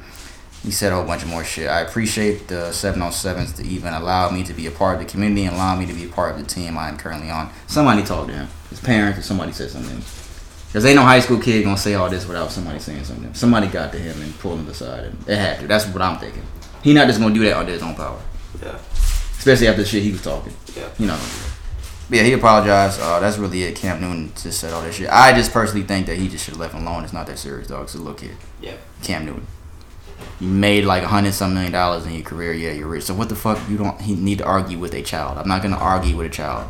[0.62, 1.68] He said a whole bunch of more shit.
[1.68, 5.04] I appreciate the 7 on 7s to even allow me to be a part of
[5.04, 7.50] the community and allow me to be a part of the team I'm currently on.
[7.66, 8.50] Somebody talked to him.
[8.70, 9.98] His parents or somebody said something.
[10.68, 13.34] Because ain't no high school kid to say all this without somebody saying something.
[13.34, 15.06] Somebody got to him and pulled him aside.
[15.06, 15.68] And it had to.
[15.68, 16.44] That's what I'm thinking.
[16.84, 18.22] He not just to do that on his own power.
[18.62, 18.78] Yeah.
[19.38, 20.54] Especially after the shit he was talking.
[20.76, 20.90] Yeah.
[20.98, 21.20] You know.
[22.10, 23.00] But yeah, he apologized.
[23.02, 23.76] Uh, that's really it.
[23.76, 25.10] Cam Newton just said all that shit.
[25.10, 27.04] I just personally think that he just should have left him alone.
[27.04, 27.84] It's not that serious, dog.
[27.84, 28.36] It's a little kid.
[28.62, 28.76] Yeah.
[29.02, 29.48] Cam Newton.
[30.40, 32.54] You made like a hundred some million dollars in your career.
[32.54, 33.04] Yeah, you're rich.
[33.04, 33.60] So what the fuck?
[33.70, 35.38] You don't he need to argue with a child.
[35.38, 36.70] I'm not gonna argue with a child.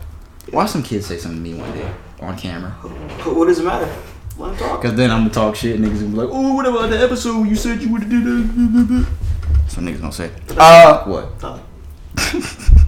[0.52, 2.72] Why some kids say something to me one day on camera?
[2.72, 3.92] What does it matter?
[4.38, 4.82] Let him talk.
[4.82, 5.80] Cause then I'm gonna talk shit.
[5.80, 8.24] Niggas gonna be like, oh, what about the episode you said you would have did
[8.24, 9.08] that?
[9.68, 10.32] Some niggas gonna say.
[10.58, 11.62] Uh, what?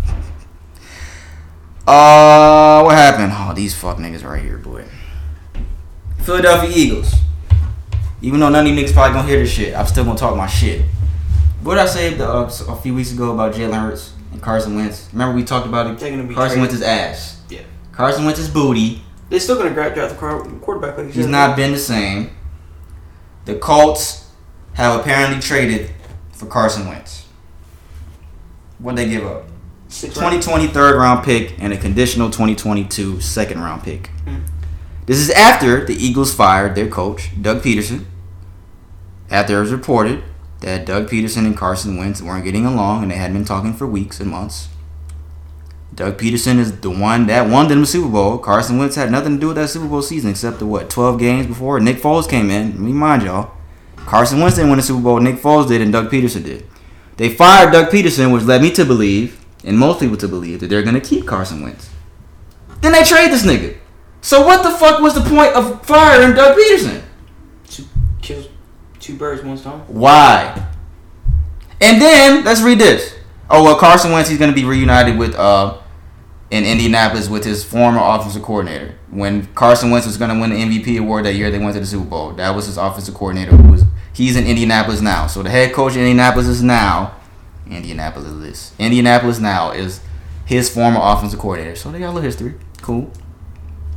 [1.87, 3.31] Uh, what happened?
[3.35, 4.85] Oh, these fuck niggas right here, boy.
[6.23, 7.13] Philadelphia Eagles.
[8.23, 10.35] Even though none of these niggas probably gonna hear this shit, I'm still gonna talk
[10.35, 10.81] my shit.
[11.61, 14.75] What did I say the, uh, a few weeks ago about Jalen Hurts and Carson
[14.75, 15.09] Wentz?
[15.13, 15.99] Remember we talked about it?
[15.99, 16.59] Carson traded.
[16.59, 17.41] Wentz's ass.
[17.49, 17.61] Yeah.
[17.91, 19.03] Carson Wentz's booty.
[19.29, 20.97] They're still gonna gra- draft the quarterback.
[20.97, 22.31] Like He's not been the same.
[23.45, 24.27] The Colts
[24.73, 25.91] have apparently traded
[26.31, 27.24] for Carson Wentz.
[28.79, 29.45] What'd they give up?
[29.87, 34.07] Six 2020 third round pick and a conditional 2022 second round pick.
[34.25, 34.39] Hmm.
[35.05, 38.05] This is after the Eagles fired their coach, Doug Pederson.
[39.29, 40.23] After it was reported
[40.61, 43.85] that Doug Pederson and Carson Wentz weren't getting along and they had been talking for
[43.85, 44.69] weeks and months.
[45.93, 48.37] Doug Pederson is the one that won them the Super Bowl.
[48.37, 51.19] Carson Wentz had nothing to do with that Super Bowl season except the what, 12
[51.19, 52.71] games before Nick Foles came in.
[52.71, 53.51] Let me remind y'all.
[53.95, 55.19] Carson Wentz didn't win the Super Bowl.
[55.19, 56.67] Nick Foles did and Doug Pederson did.
[57.17, 60.67] They fired Doug Pederson, which led me to believe, and most people to believe, that
[60.67, 61.89] they're going to keep Carson Wentz.
[62.81, 63.77] Then they trade this nigga.
[64.21, 67.03] So what the fuck was the point of firing Doug Pederson?
[67.67, 67.83] Two
[68.21, 68.47] kills,
[68.99, 69.81] two birds, one stone.
[69.87, 70.67] Why?
[71.81, 73.15] And then let's read this.
[73.49, 75.77] Oh well, Carson Wentz he's going to be reunited with uh
[76.51, 78.95] in Indianapolis with his former offensive coordinator.
[79.15, 81.79] When Carson Wentz was going to win the MVP award that year, they went to
[81.79, 82.33] the Super Bowl.
[82.33, 85.27] That was his offensive coordinator who was he's in Indianapolis now.
[85.27, 87.15] So the head coach in Indianapolis is now
[87.69, 90.01] Indianapolis is Indianapolis now is
[90.45, 91.75] his former offensive coordinator.
[91.75, 92.55] So they got a little history.
[92.81, 93.09] Cool.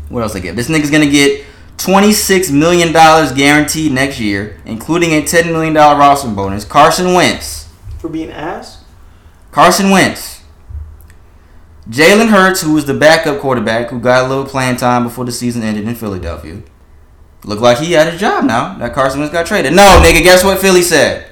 [0.09, 0.57] What else they get?
[0.57, 1.45] This nigga's gonna get
[1.78, 6.65] $26 million guaranteed next year, including a $10 million roster bonus.
[6.65, 7.69] Carson Wentz.
[7.99, 8.85] For being ass.
[9.53, 10.38] Carson Wentz.
[11.90, 15.32] Jalen Hurts, who was the backup quarterback, who got a little playing time before the
[15.32, 16.62] season ended in Philadelphia.
[17.44, 19.73] Looked like he had his job now that Carson Wentz got traded.
[19.73, 21.31] No, nigga, guess what Philly said?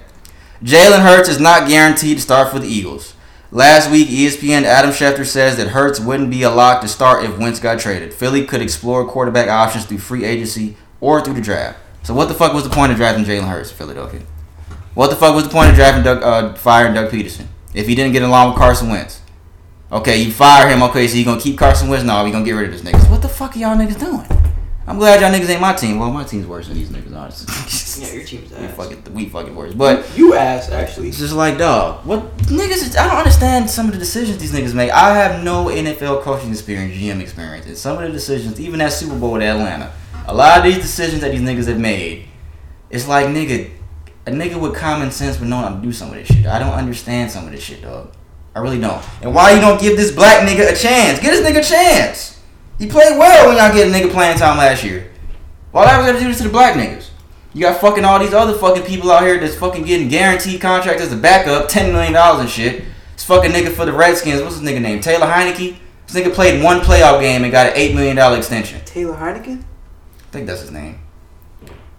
[0.62, 3.14] Jalen Hurts is not guaranteed to start for the Eagles.
[3.50, 7.38] Last week, ESPN Adam Schefter says that Hurts wouldn't be a lock to start if
[7.38, 8.14] Wentz got traded.
[8.14, 11.78] Philly could explore quarterback options through free agency or through the draft.
[12.02, 14.22] So what the fuck was the point of drafting Jalen Hurts, in Philadelphia?
[14.94, 17.94] What the fuck was the point of drafting Doug, uh, firing Doug Pederson if he
[17.94, 19.20] didn't get along with Carson Wentz?
[19.92, 20.82] Okay, you fire him.
[20.82, 22.04] Okay, so you gonna keep Carson Wentz?
[22.04, 23.08] No, we gonna get rid of this niggas.
[23.10, 24.26] What the fuck are y'all niggas doing?
[24.88, 25.98] I'm glad y'all niggas ain't my team.
[25.98, 27.72] Well, my team's worse than these niggas, honestly.
[27.96, 28.76] Yeah, your team's we ass.
[28.76, 29.72] fucking we fucking worse.
[29.72, 31.08] But You ass actually.
[31.08, 32.94] it's just like, dog, what niggas?
[32.94, 34.90] I don't understand some of the decisions these niggas make.
[34.90, 38.92] I have no NFL coaching experience, GM experience, and some of the decisions, even that
[38.92, 39.92] Super Bowl with Atlanta,
[40.26, 42.26] a lot of these decisions that these niggas have made,
[42.90, 43.70] it's like nigga,
[44.26, 46.44] a nigga with common sense would know how to do some of this shit.
[46.44, 48.12] I don't understand some of this shit, dog.
[48.56, 49.04] I really don't.
[49.20, 51.20] And why you don't give this black nigga a chance?
[51.20, 52.40] Get this nigga a chance.
[52.78, 55.12] He played well when y'all get a nigga playing time last year.
[55.72, 57.10] Why that was gotta do this to the black niggas?
[57.52, 61.02] You got fucking all these other fucking people out here that's fucking getting guaranteed contracts
[61.02, 62.82] as a backup, ten million dollars and shit.
[63.12, 65.00] This fucking nigga for the Redskins, what's his nigga name?
[65.02, 65.76] Taylor Heinicke.
[66.06, 68.80] This nigga played one playoff game and got an eight million dollar extension.
[68.86, 69.60] Taylor Heineken.
[69.60, 71.00] I think that's his name.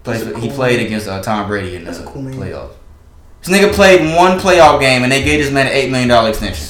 [0.02, 0.86] Plays, That's a he played name.
[0.86, 2.74] against uh, Tom Brady in the cool playoffs.
[3.42, 6.30] This nigga played one playoff game and they gave this man an eight million dollar
[6.30, 6.66] extension.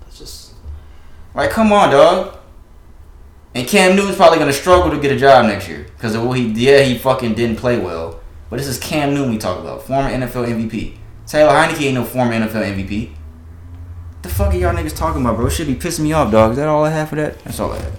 [0.00, 0.54] That's just
[1.34, 2.36] Like, come on, dog.
[3.54, 6.48] And Cam Newton's probably gonna struggle to get a job next year because what he.
[6.48, 8.20] Yeah, he fucking didn't play well.
[8.48, 10.96] But this is Cam Newton we talk about, former NFL MVP.
[11.26, 13.12] Taylor Heinicke ain't no former NFL MVP.
[14.22, 15.48] The fuck are y'all niggas talking about, bro?
[15.48, 16.50] Should be pissing me off, dog.
[16.52, 17.38] Is that all I have for that?
[17.44, 17.98] That's all I have.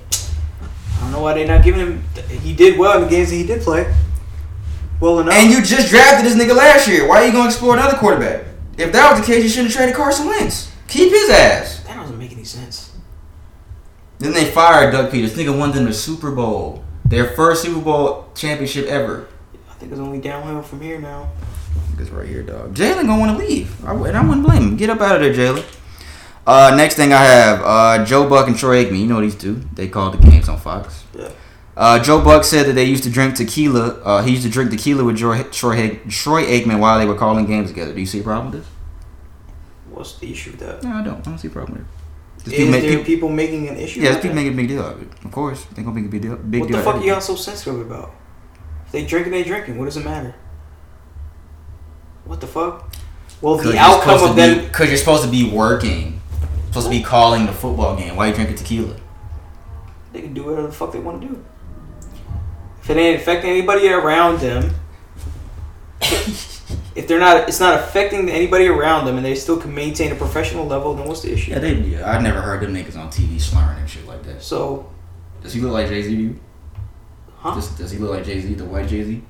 [0.98, 2.04] I don't know why they not giving him.
[2.42, 3.92] He did well in the games that he did play.
[5.02, 5.34] Well enough.
[5.34, 7.08] And you just drafted this nigga last year.
[7.08, 8.46] Why are you gonna explore another quarterback?
[8.78, 10.72] If that was the case, you shouldn't have traded Carson Wentz.
[10.88, 11.84] Keep his ass.
[11.84, 12.92] that doesn't make any sense.
[14.20, 15.34] Then they fired Doug Peters.
[15.34, 16.84] Nigga won them the Super Bowl.
[17.04, 19.28] Their first Super Bowl championship ever.
[19.70, 21.32] I think it's only downhill from here now.
[21.96, 22.76] Niggas right here, dog.
[22.76, 23.84] Jalen gonna want to leave.
[23.84, 24.78] I, and I wouldn't blame him.
[24.78, 25.66] Get up out of there, Jalen.
[26.46, 29.00] Uh, next thing I have, uh, Joe Buck and Troy Aikman.
[29.00, 29.64] You know these two.
[29.74, 31.04] They called the games on Fox.
[31.18, 31.30] Yeah.
[31.76, 34.02] Uh, Joe Buck said that they used to drink tequila.
[34.04, 37.46] Uh, he used to drink tequila with Troy, Troy, Troy Aikman while they were calling
[37.46, 37.94] games together.
[37.94, 38.72] Do you see a problem with this?
[39.90, 40.84] What's the issue with that?
[40.84, 41.18] No, I don't.
[41.20, 42.44] I don't see a problem with it.
[42.44, 44.00] Just Is people there people- people making an issue?
[44.02, 44.42] yeah, about just people that?
[44.42, 45.08] making a big deal of it.
[45.24, 46.36] Of course, they're gonna make a big deal.
[46.38, 46.78] Big What deal.
[46.78, 48.12] the out fuck of are y'all so sensitive about?
[48.88, 49.78] If they drinking, they drinking.
[49.78, 50.34] What does it matter?
[52.26, 52.94] What the fuck?
[53.42, 54.72] Well, Cause the you're outcome supposed of to be- them.
[54.72, 56.22] Cause you're supposed to be working.
[56.68, 58.16] Supposed to be calling the football game.
[58.16, 58.96] Why you drinking tequila?
[60.14, 61.44] They can do whatever the fuck they want to do.
[62.82, 64.74] If it ain't affecting anybody around them,
[66.02, 70.16] if they're not, it's not affecting anybody around them, and they still can maintain a
[70.16, 71.52] professional level, then what's the issue?
[71.52, 71.74] Yeah, they.
[71.76, 74.42] Yeah, I've never heard them niggas on TV slurring and shit like that.
[74.42, 74.90] So,
[75.42, 76.40] Does he look like Jay Z to you?
[77.38, 77.56] Huh?
[77.56, 79.24] Does, does he look like Jay Z, the white Jay Z?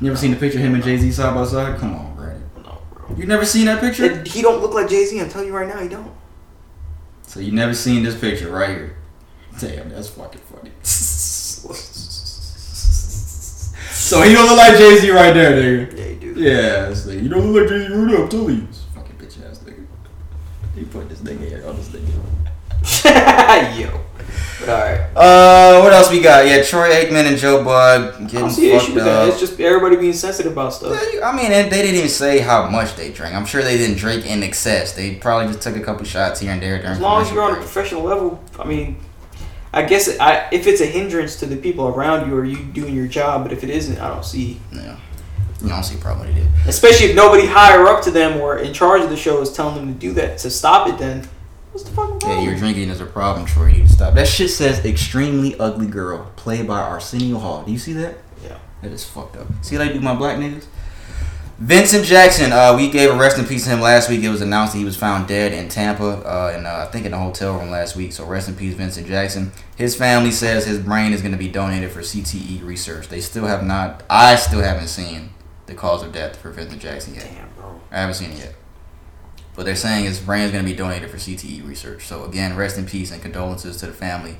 [0.00, 1.78] You ever seen the picture of him and Jay Z side by side?
[1.78, 2.48] Come on, Brandon.
[2.62, 3.16] no, bro.
[3.16, 4.04] You never seen that picture?
[4.04, 5.18] It- he don't look like Jay Z.
[5.20, 6.12] I'm telling you right now, he don't.
[7.22, 8.96] So you never seen this picture right here?
[9.58, 10.70] Damn, that's fucking funny.
[14.08, 15.52] so he don't look like Jay Z right there,
[15.86, 15.96] nigga.
[15.98, 16.34] Yeah, he do.
[16.40, 18.22] Yeah, it's like, you don't look like Jay Z right now.
[18.24, 18.66] I'm telling you.
[18.94, 19.86] Fucking bitch ass nigga.
[20.74, 22.14] He put this nigga here on this nigga.
[23.78, 24.00] Yo.
[24.60, 25.00] But alright.
[25.16, 26.46] Uh, what else we got?
[26.46, 29.28] Yeah, Troy Aikman and Joe Buck I getting don't see an issue fucked with that.
[29.28, 30.92] It's just everybody being sensitive about stuff.
[31.00, 33.34] Yeah, you- I mean, and they didn't even say how much they drank.
[33.36, 34.92] I'm sure they didn't drink in excess.
[34.94, 37.42] They probably just took a couple shots here and there during As long as you're
[37.42, 38.96] on a professional level, I mean,
[39.72, 42.94] I guess I, if it's a hindrance to the people around you or you doing
[42.94, 44.60] your job, but if it isn't, I don't see.
[44.72, 44.98] Yeah.
[45.62, 46.48] You don't see a problem with it.
[46.66, 49.74] Especially if nobody higher up to them or in charge of the show is telling
[49.74, 51.28] them to do that to stop it, then
[51.72, 52.44] what's the fucking problem?
[52.44, 53.66] Yeah, your drinking is a problem, Troy.
[53.66, 54.14] You need to stop.
[54.14, 57.64] That shit says extremely ugly girl, played by Arsenio Hall.
[57.64, 58.18] Do you see that?
[58.44, 58.58] Yeah.
[58.82, 59.48] That is fucked up.
[59.62, 60.66] See how they do my black niggas?
[61.58, 64.22] Vincent Jackson, uh, we gave a rest in peace to him last week.
[64.22, 67.04] It was announced that he was found dead in Tampa, uh, and uh, I think
[67.04, 68.12] in a hotel room last week.
[68.12, 69.50] So rest in peace, Vincent Jackson.
[69.74, 73.08] His family says his brain is going to be donated for CTE research.
[73.08, 74.04] They still have not.
[74.08, 75.30] I still haven't seen
[75.66, 77.24] the cause of death for Vincent Jackson yet.
[77.24, 77.80] Damn, bro.
[77.90, 78.54] I haven't seen it yet.
[79.56, 82.06] But they're saying his brain is going to be donated for CTE research.
[82.06, 84.36] So again, rest in peace and condolences to the family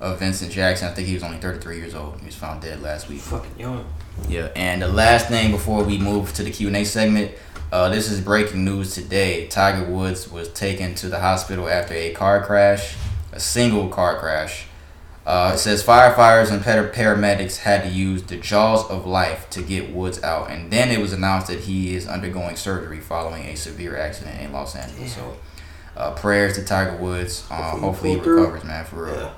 [0.00, 0.88] of Vincent Jackson.
[0.88, 2.18] I think he was only 33 years old.
[2.20, 3.20] He was found dead last week.
[3.20, 3.84] Fucking young.
[4.28, 7.32] Yeah, and the last thing before we move to the Q and A segment,
[7.72, 9.46] uh, this is breaking news today.
[9.46, 12.96] Tiger Woods was taken to the hospital after a car crash,
[13.32, 14.66] a single car crash.
[15.26, 19.92] Uh, it says firefighters and paramedics had to use the jaws of life to get
[19.92, 23.96] Woods out, and then it was announced that he is undergoing surgery following a severe
[23.96, 25.14] accident in Los Angeles.
[25.14, 25.36] So,
[25.96, 27.46] uh, prayers to Tiger Woods.
[27.50, 29.14] Uh, Hopefully he hopefully he recovers, man, for real.
[29.14, 29.32] Yeah.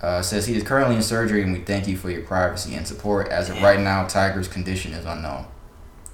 [0.00, 2.86] Uh, says he is currently in surgery and we thank you for your privacy and
[2.86, 3.28] support.
[3.28, 5.46] As of right now, Tiger's condition is unknown.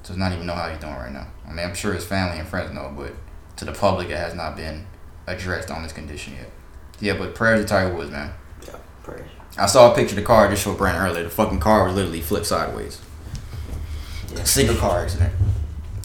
[0.02, 1.26] So, does not even know how he's doing right now.
[1.46, 3.12] I mean, I'm sure his family and friends know, but
[3.56, 4.86] to the public, it has not been
[5.26, 6.50] addressed on his condition yet.
[7.00, 8.32] Yeah, but prayers to Tiger Woods, man.
[8.66, 9.28] Yeah, prayers.
[9.58, 11.24] I saw a picture of the car I just showed Brandon earlier.
[11.24, 13.00] The fucking car was literally flipped sideways.
[14.34, 14.44] Yeah.
[14.44, 15.32] Single car accident.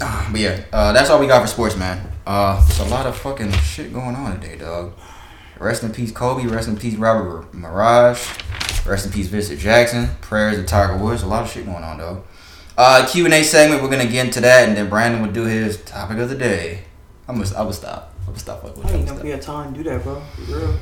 [0.01, 2.11] Ah, but yeah, uh, that's all we got for sports, man.
[2.25, 4.93] Uh, it's a lot of fucking shit going on today, dog.
[5.59, 6.45] Rest in peace, Kobe.
[6.47, 8.85] Rest in peace, Robert Maraj.
[8.85, 10.09] Rest in peace, Vincent Jackson.
[10.21, 11.21] Prayers to Tiger Woods.
[11.21, 12.23] A lot of shit going on, though.
[12.77, 13.83] Uh, Q and A segment.
[13.83, 16.83] We're gonna get into that, and then Brandon will do his topic of the day.
[17.27, 18.13] I'm gonna, I will stop.
[18.25, 18.63] I will stop.
[18.63, 20.21] I ain't I'm gonna had time to do that, bro.
[20.21, 20.79] For real.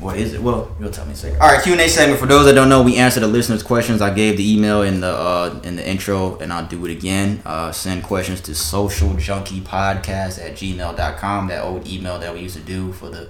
[0.00, 0.42] What is it?
[0.42, 1.40] Well, you'll tell me in a second.
[1.40, 2.18] All right, Q and A segment.
[2.18, 4.00] For those that don't know, we answer the listeners' questions.
[4.00, 7.42] I gave the email in the uh, in the intro, and I'll do it again.
[7.44, 11.48] Uh, send questions to socialjunkiepodcast at gmail.com.
[11.48, 13.28] That old email that we used to do for the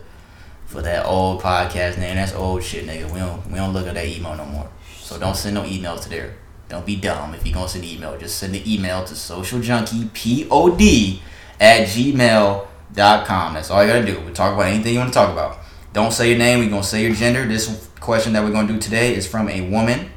[0.75, 2.17] for that old podcast name.
[2.17, 3.09] That's old shit, nigga.
[3.13, 4.69] We don't we don't look at that email no more.
[4.97, 6.35] So don't send no emails to there.
[6.69, 8.19] Don't be dumb if you're gonna send an email.
[8.19, 11.21] Just send the email to socialjunkiepod
[11.61, 13.55] at gmail.com.
[13.55, 14.19] That's all you gotta do.
[14.21, 15.59] We talk about anything you want to talk about.
[15.93, 16.59] Don't say your name.
[16.59, 17.47] We're gonna say your gender.
[17.47, 20.11] This question that we're gonna do today is from a woman.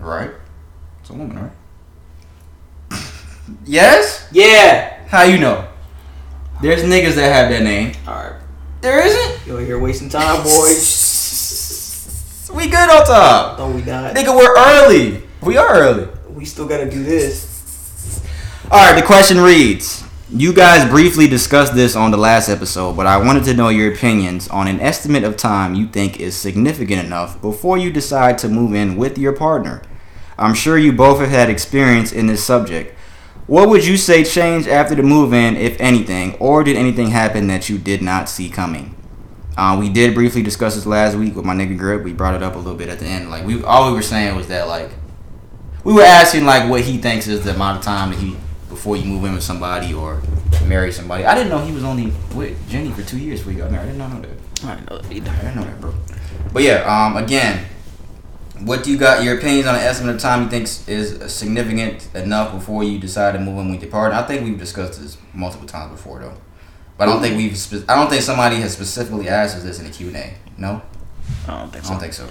[0.00, 0.32] Right?
[1.00, 1.52] It's a woman,
[2.90, 3.00] right?
[3.64, 4.26] yes?
[4.32, 5.06] Yeah.
[5.06, 5.68] How you know?
[6.60, 7.92] There's niggas that have that name.
[8.08, 8.40] Alright.
[8.84, 9.46] There isn't?
[9.46, 11.10] Yo, you're wasting time, boys.
[12.54, 13.58] We good on top.
[13.58, 14.14] No, we not.
[14.14, 15.22] Nigga, we're early.
[15.40, 16.06] We are early.
[16.28, 18.22] We still gotta do this.
[18.70, 23.06] All right, the question reads You guys briefly discussed this on the last episode, but
[23.06, 27.04] I wanted to know your opinions on an estimate of time you think is significant
[27.06, 29.80] enough before you decide to move in with your partner.
[30.38, 32.93] I'm sure you both have had experience in this subject.
[33.46, 37.46] What would you say changed after the move in, if anything, or did anything happen
[37.48, 38.94] that you did not see coming?
[39.56, 42.02] Uh, we did briefly discuss this last week with my nigga Grip.
[42.02, 43.30] We brought it up a little bit at the end.
[43.30, 44.90] Like we, all we were saying was that like
[45.84, 48.36] we were asking like what he thinks is the amount of time that he
[48.70, 50.22] before you move in with somebody or
[50.66, 51.26] marry somebody.
[51.26, 53.88] I didn't know he was only with Jenny for two years before he got married.
[53.88, 54.64] I did not know that.
[54.64, 55.30] I didn't know that either.
[55.30, 55.94] I didn't know that, bro.
[56.52, 57.66] But yeah, um, again,
[58.60, 59.24] what do you got?
[59.24, 63.32] Your opinions on the estimate of time you think is significant enough before you decide
[63.32, 64.18] to move in with your partner?
[64.18, 66.34] I think we've discussed this multiple times before, though.
[66.96, 67.56] But I don't think we've.
[67.56, 70.34] Spe- I don't think somebody has specifically asked us this in a Q and A.
[70.56, 70.82] No,
[71.48, 72.28] I don't think I don't think so.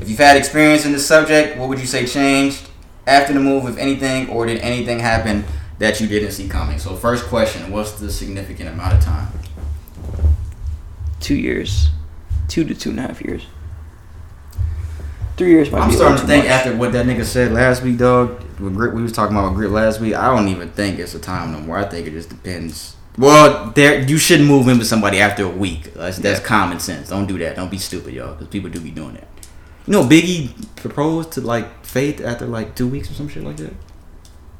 [0.00, 2.68] If you've had experience in this subject, what would you say changed
[3.06, 5.44] after the move, if anything, or did anything happen
[5.78, 6.78] that you didn't see coming?
[6.78, 9.28] So, first question: What's the significant amount of time?
[11.18, 11.88] Two years.
[12.46, 13.46] Two to two and a half years.
[15.36, 16.52] Three years might I'm be starting to think much.
[16.52, 18.42] after what that nigga said last week, dog.
[18.60, 20.14] With Grit, we was talking about Grit last week.
[20.14, 21.78] I don't even think it's a time no more.
[21.78, 22.96] I think it just depends.
[23.18, 25.94] Well, there you shouldn't move in with somebody after a week.
[25.94, 27.08] That's that's common sense.
[27.08, 27.56] Don't do that.
[27.56, 29.28] Don't be stupid, y'all, because people do be doing that.
[29.86, 33.56] You know, Biggie proposed to like Faith after like two weeks or some shit like
[33.56, 33.74] that.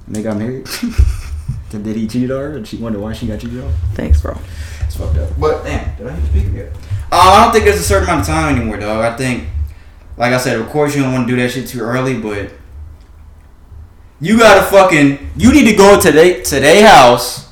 [0.07, 0.69] And they got married.
[1.71, 2.57] Did he cheat on her?
[2.57, 3.73] And she wondered why she got cheated on.
[3.95, 4.37] Thanks, bro.
[4.83, 5.31] It's fucked up.
[5.39, 6.73] But damn, did I the speaker yet?
[7.11, 9.05] Uh, I don't think there's a certain amount of time anymore, dog.
[9.05, 9.49] I think,
[10.17, 12.51] like I said, of course you don't want to do that shit too early, but
[14.21, 17.51] you gotta fucking you need to go to they to their house.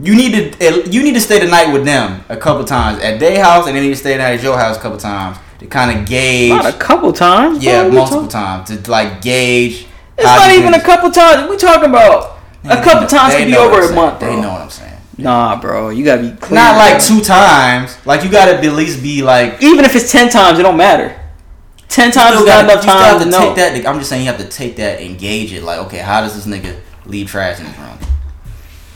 [0.00, 3.18] You need to you need to stay the night with them a couple times at
[3.18, 4.98] their house, and then you need to stay the night at your house a couple
[4.98, 6.50] times to kind of gauge.
[6.50, 7.62] Not a couple times.
[7.62, 9.86] yeah, multiple times to like gauge.
[10.16, 11.50] It's not even a couple times.
[11.50, 14.28] We talking about a couple times could be over a month, bro.
[14.28, 14.94] They know what I'm saying.
[15.18, 15.90] Nah, bro.
[15.90, 16.60] You gotta be clear.
[16.60, 17.98] Not like two times.
[18.06, 19.60] Like you gotta at least be like.
[19.62, 21.17] Even if it's ten times, it don't matter.
[21.88, 23.54] Ten times You is gotta- not enough you still have time to to know.
[23.54, 23.88] take that.
[23.88, 25.62] I'm just saying you have to take that and gauge it.
[25.62, 27.98] Like, okay, how does this nigga leave trash in his room?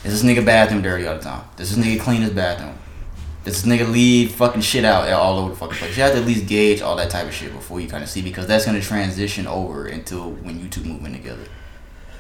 [0.05, 1.45] Is this nigga bathroom dirty all the time?
[1.57, 2.75] Does this nigga clean his bathroom?
[3.45, 5.97] Does this nigga leave fucking shit out all over the fucking place?
[5.97, 8.11] You have to at least gauge all that type of shit before you kind of
[8.11, 11.43] see because that's gonna transition over into when you two move in together.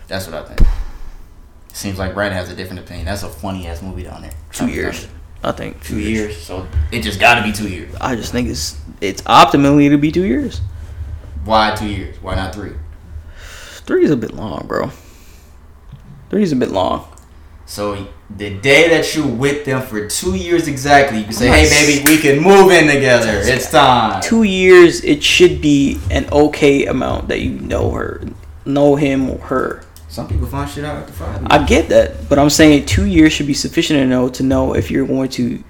[0.08, 0.66] That's what I think.
[1.72, 3.06] Seems like Brad has a different opinion.
[3.06, 4.32] That's a funny ass movie down there.
[4.52, 5.06] Two years.
[5.44, 6.40] I think Two years.
[6.40, 7.94] So it just gotta be two years.
[8.00, 10.60] I just think it's it's optimally to be two years.
[11.44, 12.16] Why two years?
[12.22, 12.72] Why not three?
[13.84, 14.90] Three is a bit long, bro.
[16.30, 17.08] Three is a bit long.
[17.66, 18.06] So
[18.36, 22.04] the day that you're with them for two years exactly, you can say, "Hey, baby,
[22.04, 23.40] we can move in together.
[23.42, 28.22] It's time." Two years, it should be an okay amount that you know her,
[28.64, 29.82] know him or her.
[30.12, 31.40] Some people find shit out after five.
[31.46, 34.74] I get that, but I'm saying two years should be sufficient to know to know
[34.74, 35.64] if you're going to.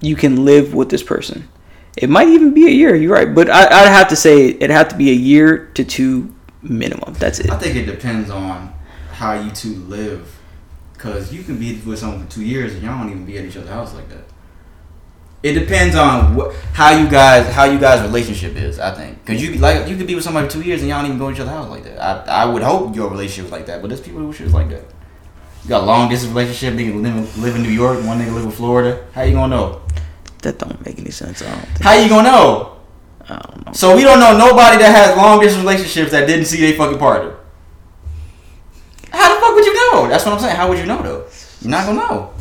[0.00, 1.50] You can live with this person.
[1.98, 2.96] It might even be a year.
[2.96, 5.84] You're right, but I, I'd have to say it'd have to be a year to
[5.84, 7.12] two minimum.
[7.18, 7.50] That's it.
[7.50, 8.72] I think it depends on
[9.12, 10.38] how you two live,
[10.94, 13.44] because you can be with someone for two years and y'all don't even be at
[13.44, 14.24] each other's house like that.
[15.42, 18.80] It depends on what, how you guys how you guys relationship is.
[18.80, 20.98] I think because you like you could be with somebody for two years and y'all
[20.98, 22.00] don't even go to each other's house like that.
[22.00, 24.68] I, I would hope your relationship was like that, but there's people who shit like
[24.70, 24.84] that.
[25.62, 26.74] You got a long distance relationship.
[26.74, 28.04] Nigga live, live in New York.
[28.04, 29.06] One nigga live in Florida.
[29.12, 29.82] How you gonna know?
[30.42, 31.42] That don't make any sense.
[31.42, 31.82] I don't think.
[31.82, 32.76] How you gonna know?
[33.28, 33.72] I don't know.
[33.72, 36.98] So we don't know nobody that has long distance relationships that didn't see their fucking
[36.98, 37.36] partner.
[39.10, 40.08] How the fuck would you know?
[40.08, 40.56] That's what I'm saying.
[40.56, 41.26] How would you know though?
[41.60, 42.34] You're not gonna know.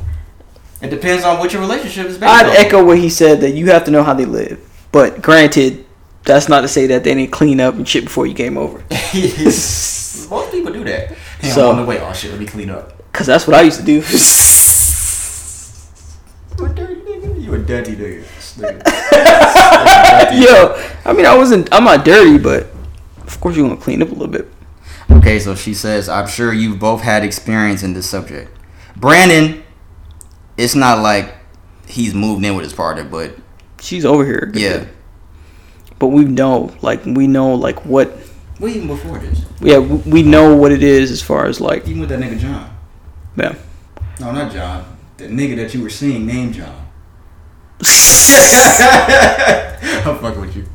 [0.81, 2.55] It depends on what your relationship is based I'd on.
[2.55, 4.59] echo what he said that you have to know how they live,
[4.91, 5.85] But granted,
[6.23, 8.83] that's not to say that they didn't clean up and shit before you came over.
[8.91, 11.15] Most people do that.
[11.39, 11.99] Hey, So- I'm on the way.
[11.99, 12.93] Oh shit, let me clean up.
[13.13, 14.01] Cause that's what I used to do.
[16.59, 17.41] You a dirty nigga.
[17.43, 18.23] You a dirty nigga.
[18.57, 20.41] Nigga.
[20.41, 20.73] Yo,
[21.05, 21.71] I mean, I wasn't.
[21.71, 22.67] I'm not dirty, but
[23.27, 24.47] of course you want to clean up a little bit.
[25.11, 28.49] Okay, so she says, I'm sure you've both had experience in this subject.
[28.95, 29.63] Brandon,
[30.57, 31.35] it's not like
[31.87, 33.35] he's moved in with his partner, but
[33.79, 34.51] She's over here.
[34.55, 34.85] yeah.
[35.99, 38.11] But we know, like, we know, like, what.
[38.59, 39.45] Well, even before this.
[39.59, 41.87] Yeah, we we know what it is as far as like.
[41.87, 42.75] Even with that nigga John.
[43.35, 43.55] Yeah.
[44.19, 44.97] No, not John.
[45.17, 46.87] The nigga that you were seeing named John.
[47.83, 47.87] I'm
[50.19, 50.65] fucking with you.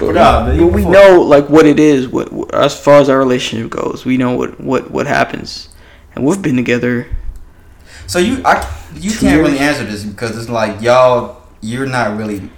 [0.00, 2.08] But, nah, uh, man, but we know like what it is.
[2.08, 5.68] What, what as far as our relationship goes, we know what what what happens,
[6.14, 7.06] and we've been together.
[8.06, 12.16] So you, I, you Two can't really answer this because it's like y'all, you're not
[12.16, 12.50] really,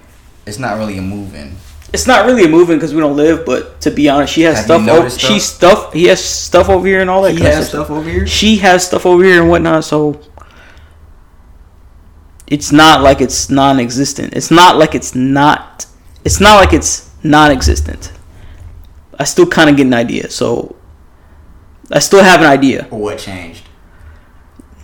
[0.45, 1.55] it's not really a move-in.
[1.93, 4.57] It's not really a moving because we don't live, but to be honest, she has
[4.57, 4.81] Have stuff.
[4.81, 5.93] Over, noticed she stuff.
[5.93, 7.31] He has stuff over here and all that.
[7.31, 8.27] He has stuff over here.
[8.27, 9.85] She has stuff over here and whatnot.
[9.85, 10.19] So
[12.47, 14.33] it's not like it's non-existent.
[14.33, 15.85] It's not like it's not.
[16.25, 18.11] It's not like it's non-existent.
[19.17, 20.29] I still kind of get an idea.
[20.29, 20.75] So
[21.91, 22.87] I still have an idea.
[22.91, 23.63] Or what changed,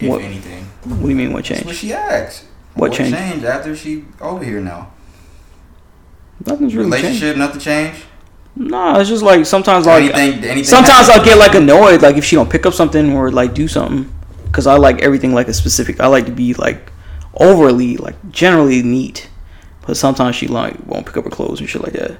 [0.03, 0.65] if What- anything.
[0.85, 1.31] What do you mean?
[1.33, 1.79] What That's what changed?
[1.81, 2.43] she asked.
[2.73, 3.15] What changed?
[3.45, 4.87] after she over here now?
[6.45, 7.03] Nothing's really changed.
[7.05, 8.03] Relationship, nothing changed.
[8.55, 11.07] No, it's just like sometimes like Anything- anything sometimes?
[11.09, 14.11] I'll get like annoyed like if she don't pick up something or like do something
[14.45, 15.99] because I like everything like a specific.
[16.01, 16.91] I like to be like
[17.35, 19.29] overly like generally neat,
[19.87, 22.17] but sometimes she like won't pick up her clothes and shit like that.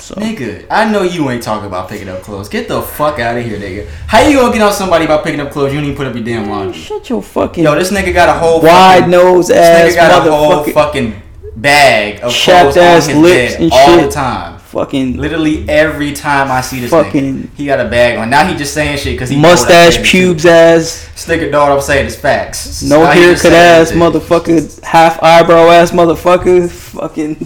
[0.00, 2.48] So Nigga, I know you ain't talking about picking up clothes.
[2.48, 3.88] Get the fuck out of here, nigga.
[4.06, 5.72] How you gonna get on somebody about picking up clothes?
[5.72, 6.80] You don't even put up your damn laundry.
[6.80, 10.26] shut your fucking Yo, this nigga got a whole wide nose This ass nigga got
[10.26, 11.20] a whole fucking
[11.56, 14.06] bag of chapped clothes ass his lips bed and all shit.
[14.06, 14.58] the time.
[14.58, 18.30] Fucking Literally every time I see this Fucking- nigga, he got a bag on.
[18.30, 21.06] Now he just saying shit because he know what I'm mustache pubes ass.
[21.14, 22.06] This nigga know what I'm saying.
[22.06, 22.82] It's facts.
[22.82, 27.36] No haircut ass motherfucker, half eyebrow ass motherfucker, fucking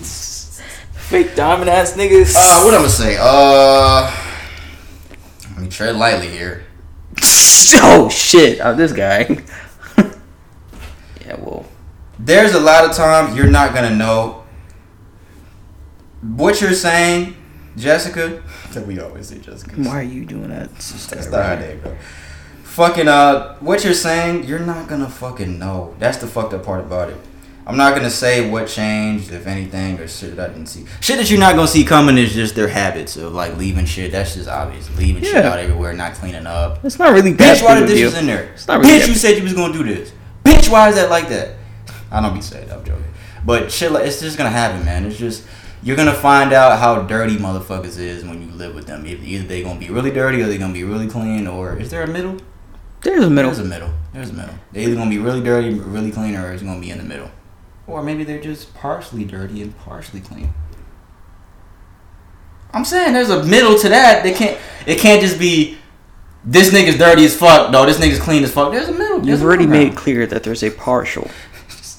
[1.06, 2.34] fake diamond ass niggas.
[2.36, 3.16] Uh, what I'm gonna say?
[3.18, 4.12] Uh,
[5.52, 6.64] let me tread lightly here.
[7.76, 8.60] oh shit!
[8.60, 9.20] Oh, this guy.
[11.24, 11.64] yeah, well,
[12.18, 14.44] There's a lot of times you're not gonna know
[16.22, 17.36] what you're saying,
[17.76, 18.42] Jessica.
[18.72, 19.76] That we always say Jessica.
[19.76, 20.74] why are you doing that?
[20.74, 21.96] That's not her name, bro.
[22.64, 25.94] Fucking uh, what you're saying, you're not gonna fucking know.
[26.00, 27.16] That's the fucked up part about it.
[27.68, 30.84] I'm not gonna say what changed, if anything, or shit that I didn't see.
[31.00, 34.12] Shit that you're not gonna see coming is just their habits of like leaving shit.
[34.12, 34.88] That's just obvious.
[34.96, 35.50] Leaving shit Yeah.
[35.50, 36.84] out everywhere, not cleaning up.
[36.84, 38.50] It's not really Bitch, why the dishes in there?
[38.54, 40.12] It's not really Bitch, that you said you was gonna do this.
[40.44, 41.56] Bitch, why is that like that?
[42.12, 42.78] I don't be saying that.
[42.78, 43.02] I'm joking.
[43.44, 45.04] But shit, like it's just gonna happen, man.
[45.04, 45.42] It's just
[45.82, 49.04] you're gonna find out how dirty motherfuckers is when you live with them.
[49.06, 52.04] Either they gonna be really dirty or they gonna be really clean, or is there
[52.04, 52.36] a middle?
[53.02, 53.50] There's a middle.
[53.50, 53.90] There's a middle.
[54.14, 54.54] There's a middle.
[54.72, 57.30] They either gonna be really dirty, really clean, or it's gonna be in the middle.
[57.86, 60.52] Or maybe they're just partially dirty and partially clean.
[62.72, 64.22] I'm saying there's a middle to that.
[64.22, 64.58] They can't.
[64.86, 65.78] It can't just be
[66.44, 67.70] this nigga's dirty as fuck.
[67.70, 68.72] No, this nigga's clean as fuck.
[68.72, 69.18] There's a middle.
[69.18, 71.30] There's You've a already made clear that there's a partial.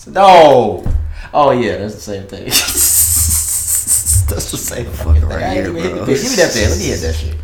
[0.07, 0.85] No.
[1.34, 2.45] Oh yeah, that's the same thing.
[2.45, 5.30] that's the same fucking thing.
[5.30, 6.05] right I here, even hit the bro.
[6.05, 6.69] Give me that pen.
[6.69, 7.35] Let me hit that shit.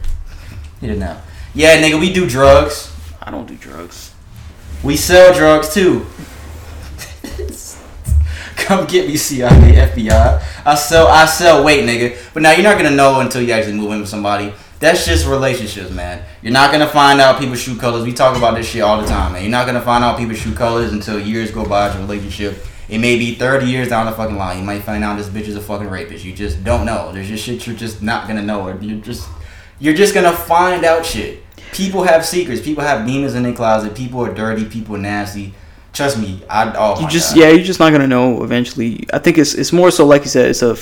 [0.80, 1.22] Hit it now.
[1.54, 2.90] Yeah, nigga, we do drugs.
[3.22, 4.14] I don't do drugs.
[4.82, 6.06] We sell drugs too.
[8.64, 10.42] Come get me, CIA, FBI.
[10.66, 12.18] I sell, I sell weight, nigga.
[12.34, 14.54] But now you're not gonna know until you actually move in with somebody.
[14.80, 16.24] That's just relationships, man.
[16.42, 18.06] You're not gonna find out people shoot colors.
[18.06, 19.42] We talk about this shit all the time, man.
[19.42, 22.66] You're not gonna find out people shoot colors until years go by a relationship.
[22.88, 24.60] It may be 30 years down the fucking line.
[24.60, 26.24] You might find out this bitch is a fucking rapist.
[26.24, 27.12] You just don't know.
[27.12, 28.62] There's just shit you're just not gonna know.
[28.62, 29.28] Or you're just,
[29.78, 31.44] you're just gonna find out shit.
[31.74, 32.62] People have secrets.
[32.62, 33.94] People have demons in their closet.
[33.94, 34.64] People are dirty.
[34.64, 35.54] People are nasty.
[35.94, 36.42] Trust me.
[36.50, 37.42] I oh You just God.
[37.44, 39.06] yeah, you're just not gonna know eventually.
[39.14, 40.76] I think it's it's more so like you said, it's a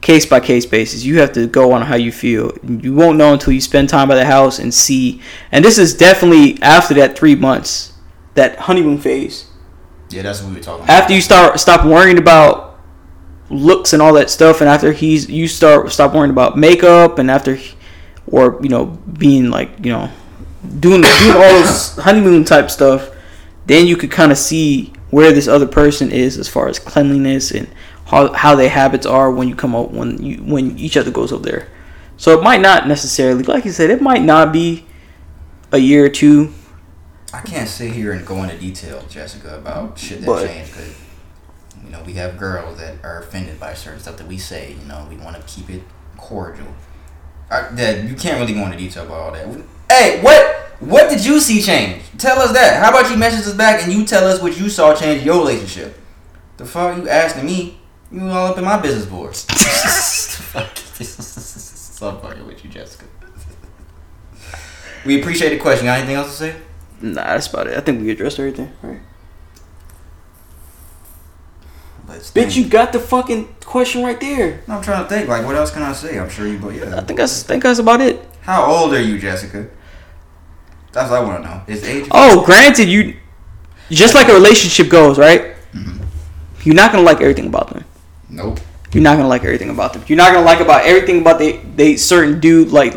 [0.00, 1.04] case by case basis.
[1.04, 2.52] You have to go on how you feel.
[2.66, 5.20] You won't know until you spend time by the house and see.
[5.52, 7.92] And this is definitely after that three months,
[8.34, 9.46] that honeymoon phase.
[10.08, 11.02] Yeah, that's what we were talking about.
[11.02, 12.78] After you start stop worrying about
[13.50, 17.30] looks and all that stuff, and after he's you start stop worrying about makeup, and
[17.30, 17.76] after he-
[18.26, 20.10] or you know being like you know
[20.78, 23.10] doing doing all this honeymoon type stuff,
[23.70, 27.50] then you could kind of see where this other person is as far as cleanliness
[27.50, 27.68] and
[28.06, 31.32] how how their habits are when you come up when you when each other goes
[31.32, 31.68] over there.
[32.16, 34.84] So it might not necessarily, like you said, it might not be
[35.72, 36.52] a year or two.
[37.32, 40.74] I can't sit here and go into detail, Jessica, about shit that But- changed.
[40.74, 40.94] Cause
[41.82, 44.76] You know, we have girls that are offended by certain stuff that we say.
[44.80, 45.82] You know, we want to keep it
[46.18, 46.66] cordial.
[47.50, 49.46] Uh, that you can't really go into detail about all that.
[49.90, 52.02] Hey, what what did you see change?
[52.18, 52.82] Tell us that.
[52.82, 55.38] How about you message us back and you tell us what you saw change your
[55.38, 55.96] relationship?
[56.56, 57.80] The fuck you asking me?
[58.10, 59.40] You all up in my business boards.
[61.00, 63.04] so fucking with you, Jessica.
[65.04, 65.86] We appreciate the question.
[65.86, 66.56] Got anything else to say?
[67.00, 67.76] Nah, that's about it.
[67.76, 68.72] I think we addressed everything.
[68.82, 69.00] Right.
[72.08, 74.62] Let's Bitch, you got the fucking question right there.
[74.66, 75.28] I'm trying to think.
[75.28, 76.18] Like, what else can I say?
[76.18, 76.58] I'm sure you.
[76.58, 76.96] But yeah.
[76.96, 78.20] I think that's I think that's about it.
[78.42, 79.68] How old are you, Jessica?
[80.92, 81.62] That's what I want to know.
[81.66, 82.08] Is age?
[82.10, 83.16] Oh, granted, you
[83.90, 85.54] just like a relationship goes, right?
[85.72, 86.04] Mm-hmm.
[86.62, 87.84] You're not gonna like everything about them.
[88.28, 88.60] Nope.
[88.92, 90.02] You're not gonna like everything about them.
[90.08, 92.70] You're not gonna like about everything about they they certain dude.
[92.70, 92.94] Like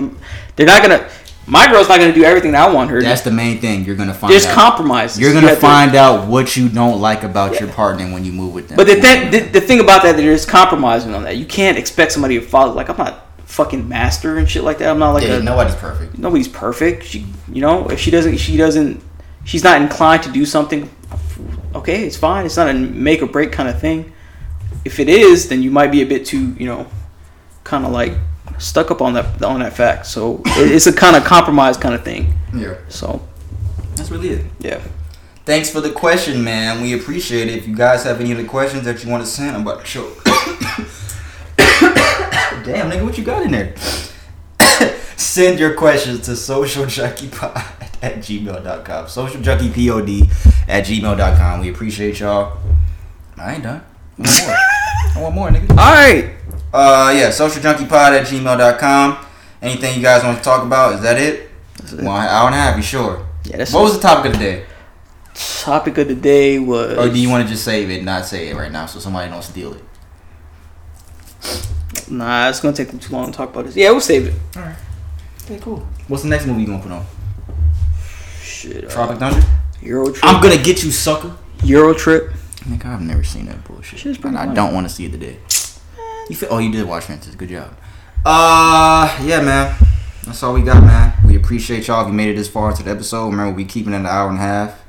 [0.56, 1.07] they're not gonna.
[1.45, 2.99] My girl's not gonna do everything that I want her.
[3.02, 3.84] to That's the main thing.
[3.84, 4.32] You're gonna find.
[4.32, 4.56] There's out.
[4.56, 5.20] compromises.
[5.20, 8.53] You're gonna to- find out what you don't like about your partner when you move
[8.53, 8.78] with them.
[8.78, 11.38] But the, thing, the the thing about that, there's compromising on that.
[11.38, 12.74] You can't expect somebody to follow.
[12.74, 13.23] Like I'm not
[13.53, 14.89] fucking master and shit like that.
[14.89, 16.17] I'm not like yeah, a, nobody's perfect.
[16.17, 17.03] nobody's perfect.
[17.03, 19.01] She, you know, if she doesn't, she doesn't,
[19.45, 20.89] she's not inclined to do something.
[21.75, 22.45] Okay, it's fine.
[22.45, 24.11] It's not a make or break kind of thing.
[24.85, 26.88] If it is, then you might be a bit too, you know,
[27.63, 28.13] kind of like
[28.57, 30.07] stuck up on that on that fact.
[30.07, 32.34] So it's a kind of compromise kind of thing.
[32.55, 32.75] Yeah.
[32.89, 33.21] So
[33.95, 34.45] That's really it.
[34.59, 34.81] yeah.
[35.45, 36.81] Thanks for the question, man.
[36.81, 37.57] We appreciate it.
[37.57, 39.85] If you guys have any other questions that you want to send, I'm about to
[39.85, 40.23] choke.
[42.64, 43.76] Damn, nigga, what you got in there?
[45.18, 47.56] Send your questions to socialjunkiepod
[48.02, 49.06] at gmail.com.
[49.06, 50.30] Socialjunkiepod
[50.68, 51.61] at gmail.com.
[51.61, 52.57] We appreciate y'all.
[53.38, 53.81] I ain't done.
[54.19, 54.56] I want more.
[55.15, 55.69] I want more, nigga.
[55.72, 56.35] All right.
[56.73, 59.18] Uh, yeah, socialjunkiepod at gmail.com.
[59.61, 60.95] Anything you guys want to talk about?
[60.95, 61.49] Is that it?
[61.94, 63.26] One hour and a half, you sure?
[63.45, 64.65] Yeah, that's What was the topic of the day?
[65.34, 66.98] topic of the day was.
[66.98, 68.99] Or do you want to just save it and not say it right now so
[68.99, 69.84] somebody don't steal it?
[72.10, 73.76] Nah, it's gonna take them too long to talk about this.
[73.76, 74.34] Yeah, we'll save it.
[74.56, 74.76] Alright.
[75.45, 75.86] Okay, cool.
[76.07, 77.06] What's the next movie you gonna put on?
[78.41, 78.86] Shit.
[78.86, 79.45] uh, Tropic Thunder?
[79.82, 80.24] Euro trip.
[80.24, 81.36] I'm gonna get you, sucker.
[81.64, 82.32] Euro trip.
[82.61, 83.99] Nigga, I've never seen that bullshit.
[83.99, 84.56] Shit's pretty and I funny.
[84.56, 85.38] don't want to see it today.
[86.30, 86.49] You feel?
[86.52, 87.36] Oh, you did watch Fences.
[87.36, 87.74] Good job.
[88.26, 89.76] Uh, yeah, man.
[90.26, 91.14] That's all we got, man.
[91.28, 93.26] We appreciate y'all if you made it this far into the episode.
[93.32, 94.82] Remember, we keeping it an hour and a half.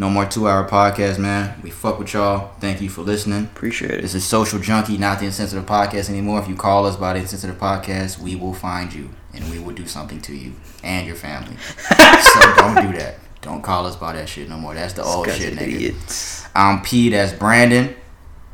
[0.00, 1.60] No more two hour podcast, man.
[1.62, 2.52] We fuck with y'all.
[2.58, 3.44] Thank you for listening.
[3.44, 4.00] Appreciate it.
[4.00, 6.40] This is Social Junkie, not the Insensitive Podcast anymore.
[6.40, 9.74] If you call us by the Insensitive Podcast, we will find you and we will
[9.74, 11.54] do something to you and your family.
[11.58, 13.16] so don't do that.
[13.42, 14.72] Don't call us by that shit no more.
[14.72, 15.74] That's the old This shit, nigga.
[15.74, 16.46] idiot.
[16.54, 17.10] I'm P.
[17.10, 17.94] That's Brandon.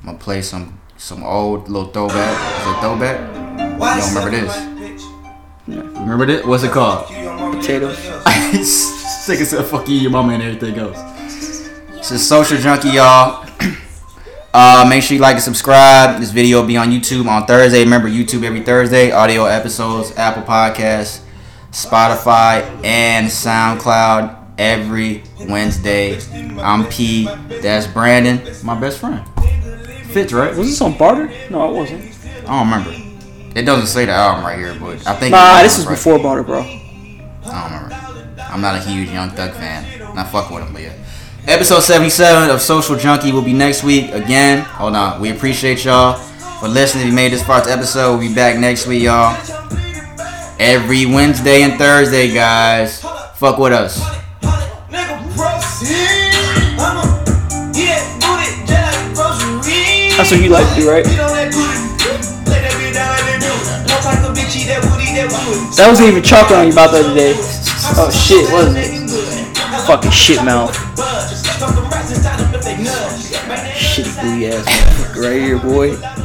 [0.00, 2.60] I'm gonna play some some old little throwback.
[2.60, 3.78] Is it throwback?
[3.78, 4.56] Why You don't remember this?
[4.80, 5.04] this?
[6.00, 6.44] Remember this?
[6.44, 7.06] What's it called?
[7.54, 7.98] Potatoes.
[8.68, 11.15] Sick as fuck you, your mama, and everything else.
[12.06, 13.44] This is Social Junkie, y'all.
[14.54, 16.18] Uh, make sure you like and subscribe.
[16.18, 17.80] This video will be on YouTube on Thursday.
[17.80, 19.10] Remember, YouTube every Thursday.
[19.10, 21.20] Audio episodes, Apple Podcasts,
[21.72, 26.18] Spotify, and SoundCloud every Wednesday.
[26.58, 27.26] I'm P.
[27.60, 29.22] That's Brandon, my best friend.
[30.06, 30.56] Fits, right?
[30.56, 31.30] Was this on barter?
[31.50, 32.18] No, it wasn't.
[32.48, 33.58] I don't remember.
[33.58, 35.32] It doesn't say the album right here, but I think.
[35.32, 35.92] Nah, this was right.
[35.96, 36.60] before barter, bro.
[36.60, 38.42] I don't remember.
[38.42, 40.14] I'm not a huge Young Thug fan.
[40.14, 40.94] Not fucking with him, but yeah.
[41.48, 44.64] Episode 77 of Social Junkie will be next week again.
[44.66, 45.20] Oh, Hold on.
[45.20, 46.14] We appreciate y'all
[46.60, 47.04] for listening.
[47.04, 49.36] If you made this far to episode, we'll be back next week, y'all.
[50.58, 53.00] Every Wednesday and Thursday, guys.
[53.36, 54.00] Fuck with us.
[60.16, 61.04] That's what you like to do, right?
[65.76, 67.34] That wasn't even chocolate on your mouth the other day.
[67.98, 69.86] Oh shit, is it?
[69.86, 70.74] Fucking shit mouth.
[73.96, 76.15] Shitty booty ass motherfucker right here, boy.